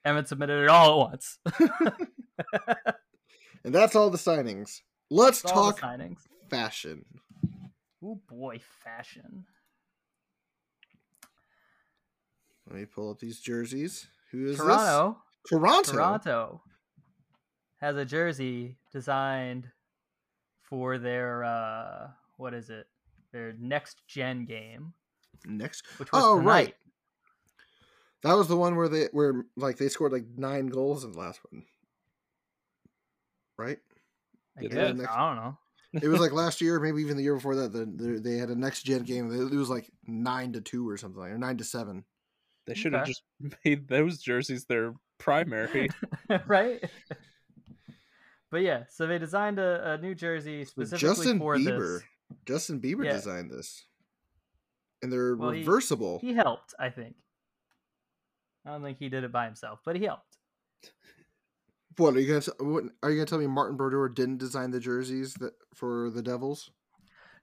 [0.06, 1.38] And then submitted it all at once.
[3.64, 4.82] and that's all the signings.
[5.10, 6.18] Let's the talk signings.
[6.50, 7.06] fashion.
[8.04, 9.46] Oh boy, fashion.
[12.68, 14.08] Let me pull up these jerseys.
[14.32, 15.18] Who is Toronto.
[15.44, 15.50] this?
[15.50, 15.92] Toronto.
[15.92, 16.62] Toronto
[17.80, 19.68] has a jersey designed
[20.62, 22.08] for their uh
[22.38, 22.88] what is it?
[23.32, 24.94] Their next gen game,
[25.46, 25.84] Next.
[25.98, 26.46] which was Oh, tonight.
[26.52, 26.76] right.
[28.24, 31.20] That was the one where they where like they scored like nine goals in the
[31.20, 31.64] last one.
[33.58, 33.80] Right?
[34.58, 34.96] I guess.
[34.96, 35.58] Next- I don't know.
[36.02, 37.72] It was like last year, maybe even the year before that.
[37.72, 39.32] The, the, they had a next gen game.
[39.32, 42.04] It was like nine to two or something, or nine to seven.
[42.66, 43.12] They should have Okay.
[43.12, 43.24] just
[43.66, 45.90] made those jerseys their primary.
[46.48, 46.84] right?
[48.50, 52.00] But yeah, so they designed a, a new jersey With specifically Justin for Bieber.
[52.00, 52.04] this.
[52.48, 53.14] Justin Bieber Yeah.
[53.14, 53.86] designed this,
[55.02, 56.20] and they're Well, he- reversible.
[56.20, 57.16] He helped, I think.
[58.66, 60.33] I don't think he did it by himself, but he helped.
[61.98, 62.42] What are you gonna?
[62.42, 66.10] t- What, are you gonna tell me Martin Brodeur didn't design the jerseys that for
[66.10, 66.72] the Devils?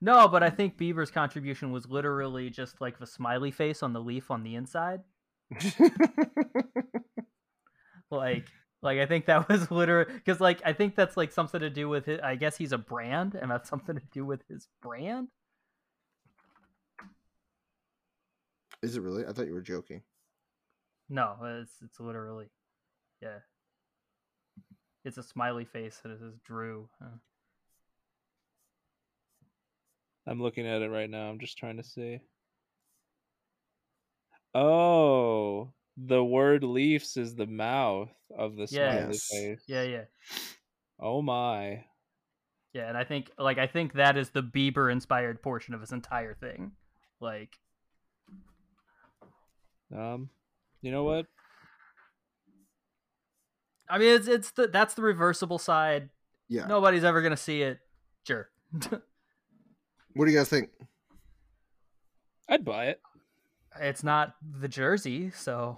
[0.01, 4.01] No, but I think Bieber's contribution was literally just like the smiley face on the
[4.01, 5.01] leaf on the inside.
[8.11, 8.47] Like,
[8.81, 11.87] like I think that was literally because, like, I think that's like something to do
[11.87, 12.21] with it.
[12.21, 15.29] I guess he's a brand, and that's something to do with his brand.
[18.83, 19.25] Is it really?
[19.25, 20.01] I thought you were joking.
[21.09, 22.47] No, it's it's literally,
[23.21, 23.39] yeah.
[25.03, 26.87] It's a smiley face that is Drew.
[27.01, 27.17] Uh,
[30.27, 31.29] I'm looking at it right now.
[31.29, 32.19] I'm just trying to see.
[34.53, 38.91] Oh, the word Leafs is the mouth of the Yeah.
[38.91, 39.29] smiley Yes.
[39.31, 39.63] face.
[39.67, 40.03] Yeah, yeah.
[40.99, 41.83] Oh my.
[42.73, 45.91] Yeah, and I think like I think that is the Bieber inspired portion of his
[45.91, 46.71] entire thing.
[47.19, 47.57] Like
[49.93, 50.29] Um,
[50.81, 51.25] you know what?
[53.91, 56.09] I mean it's it's the that's the reversible side.
[56.47, 56.65] Yeah.
[56.67, 57.79] Nobody's ever gonna see it.
[58.25, 58.49] Sure.
[60.13, 60.69] What do you guys think?
[62.49, 62.99] I'd buy it.
[63.79, 65.77] it's not the jersey, so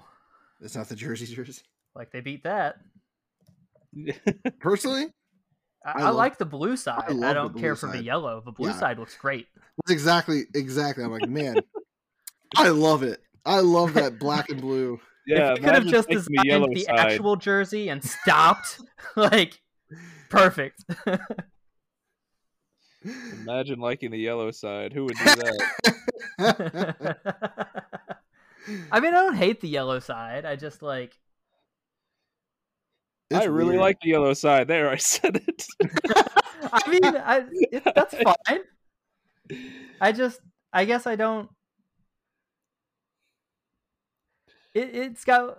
[0.60, 1.62] It's not the jersey jersey.
[1.96, 2.78] like they beat that.
[4.60, 5.14] Personally,
[5.86, 7.04] I, I I, love- like the blue side.
[7.08, 8.42] I, love the don't blue care for the yellow.
[8.44, 8.80] The blue Yeah.
[8.80, 9.48] side looks great.
[9.78, 11.04] that's exactly exactly.
[11.04, 11.58] I'm like, man,
[12.56, 13.22] I love it.
[13.46, 15.00] I love that black and blue.
[15.28, 17.00] yeah, if you could have just taking designed the the side.
[17.00, 18.80] actual jersey and stopped,
[19.16, 19.62] like
[20.30, 20.84] perfect.
[23.04, 24.94] Imagine liking the yellow side.
[24.94, 27.18] Who would do that?
[28.92, 30.46] I mean, I don't hate the yellow side.
[30.46, 31.18] I just like.
[33.34, 33.82] I really weird.
[33.82, 34.68] like the yellow side.
[34.68, 35.66] There, I said it.
[36.72, 38.62] I mean, I, it, that's fine.
[40.00, 40.40] I just,
[40.72, 41.50] I guess I don't.
[44.74, 45.58] It, it's got.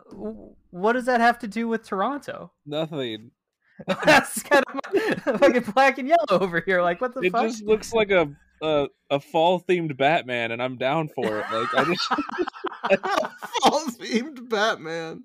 [0.70, 2.52] What does that have to do with Toronto?
[2.66, 3.30] Nothing.
[4.04, 6.80] that's kind of fucking black and yellow over here.
[6.80, 7.46] Like, what the It fuck?
[7.48, 8.28] just looks like a
[8.62, 11.44] a, a fall themed Batman, and I'm down for it.
[11.52, 12.08] Like I just,
[13.62, 15.24] fall themed Batman.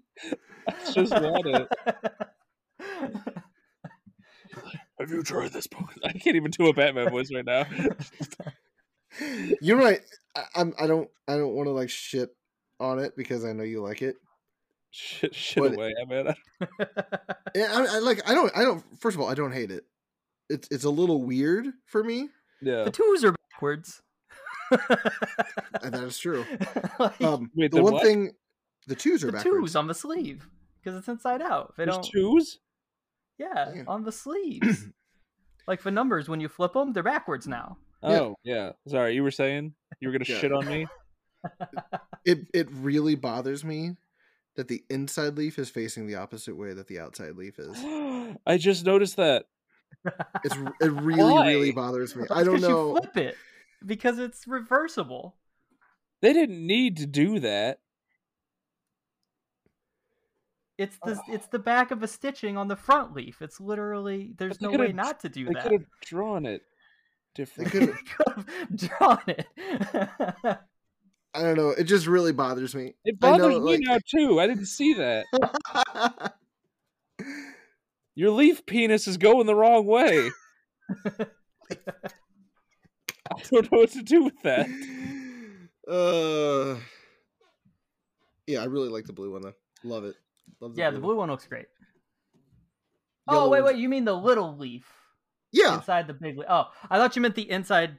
[0.67, 1.67] I just want it.
[4.99, 5.93] Have you tried this book?
[6.03, 7.65] I can't even do a Batman voice right now.
[9.61, 10.01] You know what?
[10.35, 10.73] I, I'm.
[10.79, 11.09] I don't.
[11.27, 12.29] I don't want to like shit
[12.79, 14.15] on it because I know you like it.
[14.91, 16.33] shit, shit But- away, man.
[17.55, 18.21] Yeah, I, I like.
[18.29, 18.51] I don't.
[18.55, 18.83] I don't.
[19.01, 19.83] First of all, I don't hate it.
[20.49, 20.67] It's.
[20.69, 22.29] It's a little weird for me.
[22.61, 22.83] Yeah.
[22.83, 24.01] the twos are backwards.
[25.81, 26.45] And that is true.
[26.99, 28.03] Like, Um, Wait, the, the one what?
[28.03, 28.33] thing,
[28.87, 29.55] the twos are the backwards.
[29.57, 30.47] twos on the sleeve
[30.83, 31.69] because it's inside out.
[31.71, 32.59] If they There's don't, twos.
[33.39, 33.83] yeah, Yeah.
[33.87, 34.85] on the sleeves.
[35.67, 37.77] like the numbers, when you flip them, they're backwards now.
[38.03, 38.09] Yeah.
[38.19, 38.71] Oh yeah.
[38.87, 40.37] Sorry, you were saying you were gonna Yeah.
[40.39, 40.85] shit on me.
[42.25, 42.47] It.
[42.53, 43.95] It really bothers me
[44.55, 47.77] that the inside leaf is facing the opposite way that the outside leaf is.
[48.45, 49.45] I just noticed that.
[50.43, 50.55] It's.
[50.81, 52.25] It really, really bothers me.
[52.29, 52.95] I don't know.
[52.95, 53.35] You flip it
[53.85, 55.35] because it's reversible.
[56.21, 57.79] They didn't need to do that.
[60.77, 63.41] It's the it's the back of a stitching on the front leaf.
[63.41, 65.63] It's literally there's no way not to do They that.
[65.63, 66.61] could have drawn it
[67.35, 67.71] different.
[67.71, 70.59] could've- could have drawn it.
[71.33, 71.69] I don't know.
[71.69, 72.95] It just really bothers me.
[73.05, 74.39] It I know, bothers me like- now too.
[74.39, 76.33] I didn't see that.
[78.15, 80.29] Your leaf penis is going the wrong way.
[83.31, 84.67] I don't know what to do with that.
[85.87, 86.79] uh,
[88.47, 89.53] yeah, I really like the blue one though.
[89.83, 90.15] Love it.
[90.59, 91.67] Love yeah, the blue one looks great.
[93.27, 94.85] Oh wait, Yellow- wait, you mean the little leaf
[95.51, 96.47] Yeah, inside the big leaf?
[96.49, 97.97] Oh, I thought you meant the inside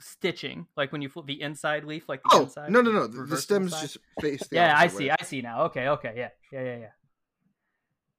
[0.00, 2.70] stitching, like when you flip the inside leaf, like the Oh inside.
[2.70, 3.06] no no no!
[3.06, 3.82] The, the stems side?
[3.82, 4.46] just face.
[4.50, 5.08] The Yeah, I see.
[5.08, 5.16] way.
[5.18, 5.62] I see now.
[5.64, 6.88] Okay, okay, yeah, yeah, yeah, yeah.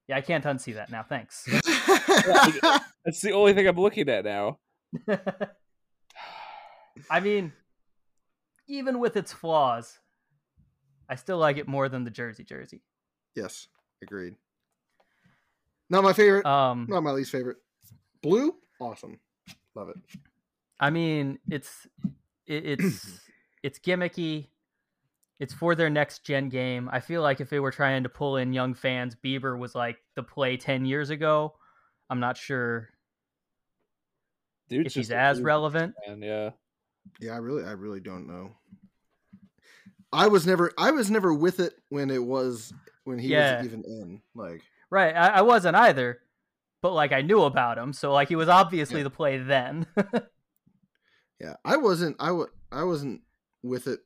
[0.07, 1.03] Yeah, I can't unsee that now.
[1.03, 1.43] Thanks.
[3.05, 4.59] That's the only thing I'm looking at now.
[7.09, 7.51] I mean,
[8.67, 9.99] even with its flaws,
[11.09, 12.81] I still like it more than the Jersey jersey.
[13.35, 13.67] yes,
[14.01, 14.35] agreed.
[15.89, 16.45] Not my favorite.
[16.45, 17.57] Um, not my least favorite.
[18.21, 19.19] Blue, awesome.
[19.75, 19.97] Love it.
[20.79, 21.87] I mean, it's
[22.45, 23.19] it, it's
[23.63, 24.47] it's gimmicky.
[25.39, 26.89] It's for their next gen game.
[26.91, 29.97] I feel like if they were trying to pull in young fans, Bieber was like
[30.15, 31.53] the play ten years ago.
[32.09, 32.89] I'm not sure
[34.69, 35.93] Dude, if he's as relevant.
[36.07, 36.51] And yeah,
[37.19, 38.55] Yeah, I really, I really don't know.
[40.11, 42.73] I was never, I was never with it when it was
[43.03, 43.57] when he Yeah.
[43.57, 44.21] was even in.
[44.35, 46.21] Like, Right, I, I wasn't either,
[46.81, 49.03] but like I knew about him, so like he was obviously Yeah.
[49.03, 49.85] the play then.
[51.39, 53.21] yeah, I wasn't, I was, I wasn't
[53.63, 53.99] with it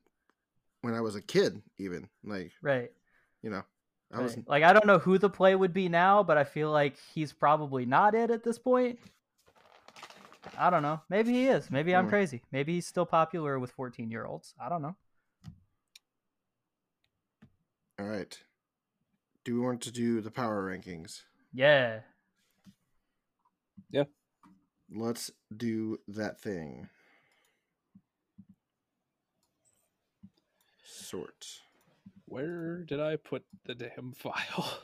[0.81, 1.61] when I was a kid.
[1.77, 2.91] Even like, right.
[3.41, 3.63] you know,
[4.11, 4.23] I right.
[4.23, 4.49] wasn't.
[4.49, 7.33] Like I don't know who the play would be now, but I feel like he's
[7.33, 8.99] probably not it at this point.
[10.57, 11.01] I don't know.
[11.09, 11.69] Maybe he is.
[11.71, 12.09] Maybe I'm Hmm.
[12.09, 12.41] crazy.
[12.51, 14.53] Maybe he's still popular with 14 year olds.
[14.59, 14.95] I don't know.
[17.99, 18.37] All right.
[19.43, 21.21] Do we want to do the power rankings?
[21.53, 22.01] Yeah.
[23.91, 24.05] Yeah.
[24.93, 26.89] Let's do that thing.
[31.11, 31.59] Sort.
[32.27, 34.79] where did I put the damn file?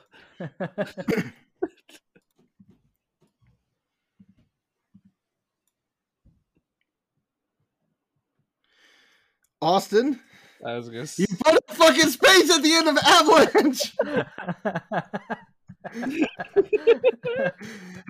[9.62, 10.20] Austin,
[10.66, 11.08] I was gonna.
[11.16, 13.96] You put a fucking space at the end of avalanche.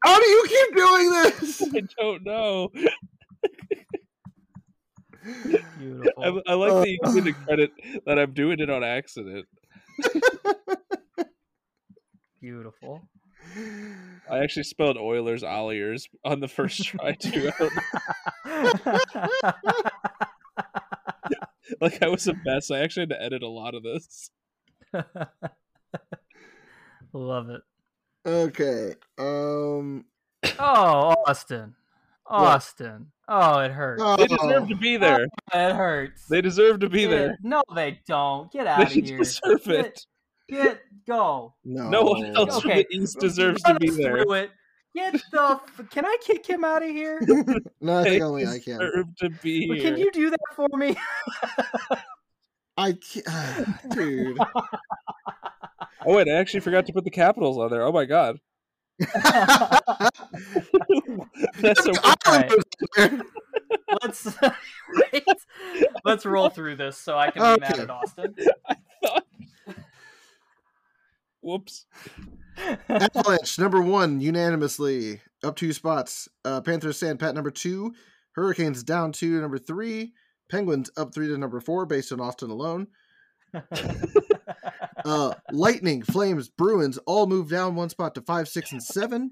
[0.03, 1.61] How do you keep doing this?
[1.61, 2.71] I don't know.
[5.77, 6.41] Beautiful.
[6.47, 7.71] I, I like that you give me the credit
[8.05, 9.45] that I'm doing it on accident.
[12.41, 13.01] Beautiful.
[14.29, 17.51] I actually spelled Oilers Olliers on the first try too.
[21.81, 22.71] Like I was a mess.
[22.71, 24.31] I actually had to edit a lot of this.
[27.13, 27.61] Love it.
[28.25, 28.95] Okay.
[29.17, 30.05] Um.
[30.59, 31.75] Oh, Austin.
[32.25, 33.11] Austin.
[33.29, 34.01] Oh, it hurts.
[34.05, 35.27] Oh, They deserve to be there.
[35.53, 36.25] Oh, it hurts.
[36.27, 37.37] They deserve to be Yeah, there.
[37.43, 38.49] No, they don't.
[38.51, 39.17] Get out of They here.
[39.17, 40.05] deserve Get, it.
[40.49, 41.53] get go.
[41.65, 41.89] no.
[41.89, 44.23] No one else from the East deserves Run to be us there.
[44.23, 44.51] through it.
[44.95, 45.59] Get the.
[45.77, 47.19] F- can I kick him out of here?
[47.81, 48.79] no, I They think only I can.
[48.79, 49.81] deserve to be here.
[49.91, 50.95] Can you do that for me?
[52.77, 54.37] I can't, dude.
[56.05, 57.83] Oh wait, I actually forgot to put the Capitals on there.
[57.83, 58.37] Oh my god,
[61.61, 61.91] that's so.
[62.27, 62.51] Alright.
[64.01, 65.27] let's right?
[66.03, 68.35] let's roll through this so I can be mad at Austin.
[71.41, 71.85] Whoops.
[72.89, 76.27] Avalanche number one unanimously up two spots.
[76.43, 77.93] Uh, Panthers stand pat number two.
[78.31, 80.13] Hurricanes down two to number three.
[80.49, 82.87] Penguins up three to number four based on Austin alone.
[85.07, 89.31] Uh, Lightning, Flames, Bruins all move down one spot to five, six, and seven.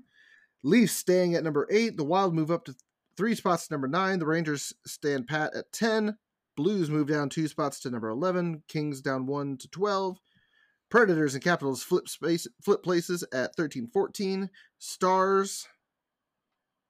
[0.63, 1.97] Leafs staying at number eight.
[1.97, 2.75] The Wild move up to
[3.17, 4.19] three spots to number nine.
[4.19, 6.17] The Rangers stand pat at 10.
[6.55, 8.63] Blues move down two spots to number 11.
[8.69, 10.17] Kings down one to 12.
[10.89, 14.49] Predators and Capitals flip space flip places at 13 14.
[14.79, 15.67] Stars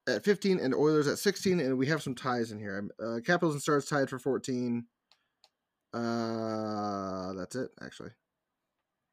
[0.08, 2.88] at 15 and Oilers at 16 and we have some ties in here.
[3.04, 4.86] Uh, Capitals and Stars tied for 14.
[5.92, 8.10] Uh that's it actually.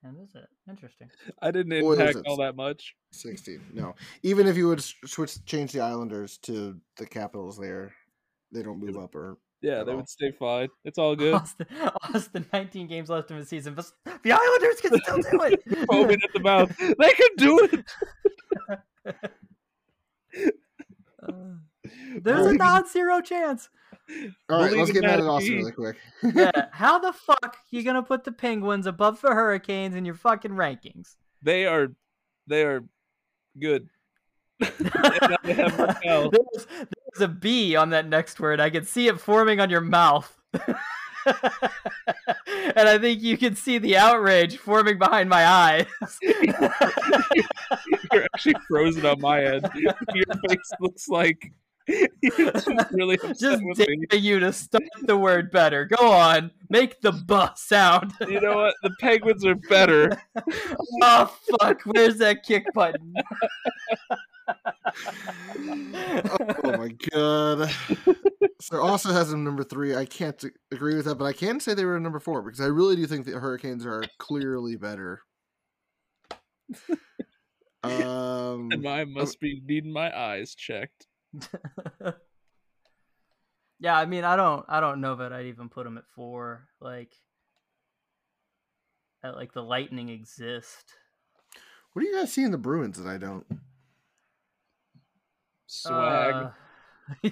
[0.04, 1.10] And is it interesting?
[1.42, 2.96] I didn't Oilers impact all that much.
[3.12, 3.62] 16.
[3.74, 3.96] No.
[4.24, 7.94] Even if you would switch change the Islanders to the Capitals there,
[8.52, 9.98] they don't move up or Yeah, they all.
[9.98, 10.70] would stay fine.
[10.84, 11.34] It's all good.
[11.36, 11.68] Austin,
[12.14, 13.86] Austin, 19 games left in the season, but
[14.24, 15.64] the Islanders can still do it.
[15.92, 16.76] Foaming at the mouth.
[16.78, 17.86] They can do it.
[18.70, 18.78] Uh,
[22.22, 23.70] there's a non-zero chance.
[24.50, 25.98] All right, let's get mad at Austin really quick.
[26.36, 30.52] Yeah, how the fuck you gonna put the Penguins above the Hurricanes in your fucking
[30.52, 31.16] rankings?
[31.42, 31.90] They are,
[32.48, 32.84] they are
[33.60, 33.90] good.
[34.60, 34.92] And
[35.44, 36.32] I have Rakell.
[36.54, 38.60] There's, there's a B on that next word.
[38.60, 40.40] I can see it forming on your mouth.
[40.56, 40.76] and
[42.90, 45.86] I think you can see the outrage forming behind my eyes.
[46.22, 49.70] You're actually frozen on my end.
[49.76, 49.94] Your
[50.48, 51.63] face looks like you're just
[52.92, 54.06] really Just with me.
[54.10, 55.86] dare you to start the word better.
[55.86, 58.14] Go on, make the buh sound.
[58.28, 58.76] You know what?
[58.84, 60.12] The Penguins are better.
[61.02, 63.14] oh fuck, where's that kick button?
[65.52, 67.70] oh my god.
[68.62, 69.96] So also has them number three.
[69.96, 70.42] I can't
[70.72, 73.06] agree with that, but I can say they were number four because I really do
[73.06, 75.22] think the Hurricanes are clearly better.
[77.84, 81.08] Um, And I must be needing my eyes checked.
[83.80, 86.68] yeah, I mean, I don't, I don't know that I'd even put them at four.
[86.80, 87.12] Like,
[89.22, 90.94] that, like the Lightning exist.
[91.94, 93.46] what do you guys see in the Bruins that I don't?
[95.68, 96.36] Swag.
[96.36, 96.52] Uh,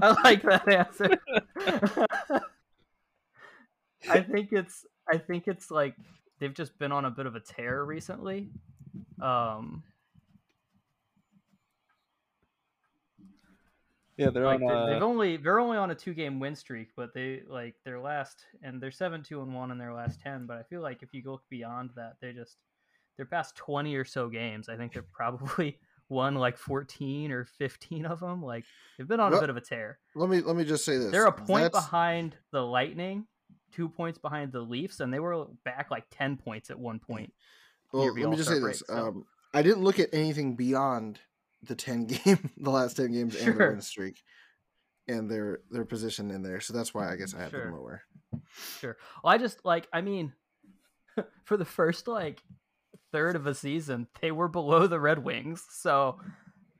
[0.00, 1.18] I like that answer.
[4.08, 5.94] I think it's, I think it's like
[6.38, 8.50] they've just been on a bit of a tear recently.
[9.20, 9.82] Um,
[14.18, 14.86] yeah, they're like on.
[14.86, 18.00] they- they've only they're only on a two game win streak, but they like their
[18.00, 20.46] last and they're seven two and one in their last ten.
[20.46, 22.56] But I feel like if you look beyond that, they just
[23.16, 25.78] their past twenty or so games, I think they're probably
[26.08, 28.42] won like fourteen or fifteen of them.
[28.42, 28.64] Like
[28.98, 29.98] they've been on Well, a bit of a tear.
[30.14, 31.10] Let me let me just say this.
[31.12, 33.26] They're a point That's- behind the Lightning,
[33.72, 37.32] two points behind the Leafs, and they were back like ten points at one point.
[37.92, 38.82] Well, let me just say All-Star this.
[38.86, 39.24] so- Um,
[39.54, 41.20] I didn't look at anything beyond
[41.62, 43.70] the ten game, the last ten games, and the Sure.
[43.70, 44.22] win streak,
[45.08, 46.60] and their their position in there.
[46.60, 47.64] So that's why I guess I have Sure.
[47.64, 48.02] them lower.
[48.80, 48.96] Sure.
[49.22, 50.32] Well, I just like I mean,
[51.44, 52.42] for the first like
[53.12, 56.18] third of a season, they were below the Red Wings, so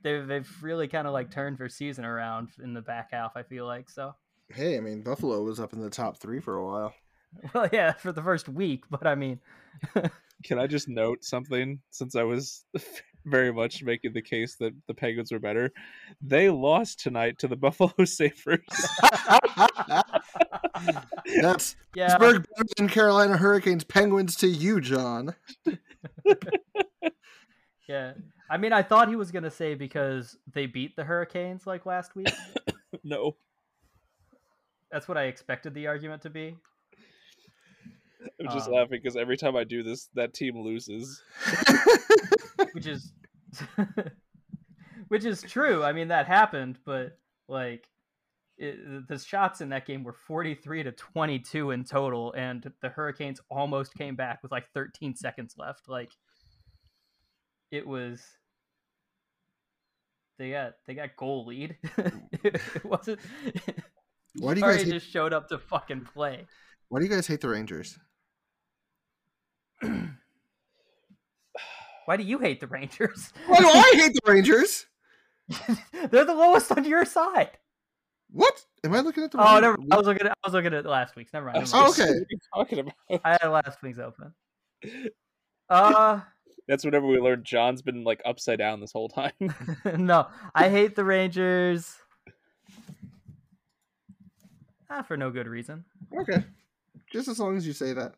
[0.03, 3.33] they've they've really kind of like turned their season around in the back half.
[3.35, 4.15] I feel like so.
[4.51, 6.93] Hey, I mean Buffalo was up in the top three for a while.
[7.53, 9.39] Well, yeah, for the first week, but I mean,
[10.43, 11.79] can I just note something?
[11.91, 12.65] Since I was
[13.25, 15.71] very much making the case that the Penguins were better,
[16.21, 18.59] they lost tonight to the Buffalo Sabres.
[21.41, 22.17] That's yeah.
[22.17, 25.35] Pittsburgh better than Carolina Hurricanes Penguins to you, John.
[27.89, 28.13] Yeah.
[28.51, 32.15] I mean, I thought he was gonna say because they beat the Hurricanes like last
[32.15, 32.31] week.
[33.03, 33.35] no.
[34.91, 36.55] That's what I expected the argument to be.
[38.39, 41.21] I'm just Um, laughing because every time I do this, that team loses.
[42.73, 43.13] which is
[45.07, 45.83] which is true.
[45.83, 47.17] I mean, that happened, but
[47.47, 47.87] like
[48.57, 53.39] it, the shots in that game were 43 to 22 in total and the Hurricanes
[53.49, 55.87] almost came back with like 13 seconds left.
[55.87, 56.11] Like
[57.71, 58.21] it was
[60.37, 61.77] they got they got goal lead.
[62.43, 63.19] it wasn't
[64.39, 66.45] Why do you guys hate, just showed up to fucking play.
[66.89, 67.97] Why do you guys hate the Rangers?
[72.05, 73.31] Why do you hate the Rangers?
[73.47, 74.87] Why do I hate the Rangers?
[76.09, 77.51] They're the lowest on your side.
[78.31, 78.63] What?
[78.83, 79.39] Am I looking at the?
[79.39, 79.77] Oh, wrong- never.
[79.91, 80.31] I was looking at.
[80.31, 81.33] I was looking at last week's.
[81.33, 81.59] Never mind.
[81.59, 81.93] Never Oh, mind.
[81.93, 82.11] so- okay.
[82.11, 83.21] What are you talking about?
[83.25, 84.33] I had last week's open.
[85.69, 86.21] Uh,
[86.67, 89.33] That's whenever we learned John's been like upside down this whole time.
[89.97, 91.95] no, I hate the Rangers.
[94.89, 95.83] Ah, for no good reason.
[96.19, 96.43] Okay,
[97.11, 98.13] just as long as you say that.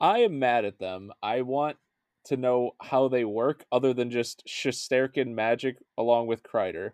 [0.00, 1.12] I am mad at them.
[1.22, 1.76] I want
[2.24, 6.92] to know how they work, other than just Shesterkin magic along with Kreider.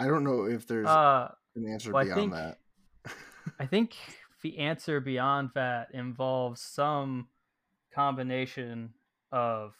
[0.00, 2.58] I don't know if there's Uh, an answer well, I beyond think- that.
[3.58, 3.96] I think
[4.42, 7.28] the answer beyond that involves some
[7.92, 8.94] combination
[9.30, 9.74] of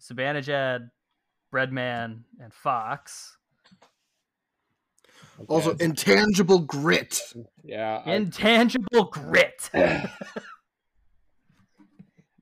[0.00, 0.90] Zibanejad,
[1.52, 3.37] Breadman, and Fox.
[5.46, 7.20] Also, intangible grit.
[7.62, 9.70] yeah, I, Intangible grit.
[9.74, 10.08] I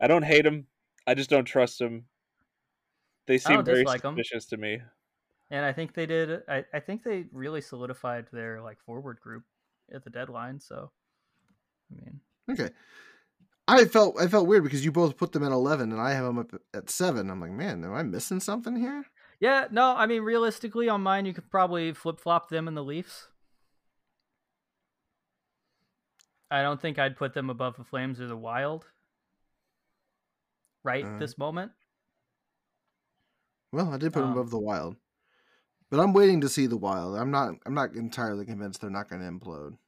[0.06, 0.66] don't hate him.
[1.06, 2.06] I just don't trust him.
[3.26, 4.16] They seem very dislike 'em.
[4.16, 4.80] suspicious to me.
[5.50, 6.42] And I think they did.
[6.48, 9.44] I, I think they really solidified their like forward group
[9.94, 10.58] at the deadline.
[10.60, 10.90] So,
[11.90, 12.20] I mean,
[12.50, 12.70] Okay.
[13.68, 16.24] I felt I felt weird because you both put them at eleven and I have
[16.24, 17.30] them up at seven.
[17.30, 19.04] I'm like, man, am I missing something here?
[19.40, 22.84] Yeah, no, I mean, realistically, on mine, you could probably flip flop them and the
[22.84, 23.28] Leafs.
[26.50, 28.86] I don't think I'd put them above the Flames or the Wild.
[30.84, 31.72] Right Uh, this moment.
[33.72, 34.96] Well, I did put them Um, above the Wild,
[35.90, 37.16] but I'm waiting to see the Wild.
[37.16, 37.54] I'm not.
[37.66, 39.78] I'm not entirely convinced they're not going to implode.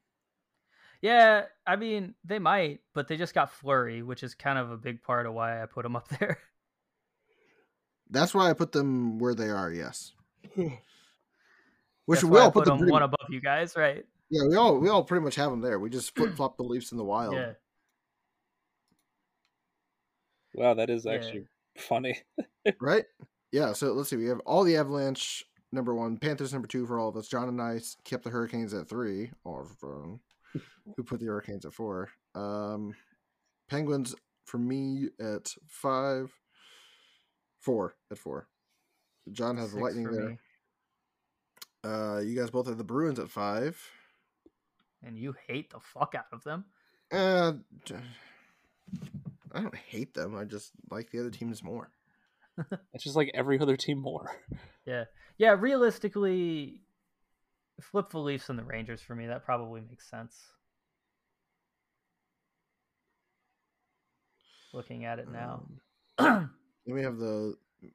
[1.00, 4.76] Yeah, I mean, they might, but they just got Fleury, which is kind of a
[4.76, 6.38] big part of why I put them up there.
[8.10, 9.70] That's why I put them where they are.
[9.70, 10.12] Yes.
[10.56, 10.70] Which
[12.08, 12.72] That's we why I all put, put them.
[12.74, 14.04] them pretty- one above you guys, right?
[14.30, 15.78] yeah, we all we all pretty much have them there.
[15.78, 17.34] We just flip flop the Leafs in the Wild.
[17.34, 17.52] Yeah.
[20.54, 21.12] Wow, that is Yeah.
[21.12, 22.18] actually funny.
[22.80, 23.06] Right?
[23.50, 23.72] Yeah.
[23.72, 24.16] So let's see.
[24.16, 27.28] We have all the Avalanche number one, Panthers number two for all of us.
[27.28, 29.30] John and I s- kept the Hurricanes at three.
[29.44, 30.20] Or um,
[30.96, 32.10] who put the Hurricanes at four?
[32.34, 32.94] Um,
[33.70, 34.14] Penguins
[34.44, 36.30] for me at five.
[37.58, 38.48] Four at four.
[39.32, 40.28] John has Six Lightning there.
[40.30, 40.38] me.
[41.84, 43.80] Uh, you guys both have the Bruins at five.
[45.02, 46.64] And you hate the fuck out of them.
[47.12, 47.52] Uh,
[49.52, 50.36] I don't hate them.
[50.36, 51.90] I just like the other teams more.
[52.92, 54.30] It's just like every other team more.
[54.86, 55.04] Yeah.
[55.36, 56.80] Yeah, realistically,
[57.78, 59.26] flip the Leafs and the Rangers for me.
[59.26, 60.34] That probably makes sense.
[64.72, 65.66] Looking at it now.
[66.18, 66.50] Um,
[66.88, 67.54] then we have the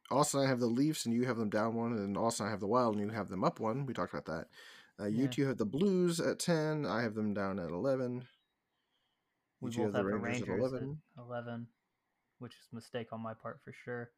[0.10, 0.40] Austin.
[0.40, 2.46] and I have the Leafs, and you have them down one, and Austin.
[2.46, 3.86] and I have the Wild, and you have them up one.
[3.86, 4.48] We talked about that.
[5.00, 5.30] Uh, you Yeah.
[5.30, 6.86] two have the Blues at ten.
[6.86, 8.28] I have them down at eleven.
[9.60, 11.02] we You both have have the Rangers Rangers at at 11.
[11.18, 11.68] 11.
[12.40, 14.12] which is a mistake on my part for sure.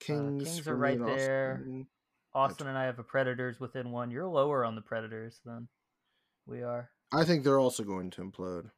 [0.00, 1.54] Kings, Kings are right and there.
[1.60, 1.86] Austin.
[2.34, 4.10] Austin and I have a Predators within one.
[4.10, 5.68] You're lower on the Predators than
[6.46, 6.90] we are.
[7.12, 8.70] I think they're also going to implode.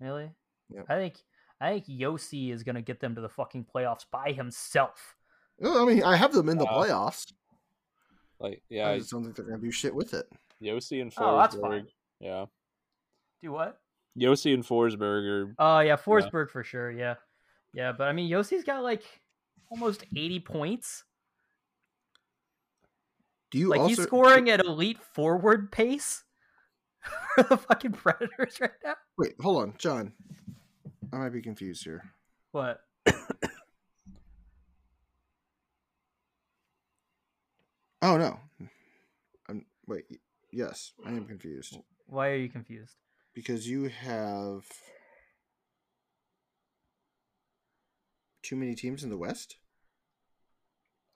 [0.00, 0.30] Really?
[0.68, 0.86] Yep.
[0.90, 1.24] I think
[1.60, 5.16] I think Josi is gonna get them to the fucking playoffs by himself.
[5.64, 7.32] I mean, I have them in the Uh, playoffs.
[8.38, 10.26] Like, yeah, I yeah, just don't think they're going to do shit with it.
[10.62, 11.32] Josi and Forsberg.
[11.32, 11.86] Oh, that's fine.
[12.20, 12.44] Yeah,
[13.42, 13.80] Do what?
[14.18, 16.90] Josi and Forsberg are Oh yeah, Forsberg for sure.
[16.90, 17.14] Yeah,
[17.72, 17.92] yeah.
[17.92, 19.02] But I mean, Josi's got like
[19.70, 21.04] almost eighty points.
[23.50, 26.24] Do you Like also he's scoring at elite forward pace
[27.34, 28.94] for the fucking Predators right now.
[29.18, 30.12] Wait, hold on, John.
[31.12, 32.02] I might be confused here.
[32.52, 32.80] What?
[38.02, 38.38] Oh no.
[39.48, 40.04] I'm wait.
[40.52, 41.76] Yes, I am confused
[42.06, 42.94] Why are you confused?
[43.34, 44.64] because you have
[48.42, 49.56] too many teams in the West.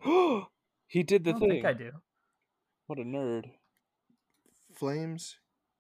[0.86, 1.50] he did the don't thing.
[1.50, 1.92] think I do.
[2.86, 3.50] What a nerd.
[4.74, 5.36] Flames,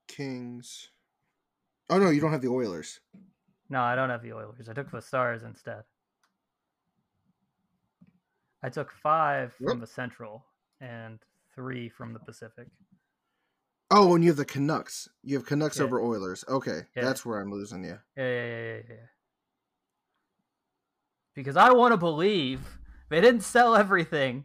[0.06, 0.90] Kings.
[1.88, 3.00] Oh no, you don't have the Oilers.
[3.70, 4.68] No, I don't have the Oilers.
[4.68, 5.82] I took the Stars instead.
[8.62, 10.44] I took five from the Central
[10.80, 11.18] and
[11.54, 12.66] three from the Pacific.
[13.92, 15.08] Oh, and you have the Canucks.
[15.22, 15.84] You have Canucks Yeah.
[15.84, 16.44] over Oilers.
[16.48, 17.04] Okay, Yeah.
[17.04, 17.98] that's where I'm losing you.
[18.16, 19.06] Yeah, yeah, yeah, yeah, yeah.
[21.34, 22.60] Because I want to believe
[23.08, 24.44] they didn't sell everything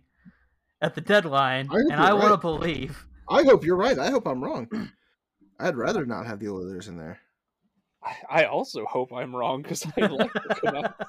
[0.81, 3.05] at the deadline, I and I you're want to believe.
[3.29, 3.97] I hope you're right.
[3.97, 4.69] I hope I'm wrong.
[5.59, 7.19] I'd rather not have the Oilers in there.
[8.05, 10.93] I, I also hope I'm wrong because I like the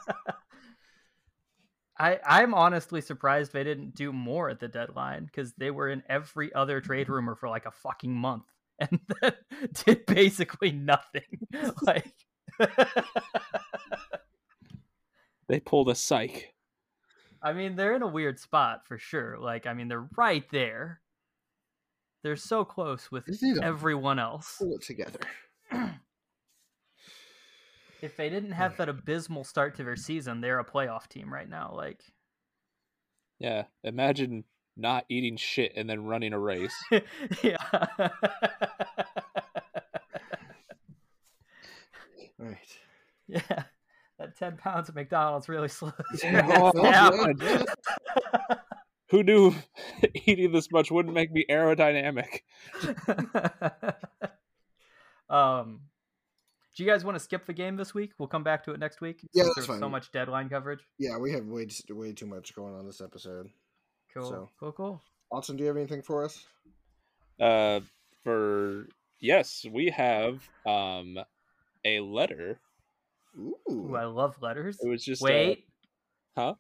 [1.99, 6.03] I, I'm honestly surprised they didn't do more at the deadline because they were in
[6.09, 8.45] every other trade rumor for like a fucking month
[8.79, 9.33] and then
[9.85, 11.23] did basically nothing.
[11.83, 12.13] like,
[15.49, 16.53] They pulled a psych.
[17.43, 19.39] I mean, they're in a weird spot for sure.
[19.39, 21.01] Like, I mean, they're right there.
[22.23, 24.57] They're so close with They just need to everyone else.
[24.59, 25.21] pull it together.
[28.03, 31.49] If they didn't have that abysmal start to their season, they're a playoff team right
[31.49, 31.73] now.
[31.75, 32.01] Like,
[33.39, 34.45] Yeah, imagine
[34.77, 36.75] not eating shit and then running a race.
[37.43, 37.57] yeah.
[42.39, 42.79] Right.
[43.29, 43.63] Yeah,
[44.19, 45.93] that ten pounds of McDonald's really slows
[46.23, 47.35] your Yeah, oh, down.
[47.41, 47.63] yeah.
[49.11, 49.55] Who knew
[50.15, 52.41] eating this much wouldn't make me aerodynamic?
[55.31, 55.81] um,
[56.77, 58.13] do you guys want to skip the game this week?
[58.19, 59.27] We'll come back to it next week.
[59.33, 60.81] Yeah, that's there's so much deadline coverage.
[60.99, 63.49] Yeah, we have way way too much going on this episode.
[64.13, 65.03] Cool, So- cool, cool.
[65.33, 66.47] Austin, do you have anything for us?
[67.41, 67.81] Uh,
[68.23, 68.87] for
[69.19, 71.19] yes, we have um
[71.85, 72.61] a letter.
[73.39, 73.57] Ooh.
[73.71, 74.79] Ooh, I love letters.
[74.83, 75.65] It was just uh, Wait,
[76.37, 76.55] huh?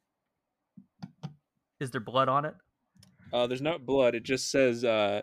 [1.80, 2.54] is there blood on it?
[3.32, 4.14] Uh, there's not blood.
[4.14, 5.22] It just says uh,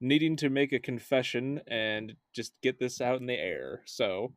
[0.00, 3.82] needing to make a confession and just get this out in the air.
[3.84, 4.32] So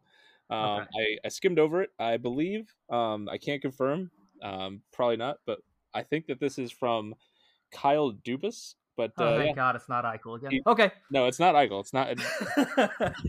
[0.50, 0.88] um, Okay.
[1.24, 1.92] I, I skimmed over it.
[1.98, 4.12] I believe um, I can't confirm.
[4.42, 5.60] Um, probably not, but
[5.94, 7.16] I think that this is from
[7.72, 8.76] Kyle Dubas.
[8.96, 10.52] But Oh, uh, thank yeah, God, it's not Eichel again.
[10.52, 10.92] He- Okay.
[11.10, 11.80] no, it's not Eichel.
[11.80, 12.10] It's not.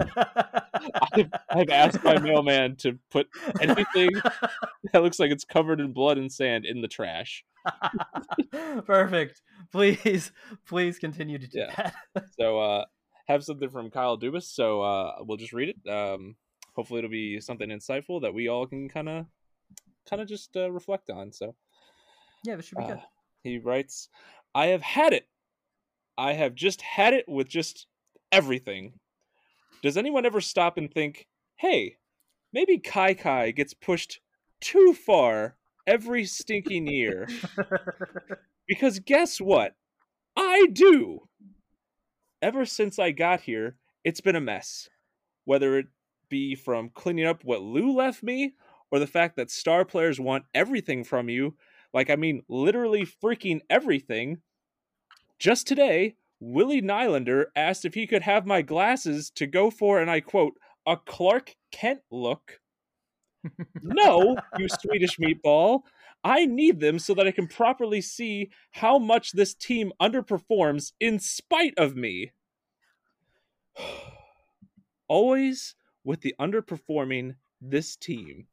[0.00, 3.28] I've, I've asked my mailman to put
[3.60, 4.10] anything
[4.92, 7.44] that looks like it's covered in blood and sand in the trash.
[8.86, 9.42] Perfect.
[9.70, 10.32] Please,
[10.66, 11.90] please continue to do Yeah.
[12.14, 12.24] that.
[12.38, 12.84] So uh
[13.28, 14.44] have something from Kyle Dubas.
[14.44, 15.90] So uh we'll just read it.
[15.90, 16.36] Um
[16.74, 19.26] hopefully it'll be something insightful that we all can kind of
[20.08, 21.32] kind of just uh, reflect on.
[21.32, 21.54] So
[22.44, 23.00] Yeah, this should be uh, good.
[23.42, 24.08] he writes,
[24.54, 25.28] "I have had it.
[26.18, 27.86] I have just had it with just
[28.30, 28.94] everything.
[29.82, 31.26] Does anyone ever stop and think,
[31.56, 31.96] "Hey,
[32.52, 34.20] maybe Kai Kai gets pushed
[34.60, 35.56] too far
[35.86, 37.28] every stinking year?"
[38.68, 39.74] Because guess what?
[40.34, 41.28] I do.
[42.40, 44.88] Ever since I got here, it's been a mess.
[45.44, 45.86] Whether it
[46.28, 48.54] be from cleaning up what Lou left me,
[48.90, 51.54] or the fact that star players want everything from you,
[51.92, 54.40] like I mean literally freaking everything.
[55.38, 60.10] Just today, Willie Nylander asked if he could have my glasses to go for, and
[60.10, 60.54] I quote,
[60.86, 62.61] a Clark Kent look.
[63.82, 65.82] No, you Swedish meatball.
[66.24, 71.18] I need them so that I can properly see how much this team underperforms in
[71.18, 72.32] spite of me.
[75.08, 75.74] Always
[76.04, 78.46] with the underperforming this team.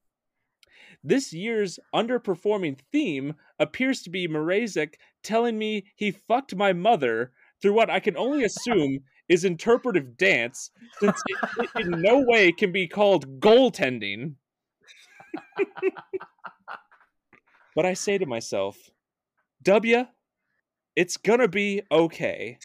[1.03, 7.73] This year's underperforming theme appears to be Mrazek telling me he fucked my mother through
[7.73, 12.71] what I can only assume is interpretive dance, since it, it in no way can
[12.71, 14.35] be called goaltending.
[17.75, 18.89] but I say to myself,
[19.63, 20.05] W,
[20.95, 22.57] it's gonna be okay.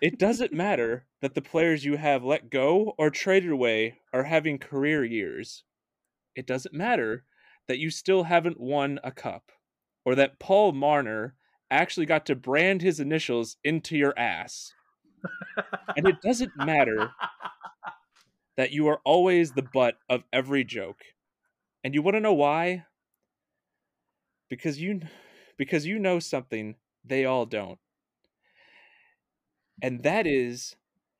[0.00, 4.58] It doesn't matter that the players you have let go or traded away are having
[4.58, 5.64] career years.
[6.36, 7.24] It doesn't matter
[7.66, 9.50] that you still haven't won a cup,
[10.04, 11.34] or that Paul Marner
[11.70, 14.72] actually got to brand his initials into your ass.
[15.96, 17.10] and it doesn't matter
[18.56, 21.02] that you are always the butt of every joke.
[21.84, 22.84] And you want to know why?
[24.48, 25.00] Because you
[25.56, 27.78] because you know something they all don't.
[29.82, 30.76] And that is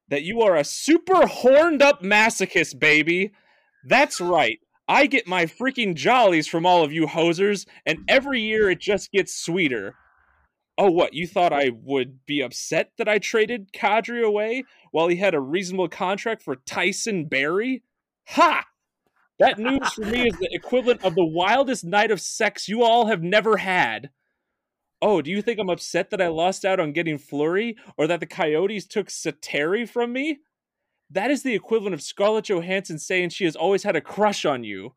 [0.08, 3.32] that you are a super horned up masochist, baby.
[3.84, 4.58] That's right.
[4.88, 9.12] I get my freaking jollies from all of you hosers, and every year it just
[9.12, 9.94] gets sweeter.
[10.78, 11.12] Oh, what?
[11.12, 15.40] You thought I would be upset that I traded Kadri away while he had a
[15.40, 17.82] reasonable contract for Tyson Barrie?
[18.28, 18.64] Ha!
[19.38, 23.06] That news for me is the equivalent of the wildest night of sex you all
[23.06, 24.10] have never had.
[25.00, 28.18] Oh, do you think I'm upset that I lost out on getting Fleury or that
[28.18, 30.40] the Coyotes took Sateri from me?
[31.10, 34.64] That is the equivalent of Scarlett Johansson saying she has always had a crush on
[34.64, 34.94] you.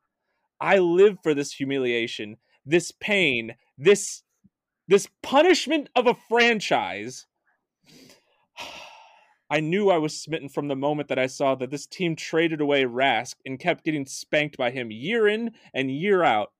[0.59, 4.23] I live for this humiliation, this pain, this
[4.87, 7.25] this punishment of a franchise.
[9.51, 12.61] I knew I was smitten from the moment that I saw that this team traded
[12.61, 16.53] away Rask and kept getting spanked by him year in and year out.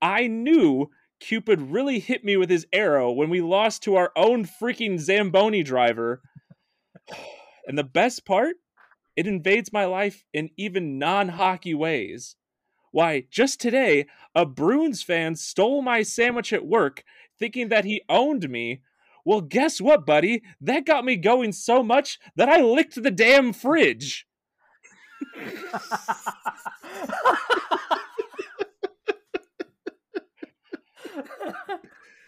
[0.00, 4.44] I knew Cupid really hit me with his arrow when we lost to our own
[4.44, 6.22] freaking Zamboni driver.
[7.66, 8.56] And the best part,
[9.16, 12.36] it invades my life in even non hockey ways.
[12.90, 14.04] Why, just today,
[14.34, 17.04] a Bruins fan stole my sandwich at work
[17.38, 18.82] thinking that he owned me
[19.24, 20.42] well, guess what, buddy?
[20.60, 24.26] That got me going so much that I licked the damn fridge.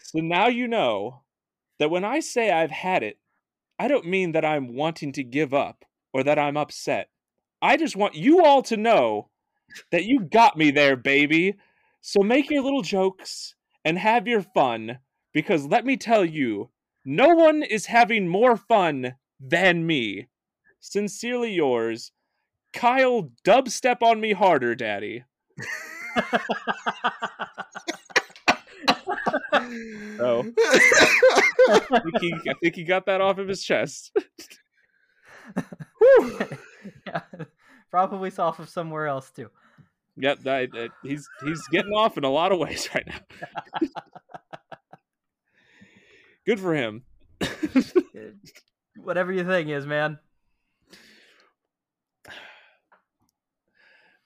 [0.02, 1.23] so now you know
[1.78, 3.18] that when I say I've had it,
[3.78, 7.10] I don't mean that I'm wanting to give up or that I'm upset.
[7.60, 9.28] I just want you all to know
[9.93, 11.56] that you got me there, baby.
[12.01, 13.55] So make your little jokes
[13.85, 14.98] and have your fun
[15.35, 16.70] because let me tell you,
[17.07, 20.27] no one is having more fun than me.
[20.81, 22.11] Sincerely yours,
[22.73, 25.24] Kyle Dubstep on me harder, Daddy.
[30.20, 30.45] oh.
[31.69, 34.15] I think, he, I think he got that off of his chest.
[37.07, 37.20] yeah,
[37.91, 39.51] probably off of somewhere else too.
[40.19, 43.20] Yep, that, that, he's he's getting off in a lot of ways right now.
[46.47, 47.02] Good for him.
[48.97, 50.18] Whatever your thing is, man.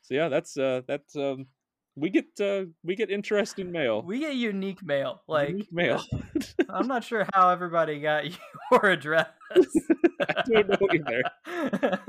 [0.03, 1.47] So yeah, that's uh that's um
[1.97, 4.03] we get uh we get interesting mail.
[4.03, 5.23] We get unique mail.
[5.29, 6.03] Like unique mail.
[6.69, 8.25] I'm not sure how everybody got
[8.73, 9.29] your address.
[9.51, 12.01] I don't know either.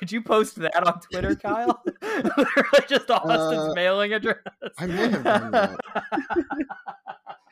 [0.00, 1.82] Did you post that on Twitter, Kyle?
[2.02, 4.36] Literally just Austin's uh, mailing address.
[4.78, 5.80] I may have done that.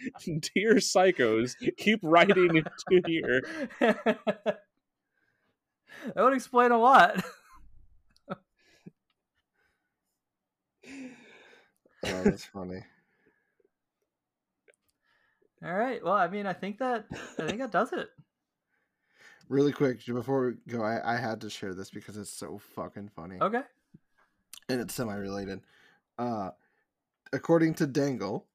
[0.55, 3.43] Dear psychos, keep writing into here.
[3.81, 4.61] that
[6.17, 7.23] would explain a lot.
[8.31, 8.37] oh,
[12.03, 12.83] that's funny.
[15.63, 16.03] All right.
[16.03, 17.05] Well, I mean, I think that
[17.39, 18.09] I think that does it.
[19.49, 23.11] Really quick, before we go, I, I had to share this because it's so fucking
[23.17, 23.37] funny.
[23.41, 23.63] Okay.
[24.69, 25.61] And it's semi-related.
[26.17, 26.51] Uh,
[27.33, 28.47] according to Dangle,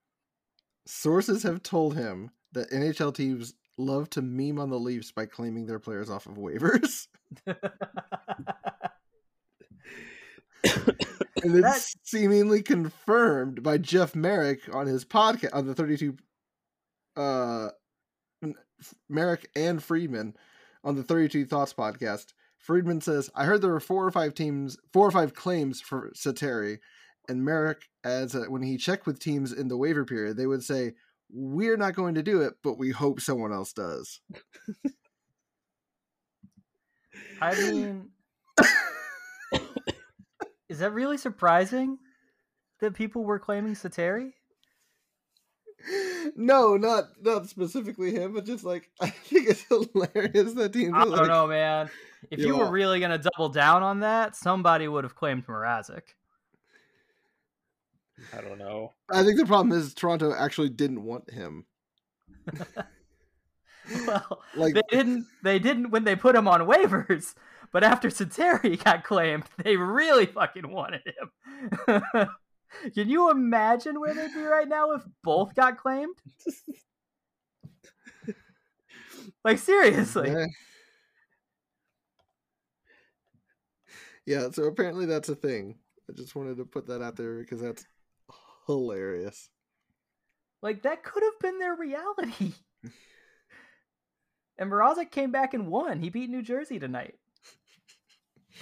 [0.86, 5.66] Sources have told him that NHL teams love to meme on the Leafs by claiming
[5.66, 7.07] their players off of waivers.
[7.45, 7.57] and
[11.44, 16.16] it's seemingly confirmed by Jeff Marek on his podcast on the 32
[17.16, 17.70] uh
[19.10, 20.36] Marek and Friedman
[20.84, 22.34] on the 32 Thoughts podcast.
[22.57, 26.12] Friedman says, I heard there were four or five teams, four or five claims for
[26.16, 26.80] Sateri,
[27.30, 30.64] and Marek adds that when he checked with teams in the waiver period, they would
[30.64, 30.94] say,
[31.32, 34.22] "We're not going to do it, but we hope someone else does."
[37.42, 38.10] I mean,
[40.70, 41.98] is that really surprising
[42.80, 44.32] that people were claiming Sateri?
[46.36, 50.94] No, not not specifically him, but just like I think it's hilarious that teams.
[50.96, 51.90] I don't like, know, man.
[52.32, 56.02] If you, were really gonna double down on that, somebody would have claimed Mrazek.
[58.34, 58.94] I don't know.
[59.12, 61.66] I think the problem is Toronto actually didn't want him.
[64.08, 65.26] well, like they didn't.
[65.44, 67.36] They didn't when they put him on waivers.
[67.72, 72.02] But after Sateri got claimed, they really fucking wanted him.
[72.94, 76.16] Can you imagine where they'd be right now if both got claimed?
[79.44, 80.32] like seriously.
[80.32, 80.46] Yeah.
[84.26, 85.76] yeah, so apparently that's a thing.
[86.10, 87.86] I just wanted to put that out there because that's
[88.68, 89.50] hilarious.
[90.62, 92.54] Like that could have been their reality.
[94.58, 96.00] and Mrazek came back and won.
[96.00, 97.16] He beat New Jersey tonight.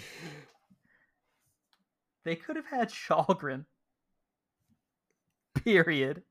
[2.26, 3.66] they could have had Kallgren.
[5.56, 6.24] Period.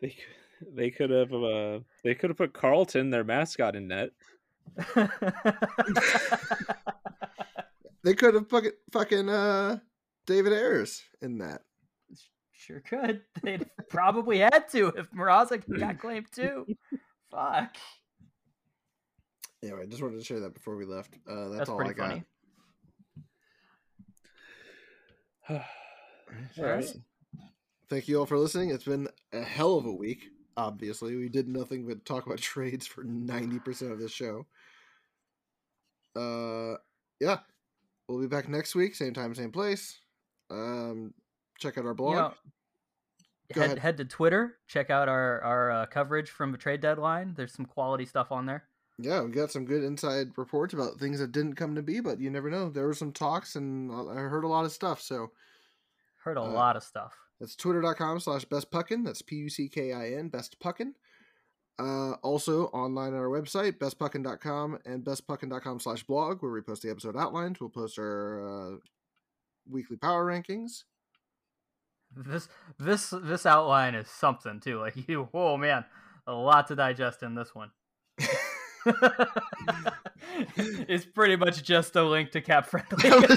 [0.00, 0.16] They
[0.74, 4.10] they could have uh, they could have put Carlton, their mascot, in net.
[8.04, 9.78] they could have fucking fucking uh
[10.26, 11.62] David Ayres in that.
[12.62, 13.22] Sure could.
[13.42, 16.64] They'd probably had to if Mrazek got claimed too.
[17.30, 17.76] Fuck.
[19.62, 21.14] Anyway, I just wanted to share that before we left.
[21.28, 22.20] Uh, that's, that's all I got.
[25.50, 26.96] All right.
[27.90, 28.70] thank you all for listening.
[28.70, 30.30] It's been a hell of a week.
[30.56, 34.46] Obviously, we did nothing but talk about trades for ninety percent of this show.
[36.16, 36.76] Uh,
[37.20, 37.38] yeah,
[38.08, 39.98] we'll be back next week, same time, same place.
[40.52, 41.14] Um,
[41.58, 42.12] check out our blog.
[42.14, 42.32] You know,
[43.54, 43.78] head ahead.
[43.78, 44.58] head to Twitter.
[44.68, 47.34] Check out our our uh, coverage from the trade deadline.
[47.36, 48.64] There's some quality stuff on there.
[48.98, 52.20] Yeah, we got some good inside reports about things that didn't come to be, but
[52.20, 52.68] you never know.
[52.68, 55.00] There were some talks, and I heard a lot of stuff.
[55.00, 55.32] So
[56.24, 57.16] Heard a Uh, lot of stuff.
[57.40, 59.04] that's twitter.com slash bestpuckin.
[59.04, 60.92] That's P U C K I N, bestpuckin.
[61.80, 66.90] Uh, also online on our website, bestpuckin.com and bestpuckin.com slash blog, where we post the
[66.90, 67.60] episode outlines.
[67.60, 68.76] We'll post our uh,
[69.68, 70.84] weekly power rankings.
[72.14, 72.48] This
[72.78, 74.78] this this outline is something too.
[74.78, 75.84] Like you, oh man,
[76.26, 77.70] a lot to digest in this one.
[80.46, 83.10] it's pretty much just a link to Cap Friendly.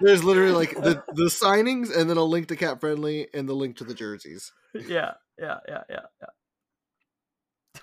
[0.00, 3.54] There's literally like the, the signings and then a link to Cap Friendly and the
[3.54, 4.52] link to the jerseys.
[4.74, 6.06] yeah, yeah, yeah, yeah,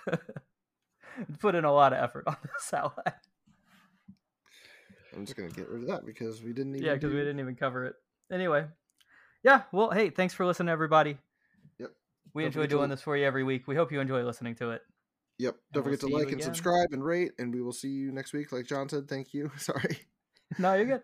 [0.08, 0.16] yeah.
[1.40, 3.14] Put in a lot of effort on this outline.
[5.18, 6.86] I'm just gonna get rid of that because we didn't even.
[6.86, 7.96] Yeah, because we didn't even cover it.
[8.32, 8.66] Anyway,
[9.44, 9.64] yeah.
[9.72, 11.18] Well, hey, thanks for listening, everybody.
[11.80, 11.90] Yep.
[12.34, 13.68] We Don't enjoy forget to- doing this for you every week.
[13.68, 14.82] We hope you enjoy listening to it.
[15.40, 15.56] Yep.
[15.74, 16.46] Don't we'll forget to like and again.
[16.46, 18.52] subscribe and rate, and we will see you next week.
[18.52, 19.52] Like John said, thank you.
[19.58, 19.98] Sorry.
[20.60, 21.02] No, you're good.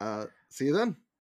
[0.00, 0.96] Uh, see you then.